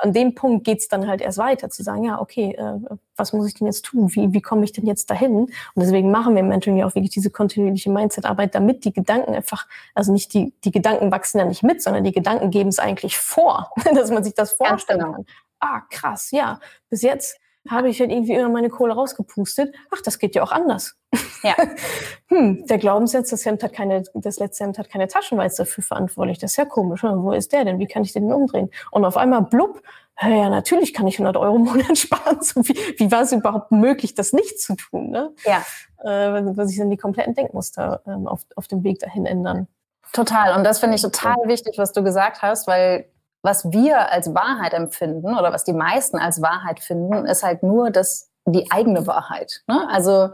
an 0.00 0.12
dem 0.12 0.34
Punkt 0.34 0.64
geht's 0.64 0.88
dann 0.88 1.06
halt 1.06 1.20
erst 1.20 1.38
weiter, 1.38 1.70
zu 1.70 1.82
sagen, 1.82 2.04
ja, 2.04 2.20
okay, 2.20 2.52
äh, 2.52 2.78
was 3.16 3.32
muss 3.32 3.46
ich 3.46 3.54
denn 3.54 3.66
jetzt 3.66 3.84
tun? 3.84 4.14
Wie, 4.14 4.32
wie 4.32 4.40
komme 4.40 4.64
ich 4.64 4.72
denn 4.72 4.86
jetzt 4.86 5.10
dahin? 5.10 5.32
Und 5.34 5.50
deswegen 5.76 6.10
machen 6.10 6.34
wir 6.34 6.40
im 6.40 6.48
Mentoring 6.48 6.78
ja 6.78 6.86
auch 6.86 6.94
wirklich 6.94 7.10
diese 7.10 7.30
kontinuierliche 7.30 7.90
Mindset-Arbeit, 7.90 8.54
damit 8.54 8.84
die 8.84 8.92
Gedanken 8.92 9.34
einfach, 9.34 9.66
also 9.94 10.12
nicht 10.12 10.32
die, 10.34 10.52
die 10.64 10.70
Gedanken 10.70 11.10
wachsen 11.10 11.38
ja 11.38 11.44
nicht 11.44 11.62
mit, 11.62 11.82
sondern 11.82 12.04
die 12.04 12.12
Gedanken 12.12 12.50
geben 12.50 12.68
es 12.68 12.78
eigentlich 12.78 13.18
vor, 13.18 13.70
dass 13.94 14.10
man 14.10 14.24
sich 14.24 14.34
das 14.34 14.52
vorstellen 14.52 15.00
genau. 15.00 15.12
kann. 15.12 15.26
Ah, 15.60 15.80
krass, 15.90 16.30
ja, 16.30 16.60
bis 16.88 17.02
jetzt 17.02 17.36
habe 17.68 17.88
ich 17.88 18.00
halt 18.00 18.10
irgendwie 18.10 18.34
immer 18.34 18.48
meine 18.48 18.68
Kohle 18.68 18.94
rausgepustet. 18.94 19.74
Ach, 19.94 20.00
das 20.02 20.18
geht 20.18 20.34
ja 20.34 20.42
auch 20.42 20.52
anders. 20.52 20.96
Ja. 21.42 21.54
hm, 22.28 22.66
der 22.66 22.78
Glaubenssatz, 22.78 23.30
das 23.30 23.44
Hemd 23.44 23.62
hat 23.62 23.72
keine, 23.72 24.02
das 24.14 24.38
letzte 24.38 24.64
Hemd 24.64 24.78
hat 24.78 24.90
keine 24.90 25.08
Taschen, 25.08 25.38
dafür 25.38 25.84
verantwortlich. 25.84 26.38
Das 26.38 26.52
ist 26.52 26.56
ja 26.56 26.64
komisch. 26.64 27.02
Wo 27.02 27.32
ist 27.32 27.52
der 27.52 27.64
denn? 27.64 27.78
Wie 27.78 27.86
kann 27.86 28.02
ich 28.02 28.12
den 28.12 28.32
umdrehen? 28.32 28.70
Und 28.90 29.04
auf 29.04 29.16
einmal 29.16 29.42
blub, 29.42 29.82
ja, 30.20 30.48
natürlich 30.48 30.94
kann 30.94 31.06
ich 31.06 31.14
100 31.14 31.36
Euro 31.36 31.56
im 31.56 31.64
Monat 31.64 31.96
sparen. 31.98 32.42
So 32.42 32.66
wie, 32.66 32.74
wie 32.98 33.10
war 33.10 33.22
es 33.22 33.32
überhaupt 33.32 33.70
möglich, 33.70 34.14
das 34.14 34.32
nicht 34.32 34.60
zu 34.60 34.74
tun? 34.74 35.10
Ne? 35.10 35.30
Ja. 35.44 35.64
Äh, 36.02 36.56
weil 36.56 36.66
sich 36.66 36.78
dann 36.78 36.90
die 36.90 36.96
kompletten 36.96 37.34
Denkmuster 37.34 38.02
ähm, 38.06 38.26
auf, 38.26 38.40
auf 38.56 38.66
dem 38.66 38.82
Weg 38.82 38.98
dahin 38.98 39.26
ändern. 39.26 39.68
Total. 40.12 40.56
Und 40.56 40.64
das 40.64 40.80
finde 40.80 40.96
ich 40.96 41.02
total 41.02 41.36
wichtig, 41.44 41.78
was 41.78 41.92
du 41.92 42.02
gesagt 42.02 42.42
hast, 42.42 42.66
weil 42.66 43.08
was 43.42 43.70
wir 43.70 44.10
als 44.10 44.34
Wahrheit 44.34 44.74
empfinden 44.74 45.36
oder 45.36 45.52
was 45.52 45.64
die 45.64 45.72
meisten 45.72 46.18
als 46.18 46.42
Wahrheit 46.42 46.80
finden, 46.80 47.26
ist 47.26 47.42
halt 47.42 47.62
nur 47.62 47.90
das, 47.90 48.30
die 48.44 48.70
eigene 48.70 49.06
Wahrheit. 49.06 49.62
Ne? 49.66 49.88
Also 49.90 50.30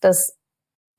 das 0.00 0.38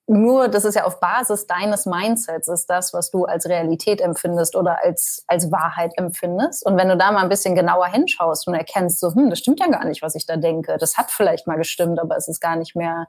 nur, 0.10 0.48
das 0.48 0.66
ist 0.66 0.74
ja 0.74 0.86
auf 0.86 1.00
Basis 1.00 1.46
deines 1.46 1.86
Mindsets, 1.86 2.48
ist 2.48 2.68
das, 2.68 2.94
was 2.94 3.12
du 3.12 3.26
als 3.26 3.48
Realität 3.48 4.02
empfindest 4.02 4.56
oder 4.56 4.84
als, 4.84 5.24
als 5.28 5.52
Wahrheit 5.52 5.94
empfindest. 5.98 6.66
Und 6.66 6.78
wenn 6.78 6.90
du 6.90 6.98
da 6.98 7.12
mal 7.12 7.22
ein 7.22 7.30
bisschen 7.30 7.54
genauer 7.54 7.86
hinschaust 7.86 8.48
und 8.48 8.56
erkennst, 8.56 9.00
so, 9.00 9.14
hm, 9.14 9.30
das 9.30 9.38
stimmt 9.38 9.60
ja 9.60 9.68
gar 9.68 9.86
nicht, 9.86 10.02
was 10.02 10.16
ich 10.16 10.26
da 10.26 10.36
denke, 10.36 10.78
das 10.80 10.98
hat 10.98 11.12
vielleicht 11.12 11.46
mal 11.46 11.58
gestimmt, 11.58 12.00
aber 12.00 12.18
es 12.18 12.28
ist 12.28 12.40
gar 12.40 12.56
nicht 12.56 12.76
mehr 12.76 13.06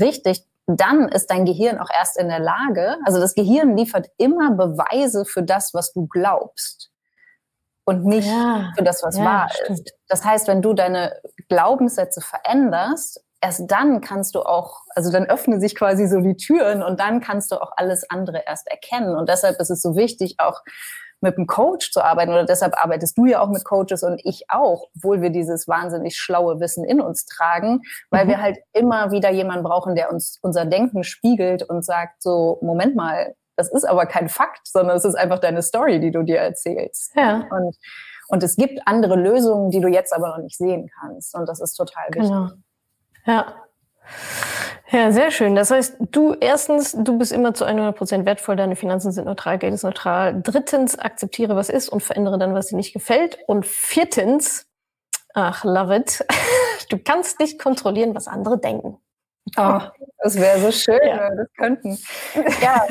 richtig, 0.00 0.46
dann 0.66 1.08
ist 1.10 1.30
dein 1.30 1.44
Gehirn 1.44 1.78
auch 1.78 1.90
erst 1.92 2.16
in 2.16 2.28
der 2.28 2.40
Lage, 2.40 2.96
also 3.04 3.20
das 3.20 3.34
Gehirn 3.34 3.76
liefert 3.76 4.08
immer 4.16 4.52
Beweise 4.52 5.26
für 5.26 5.42
das, 5.42 5.74
was 5.74 5.92
du 5.92 6.06
glaubst 6.06 6.90
und 7.90 8.04
nicht 8.04 8.28
ja, 8.28 8.70
für 8.76 8.84
das, 8.84 9.02
was 9.02 9.18
ja, 9.18 9.24
wahr 9.24 9.48
stimmt. 9.50 9.80
ist. 9.80 9.92
Das 10.08 10.24
heißt, 10.24 10.46
wenn 10.46 10.62
du 10.62 10.74
deine 10.74 11.12
Glaubenssätze 11.48 12.20
veränderst, 12.20 13.20
erst 13.40 13.68
dann 13.68 14.00
kannst 14.00 14.36
du 14.36 14.42
auch, 14.42 14.82
also 14.94 15.10
dann 15.10 15.24
öffnen 15.24 15.60
sich 15.60 15.74
quasi 15.74 16.06
so 16.06 16.20
die 16.20 16.36
Türen 16.36 16.84
und 16.84 17.00
dann 17.00 17.20
kannst 17.20 17.50
du 17.50 17.60
auch 17.60 17.72
alles 17.76 18.08
andere 18.08 18.44
erst 18.46 18.68
erkennen. 18.68 19.16
Und 19.16 19.28
deshalb 19.28 19.58
ist 19.58 19.70
es 19.70 19.82
so 19.82 19.96
wichtig, 19.96 20.36
auch 20.38 20.60
mit 21.20 21.36
einem 21.36 21.48
Coach 21.48 21.90
zu 21.90 22.02
arbeiten 22.02 22.30
oder 22.30 22.44
deshalb 22.44 22.82
arbeitest 22.82 23.18
du 23.18 23.26
ja 23.26 23.40
auch 23.40 23.48
mit 23.48 23.64
Coaches 23.64 24.04
und 24.04 24.20
ich 24.24 24.44
auch, 24.48 24.86
obwohl 24.96 25.20
wir 25.20 25.30
dieses 25.30 25.68
wahnsinnig 25.68 26.16
schlaue 26.16 26.60
Wissen 26.60 26.84
in 26.84 27.00
uns 27.00 27.26
tragen, 27.26 27.82
weil 28.08 28.24
mhm. 28.24 28.28
wir 28.30 28.40
halt 28.40 28.58
immer 28.72 29.10
wieder 29.10 29.30
jemanden 29.30 29.64
brauchen, 29.64 29.96
der 29.96 30.12
uns 30.12 30.38
unser 30.42 30.64
Denken 30.64 31.02
spiegelt 31.02 31.62
und 31.62 31.84
sagt 31.84 32.22
so, 32.22 32.58
Moment 32.62 32.94
mal, 32.94 33.34
das 33.60 33.70
ist 33.70 33.84
aber 33.84 34.06
kein 34.06 34.28
Fakt, 34.28 34.66
sondern 34.66 34.96
es 34.96 35.04
ist 35.04 35.14
einfach 35.14 35.38
deine 35.38 35.62
Story, 35.62 36.00
die 36.00 36.10
du 36.10 36.22
dir 36.22 36.38
erzählst. 36.38 37.12
Ja. 37.14 37.46
Und, 37.50 37.76
und 38.28 38.42
es 38.42 38.56
gibt 38.56 38.80
andere 38.86 39.16
Lösungen, 39.16 39.70
die 39.70 39.80
du 39.80 39.88
jetzt 39.88 40.14
aber 40.14 40.28
noch 40.28 40.38
nicht 40.38 40.56
sehen 40.56 40.90
kannst. 40.98 41.34
Und 41.34 41.46
das 41.46 41.60
ist 41.60 41.74
total 41.74 42.04
wichtig. 42.08 42.22
Genau. 42.22 42.48
Ja. 43.26 43.54
Ja, 44.90 45.12
sehr 45.12 45.30
schön. 45.30 45.54
Das 45.54 45.70
heißt, 45.70 45.96
du 46.00 46.34
erstens, 46.40 46.96
du 46.98 47.16
bist 47.16 47.32
immer 47.32 47.54
zu 47.54 47.64
100% 47.64 48.24
wertvoll, 48.24 48.56
deine 48.56 48.74
Finanzen 48.74 49.12
sind 49.12 49.26
neutral, 49.26 49.58
Geld 49.58 49.74
ist 49.74 49.84
neutral. 49.84 50.40
Drittens, 50.42 50.98
akzeptiere, 50.98 51.54
was 51.54 51.68
ist 51.68 51.90
und 51.90 52.02
verändere 52.02 52.38
dann, 52.38 52.54
was 52.54 52.68
dir 52.68 52.76
nicht 52.76 52.92
gefällt. 52.92 53.38
Und 53.46 53.66
viertens, 53.66 54.66
ach, 55.34 55.62
love 55.64 55.94
it, 55.94 56.26
du 56.88 56.98
kannst 56.98 57.38
nicht 57.38 57.60
kontrollieren, 57.60 58.16
was 58.16 58.26
andere 58.26 58.58
denken. 58.58 58.98
Oh, 59.56 59.80
das 60.18 60.36
wäre 60.36 60.58
so 60.60 60.72
schön, 60.72 60.98
ja. 61.04 61.18
wenn 61.18 61.30
wir 61.30 61.44
das 61.44 61.52
könnten. 61.56 61.98
Ja, 62.62 62.86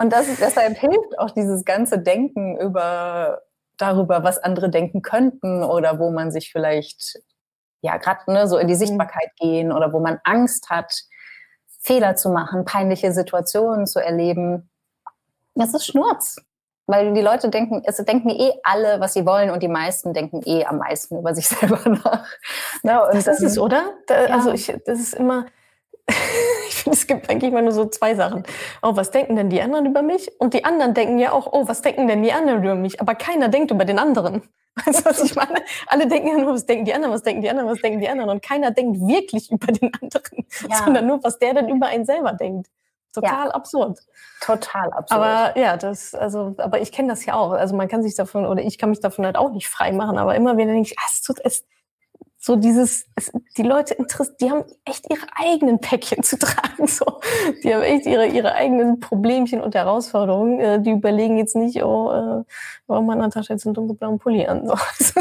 und 0.00 0.10
das, 0.12 0.26
deshalb 0.38 0.78
hilft 0.78 1.18
auch 1.18 1.30
dieses 1.30 1.66
ganze 1.66 1.98
Denken 1.98 2.58
über 2.58 3.42
darüber, 3.76 4.22
was 4.22 4.38
andere 4.38 4.70
denken 4.70 5.02
könnten 5.02 5.62
oder 5.62 5.98
wo 5.98 6.10
man 6.10 6.30
sich 6.30 6.50
vielleicht 6.50 7.18
ja 7.82 7.98
gerade 7.98 8.32
ne, 8.32 8.48
so 8.48 8.56
in 8.56 8.66
die 8.66 8.74
mhm. 8.74 8.78
Sichtbarkeit 8.78 9.30
gehen 9.36 9.72
oder 9.72 9.92
wo 9.92 10.00
man 10.00 10.18
Angst 10.24 10.70
hat, 10.70 10.94
Fehler 11.82 12.16
zu 12.16 12.30
machen, 12.30 12.64
peinliche 12.64 13.12
Situationen 13.12 13.86
zu 13.86 13.98
erleben. 13.98 14.70
Das 15.54 15.74
ist 15.74 15.86
Schnurz. 15.86 16.36
Weil 16.86 17.12
die 17.12 17.20
Leute 17.20 17.50
denken, 17.50 17.82
es 17.84 17.98
denken 17.98 18.30
eh 18.30 18.52
alle, 18.64 18.98
was 19.00 19.12
sie 19.12 19.24
wollen, 19.24 19.50
und 19.50 19.62
die 19.62 19.68
meisten 19.68 20.12
denken 20.12 20.40
eh 20.44 20.64
am 20.64 20.78
meisten 20.78 21.18
über 21.18 21.34
sich 21.34 21.46
selber 21.48 21.78
nach. 21.88 22.26
Ne, 22.82 23.00
das 23.12 23.26
ist 23.26 23.42
es, 23.42 23.58
oder? 23.58 23.92
Da, 24.06 24.28
ja. 24.28 24.34
Also 24.34 24.50
ich, 24.52 24.74
das 24.86 24.98
ist 24.98 25.14
immer, 25.14 25.46
ich 26.68 26.74
finde, 26.74 26.96
es 26.96 27.06
gibt 27.06 27.30
eigentlich 27.30 27.50
immer 27.50 27.62
nur 27.62 27.72
so 27.72 27.86
zwei 27.86 28.14
Sachen. 28.14 28.44
Oh, 28.82 28.96
was 28.96 29.10
denken 29.10 29.36
denn 29.36 29.50
die 29.50 29.60
anderen 29.60 29.86
über 29.86 30.02
mich? 30.02 30.30
Und 30.40 30.54
die 30.54 30.64
anderen 30.64 30.94
denken 30.94 31.18
ja 31.18 31.32
auch, 31.32 31.52
oh, 31.52 31.68
was 31.68 31.82
denken 31.82 32.08
denn 32.08 32.22
die 32.22 32.32
anderen 32.32 32.62
über 32.62 32.74
mich? 32.74 33.00
Aber 33.00 33.14
keiner 33.14 33.48
denkt 33.48 33.70
über 33.70 33.84
den 33.84 33.98
anderen. 33.98 34.42
Weißt 34.84 35.00
du, 35.00 35.04
was 35.10 35.22
ich 35.22 35.34
meine? 35.34 35.62
Alle 35.86 36.06
denken 36.06 36.28
ja 36.28 36.38
nur, 36.38 36.54
was 36.54 36.66
denken 36.66 36.84
die 36.84 36.94
anderen, 36.94 37.12
was 37.12 37.22
denken 37.22 37.42
die 37.42 37.50
anderen, 37.50 37.68
was 37.68 37.80
denken 37.80 38.00
die 38.00 38.08
anderen. 38.08 38.30
Und 38.30 38.42
keiner 38.42 38.70
denkt 38.70 39.00
wirklich 39.00 39.50
über 39.50 39.72
den 39.72 39.92
anderen, 40.00 40.46
ja. 40.68 40.76
sondern 40.76 41.06
nur, 41.06 41.22
was 41.22 41.38
der 41.38 41.54
denn 41.54 41.68
über 41.68 41.86
einen 41.86 42.04
selber 42.04 42.32
denkt. 42.32 42.68
Total 43.12 43.48
ja. 43.48 43.54
absurd. 43.54 43.98
Total 44.40 44.92
absurd. 44.92 45.20
Aber 45.20 45.58
ja, 45.58 45.76
das, 45.76 46.14
also, 46.14 46.54
aber 46.58 46.80
ich 46.80 46.92
kenne 46.92 47.08
das 47.08 47.26
ja 47.26 47.34
auch. 47.34 47.50
Also 47.50 47.74
man 47.74 47.88
kann 47.88 48.04
sich 48.04 48.14
davon, 48.14 48.46
oder 48.46 48.62
ich 48.62 48.78
kann 48.78 48.90
mich 48.90 49.00
davon 49.00 49.26
halt 49.26 49.36
auch 49.36 49.50
nicht 49.50 49.68
frei 49.68 49.90
machen, 49.90 50.16
aber 50.16 50.36
immer 50.36 50.56
wieder 50.56 50.72
denke 50.72 50.88
ich, 50.92 50.98
ah, 50.98 51.08
es 51.10 51.22
tut, 51.22 51.40
es, 51.42 51.64
so 52.42 52.56
dieses, 52.56 53.06
es, 53.16 53.30
die 53.58 53.62
Leute 53.62 53.92
interessiert, 53.92 54.40
die 54.40 54.50
haben 54.50 54.64
echt 54.86 55.04
ihre 55.10 55.26
eigenen 55.36 55.78
Päckchen 55.78 56.22
zu 56.22 56.38
tragen, 56.38 56.86
so. 56.86 57.20
Die 57.62 57.74
haben 57.74 57.82
echt 57.82 58.06
ihre, 58.06 58.26
ihre 58.26 58.54
eigenen 58.54 58.98
Problemchen 58.98 59.60
und 59.60 59.74
Herausforderungen. 59.74 60.58
Äh, 60.58 60.80
die 60.80 60.90
überlegen 60.90 61.36
jetzt 61.36 61.54
nicht, 61.54 61.82
oh, 61.84 62.10
äh, 62.10 62.44
warum 62.86 63.10
hat 63.10 63.18
Natascha 63.18 63.52
jetzt 63.52 63.66
einen 63.66 63.74
dunkelblauen 63.74 64.18
Pulli 64.18 64.46
an, 64.46 64.66
so. 64.66 64.74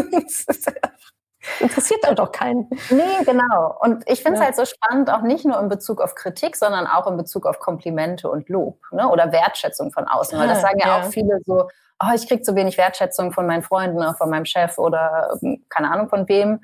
interessiert 1.60 2.00
dann 2.04 2.16
doch 2.16 2.32
keinen. 2.32 2.70
Nee, 2.90 3.24
genau. 3.26 3.76
Und 3.82 4.10
ich 4.10 4.22
finde 4.22 4.36
es 4.36 4.40
ja. 4.40 4.46
halt 4.46 4.56
so 4.56 4.64
spannend, 4.66 5.10
auch 5.10 5.22
nicht 5.22 5.44
nur 5.44 5.60
in 5.60 5.68
Bezug 5.68 6.02
auf 6.02 6.16
Kritik, 6.16 6.56
sondern 6.56 6.88
auch 6.88 7.06
in 7.08 7.18
Bezug 7.18 7.46
auf 7.46 7.60
Komplimente 7.60 8.30
und 8.30 8.48
Lob 8.48 8.80
ne? 8.92 9.10
oder 9.10 9.32
Wertschätzung 9.34 9.92
von 9.92 10.08
außen. 10.08 10.40
Weil 10.40 10.48
das 10.48 10.62
sagen 10.62 10.80
ja, 10.80 10.88
ja. 10.88 11.02
auch 11.02 11.12
viele 11.12 11.40
so, 11.46 11.68
oh, 12.02 12.14
ich 12.16 12.28
kriege 12.28 12.42
zu 12.42 12.56
wenig 12.56 12.78
Wertschätzung 12.78 13.34
von 13.34 13.46
meinen 13.46 13.64
Freunden, 13.64 13.98
oder 13.98 14.14
von 14.14 14.30
meinem 14.30 14.46
Chef 14.46 14.78
oder 14.78 15.38
ähm, 15.42 15.66
keine 15.70 15.92
Ahnung 15.92 16.08
von 16.08 16.28
wem. 16.30 16.62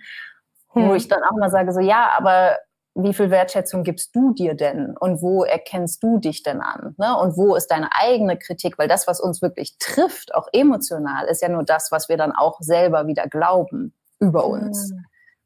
Wo 0.76 0.94
ich 0.94 1.08
dann 1.08 1.24
auch 1.24 1.38
mal 1.38 1.50
sage, 1.50 1.72
so 1.72 1.80
ja, 1.80 2.10
aber 2.18 2.58
wie 2.96 3.14
viel 3.14 3.30
Wertschätzung 3.30 3.84
gibst 3.84 4.16
du 4.16 4.34
dir 4.34 4.56
denn 4.56 4.96
und 4.98 5.22
wo 5.22 5.44
erkennst 5.44 6.02
du 6.02 6.18
dich 6.18 6.44
denn 6.44 6.62
an? 6.62 6.96
Ne? 6.98 7.18
Und 7.18 7.36
wo 7.36 7.56
ist 7.56 7.68
deine 7.68 7.90
eigene 7.92 8.38
Kritik? 8.38 8.78
Weil 8.78 8.88
das, 8.88 9.06
was 9.06 9.20
uns 9.20 9.42
wirklich 9.42 9.78
trifft, 9.80 10.34
auch 10.34 10.48
emotional, 10.54 11.26
ist 11.28 11.42
ja 11.42 11.50
nur 11.50 11.64
das, 11.64 11.92
was 11.92 12.08
wir 12.08 12.16
dann 12.16 12.32
auch 12.32 12.62
selber 12.62 13.06
wieder 13.08 13.28
glauben 13.28 13.94
über 14.20 14.46
uns. 14.46 14.94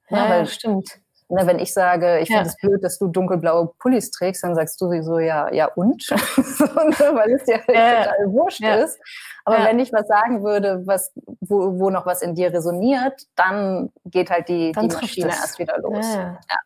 Ja, 0.10 0.18
ja 0.18 0.30
weil, 0.30 0.46
stimmt. 0.46 1.00
Ne, 1.32 1.46
wenn 1.46 1.60
ich 1.60 1.74
sage, 1.74 2.20
ich 2.20 2.30
ja. 2.30 2.38
finde 2.38 2.50
es 2.50 2.58
blöd, 2.58 2.84
dass 2.84 2.98
du 2.98 3.08
dunkelblaue 3.08 3.72
Pullis 3.78 4.10
trägst, 4.10 4.44
dann 4.44 4.56
sagst 4.56 4.82
du 4.82 4.86
sowieso, 4.86 5.20
ja, 5.20 5.54
ja 5.54 5.68
und? 5.76 6.02
so, 6.04 6.14
ne, 6.16 7.16
weil 7.16 7.34
es 7.34 7.46
ja, 7.46 7.60
ja 7.72 8.04
total 8.04 8.34
wurscht 8.34 8.62
ja. 8.62 8.76
ist. 8.76 9.00
Aber 9.46 9.64
wenn 9.66 9.80
ich 9.80 9.94
was 9.94 10.08
sagen 10.08 10.44
würde, 10.44 10.86
was, 10.86 11.14
wo, 11.40 11.80
wo 11.80 11.90
noch 11.92 12.06
was 12.06 12.24
in 12.24 12.34
dir 12.34 12.52
resoniert, 12.52 13.28
dann 13.36 13.92
geht 14.06 14.32
halt 14.32 14.50
die, 14.50 14.72
die 14.72 14.88
Maschine 14.88 15.28
erst 15.28 15.60
wieder 15.60 15.78
los. 15.80 16.06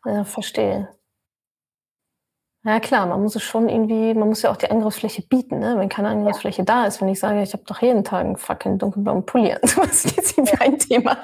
ja, 0.06 0.24
verstehe. 0.24 0.88
Ja 2.66 2.80
klar, 2.80 3.04
man 3.04 3.22
muss 3.22 3.36
es 3.36 3.42
schon 3.42 3.68
irgendwie, 3.68 4.14
man 4.14 4.28
muss 4.28 4.40
ja 4.40 4.50
auch 4.50 4.56
die 4.56 4.70
Angriffsfläche 4.70 5.20
bieten, 5.20 5.58
ne? 5.58 5.74
Wenn 5.76 5.90
keine 5.90 6.08
Angriffsfläche 6.08 6.62
ja. 6.62 6.64
da 6.64 6.86
ist, 6.86 6.98
wenn 6.98 7.08
ich 7.08 7.20
sage, 7.20 7.42
ich 7.42 7.52
habe 7.52 7.62
doch 7.66 7.82
jeden 7.82 8.04
Tag 8.04 8.20
einen 8.20 8.38
fucking 8.38 8.78
dunkelblauen 8.78 9.26
Pulli 9.26 9.52
an, 9.52 9.60
was 9.76 10.06
ist 10.06 10.16
jetzt 10.16 10.38
irgendwie 10.38 10.58
ein 10.60 10.78
Thema. 10.78 11.18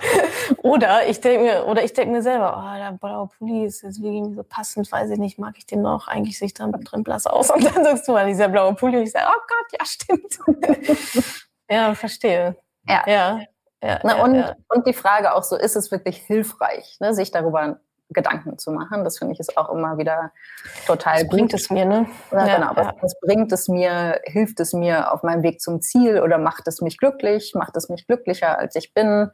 Oder 0.58 1.08
ich 1.08 1.18
denke 1.22 1.44
mir, 1.44 1.66
oder 1.66 1.82
ich 1.82 1.94
denke 1.94 2.12
mir 2.12 2.20
selber, 2.22 2.62
oh, 2.62 2.76
der 2.78 2.92
blaue 2.92 3.28
Pulli 3.28 3.64
ist 3.64 3.80
jetzt 3.80 4.00
irgendwie 4.00 4.34
so 4.34 4.42
passend, 4.42 4.92
weiß 4.92 5.08
ich 5.08 5.18
nicht, 5.18 5.38
mag 5.38 5.54
ich 5.56 5.64
den 5.64 5.80
noch, 5.80 6.08
eigentlich 6.08 6.38
sehe 6.38 6.44
ich 6.44 6.52
dann 6.52 6.72
drin 6.72 7.02
blass 7.04 7.26
aus. 7.26 7.50
Und 7.54 7.64
dann 7.64 7.84
sagst 7.84 8.06
du 8.06 8.12
mal, 8.12 8.26
dieser 8.26 8.48
blaue 8.48 8.74
Pulli 8.74 8.98
und 8.98 9.04
ich 9.04 9.12
sage, 9.12 9.26
oh 9.30 9.40
Gott, 9.48 9.80
ja, 9.80 9.86
stimmt. 9.86 10.38
ja, 11.70 11.94
verstehe. 11.94 12.54
Ja. 12.86 13.02
Ja. 13.06 13.40
ja, 13.82 14.00
Na, 14.02 14.22
und, 14.22 14.56
und 14.68 14.86
die 14.86 14.92
Frage 14.92 15.34
auch 15.34 15.42
so, 15.42 15.56
ist 15.56 15.76
es 15.76 15.90
wirklich 15.90 16.18
hilfreich, 16.18 16.98
ne, 17.00 17.14
sich 17.14 17.30
darüber 17.30 17.80
Gedanken 18.10 18.58
zu 18.58 18.72
machen. 18.72 19.04
Das 19.04 19.18
finde 19.18 19.34
ich 19.34 19.40
ist 19.40 19.56
auch 19.56 19.70
immer 19.70 19.98
wieder 19.98 20.32
total 20.86 21.20
was 21.20 21.28
bringt 21.28 21.54
es 21.54 21.70
mir, 21.70 21.84
ne? 21.84 22.06
Ja, 22.32 22.46
ja 22.46 22.56
genau. 22.56 22.70
Was, 22.74 22.86
ja. 22.86 22.94
was, 23.00 23.20
bringt 23.20 23.52
es 23.52 23.68
mir? 23.68 24.20
Hilft 24.24 24.60
es 24.60 24.72
mir 24.72 25.12
auf 25.12 25.22
meinem 25.22 25.42
Weg 25.42 25.60
zum 25.60 25.80
Ziel 25.80 26.20
oder 26.20 26.38
macht 26.38 26.66
es 26.68 26.80
mich 26.80 26.98
glücklich? 26.98 27.52
Macht 27.54 27.76
es 27.76 27.88
mich 27.88 28.06
glücklicher, 28.06 28.58
als 28.58 28.74
ich 28.76 28.94
bin? 28.94 29.30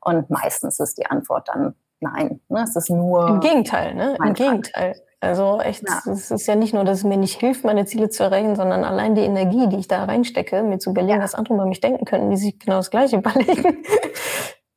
Und 0.00 0.30
meistens 0.30 0.78
ist 0.78 0.98
die 0.98 1.06
Antwort 1.06 1.48
dann 1.48 1.74
nein. 2.00 2.40
Ne? 2.48 2.62
Es 2.62 2.76
ist 2.76 2.90
nur. 2.90 3.28
Im 3.28 3.40
Gegenteil, 3.40 3.94
ne? 3.94 4.16
Im 4.22 4.34
Gegenteil. 4.34 4.94
Also 5.20 5.60
echt, 5.60 5.82
es 6.06 6.30
ist 6.30 6.46
ja 6.46 6.54
nicht 6.54 6.74
nur, 6.74 6.84
dass 6.84 6.98
es 6.98 7.04
mir 7.04 7.16
nicht 7.16 7.40
hilft, 7.40 7.64
meine 7.64 7.86
Ziele 7.86 8.10
zu 8.10 8.22
erreichen, 8.22 8.54
sondern 8.54 8.84
allein 8.84 9.14
die 9.14 9.22
Energie, 9.22 9.66
die 9.68 9.78
ich 9.78 9.88
da 9.88 10.04
reinstecke, 10.04 10.62
mir 10.62 10.78
zu 10.78 10.90
überlegen, 10.90 11.20
was 11.20 11.34
andere 11.34 11.54
über 11.54 11.66
mich 11.66 11.80
denken 11.80 12.04
könnten, 12.04 12.30
die 12.30 12.36
sich 12.36 12.58
genau 12.58 12.76
das 12.76 12.90
Gleiche 12.90 13.16
überlegen. 13.18 13.82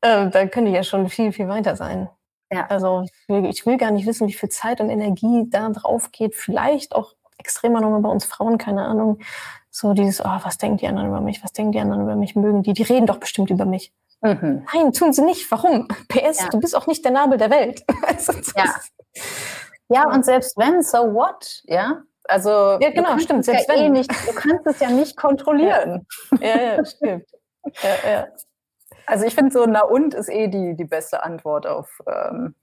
äh, 0.02 0.30
da 0.30 0.48
könnte 0.48 0.70
ich 0.70 0.76
ja 0.76 0.84
schon 0.84 1.10
viel, 1.10 1.34
viel 1.34 1.50
weiter 1.50 1.76
sein. 1.76 2.10
Ja. 2.52 2.66
Also 2.68 3.06
ich 3.28 3.66
will 3.66 3.78
gar 3.78 3.92
nicht 3.92 4.08
wissen, 4.08 4.28
wie 4.28 4.34
viel 4.34 4.50
Zeit 4.50 4.82
und 4.82 4.90
Energie 4.90 5.46
da 5.50 5.70
drauf 5.70 6.12
geht. 6.12 6.36
Vielleicht 6.36 6.96
auch 6.96 7.14
extremer 7.38 7.82
nochmal 7.82 8.02
bei 8.02 8.10
uns 8.10 8.26
Frauen, 8.26 8.58
keine 8.58 8.86
Ahnung. 8.86 9.20
So 9.72 9.94
dieses, 9.94 10.22
oh, 10.22 10.40
was 10.44 10.58
denken 10.58 10.78
die 10.78 10.88
anderen 10.88 11.10
über 11.10 11.22
mich? 11.22 11.44
Was 11.44 11.54
denken 11.54 11.72
die 11.72 11.80
anderen 11.80 12.02
über 12.02 12.16
mich? 12.16 12.36
Mögen 12.36 12.64
die? 12.64 12.74
Die 12.74 12.84
reden 12.84 13.06
doch 13.06 13.18
bestimmt 13.18 13.50
über 13.50 13.66
mich. 13.66 13.94
Mhm. 14.22 14.66
Nein, 14.74 14.92
tun 14.92 15.14
sie 15.14 15.22
nicht. 15.22 15.50
Warum? 15.52 15.88
PS, 16.10 16.42
ja. 16.42 16.50
du 16.50 16.60
bist 16.60 16.76
auch 16.76 16.88
nicht 16.88 17.06
der 17.06 17.12
Nabel 17.12 17.38
der 17.38 17.50
Welt. 17.50 17.84
also, 18.08 18.34
ja. 18.56 18.76
ja, 19.90 20.10
und 20.12 20.26
selbst 20.26 20.58
wenn, 20.58 20.82
so 20.82 21.14
what? 21.14 21.62
Ja, 21.66 22.02
also 22.28 22.78
ja, 22.80 22.92
genau, 22.92 23.18
stimmt. 23.18 23.46
Selbst 23.46 23.68
ja 23.68 23.76
eh 23.76 23.80
wenn. 23.80 23.96
Eh 23.96 24.00
nicht, 24.00 24.12
du 24.12 24.34
kannst 24.34 24.68
es 24.68 24.80
ja 24.80 24.90
nicht 24.90 25.18
kontrollieren. 25.18 26.06
Ja, 26.40 26.48
ja, 26.48 26.62
ja 26.76 26.86
stimmt. 26.86 27.26
Ja, 27.82 28.10
ja. 28.10 28.28
Also 29.10 29.26
ich 29.26 29.34
finde 29.34 29.52
so, 29.52 29.66
na 29.66 29.82
und 29.82 30.14
ist 30.14 30.30
eh 30.30 30.48
die, 30.50 30.76
die 30.76 30.86
beste 30.86 31.24
Antwort 31.24 31.66
auf 31.66 32.00
ähm, 32.06 32.54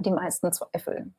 die 0.00 0.10
meisten 0.10 0.52
Zweifel. 0.52 1.12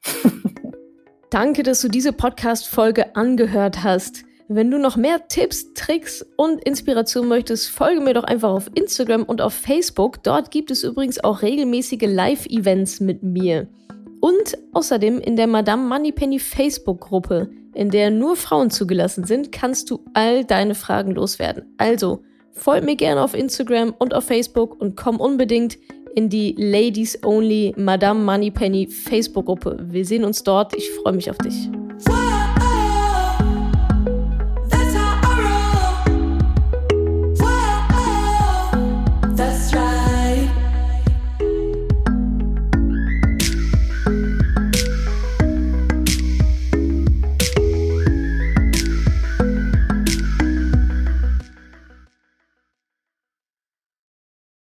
Danke, 1.30 1.64
dass 1.64 1.80
du 1.80 1.88
diese 1.88 2.12
Podcast-Folge 2.12 3.16
angehört 3.16 3.86
hast. 3.86 4.26
Wenn 4.50 4.70
du 4.70 4.78
noch 4.78 4.98
mehr 4.98 5.30
Tipps, 5.30 5.74
Tricks 5.76 6.26
und 6.36 6.62
Inspiration 6.66 7.30
möchtest, 7.30 7.70
folge 7.70 8.02
mir 8.02 8.14
doch 8.14 8.26
einfach 8.26 8.50
auf 8.50 8.70
Instagram 8.76 9.24
und 9.24 9.42
auf 9.42 9.54
Facebook. 9.54 10.22
Dort 10.24 10.52
gibt 10.52 10.70
es 10.72 10.84
übrigens 10.84 11.24
auch 11.24 11.42
regelmäßige 11.42 12.02
Live-Events 12.02 13.00
mit 13.00 13.24
mir. 13.24 13.68
Und 14.20 14.58
außerdem 14.74 15.22
in 15.22 15.38
der 15.38 15.48
Madame 15.48 15.88
Moneypenny 15.88 16.40
Facebook-Gruppe, 16.40 17.50
in 17.74 17.92
der 17.92 18.12
nur 18.12 18.36
Frauen 18.36 18.72
zugelassen 18.72 19.24
sind, 19.24 19.54
kannst 19.54 19.90
du 19.90 20.04
all 20.14 20.44
deine 20.44 20.76
Fragen 20.76 21.12
loswerden. 21.12 21.74
Also, 21.78 22.24
Folgt 22.56 22.86
mir 22.86 22.96
gerne 22.96 23.22
auf 23.22 23.34
Instagram 23.34 23.94
und 24.00 24.14
auf 24.14 24.26
Facebook 24.26 24.80
und 24.80 24.96
komm 24.96 25.20
unbedingt 25.20 25.78
in 26.16 26.30
die 26.30 26.56
Ladies 26.58 27.22
Only 27.24 27.74
Madame 27.78 28.24
Moneypenny 28.24 28.88
Facebook-Gruppe. 28.88 29.78
Wir 29.90 30.06
sehen 30.06 30.24
uns 30.24 30.42
dort. 30.44 30.76
Ich 30.76 30.90
freue 30.92 31.14
mich 31.14 31.30
auf 31.30 31.38
dich. 31.38 31.70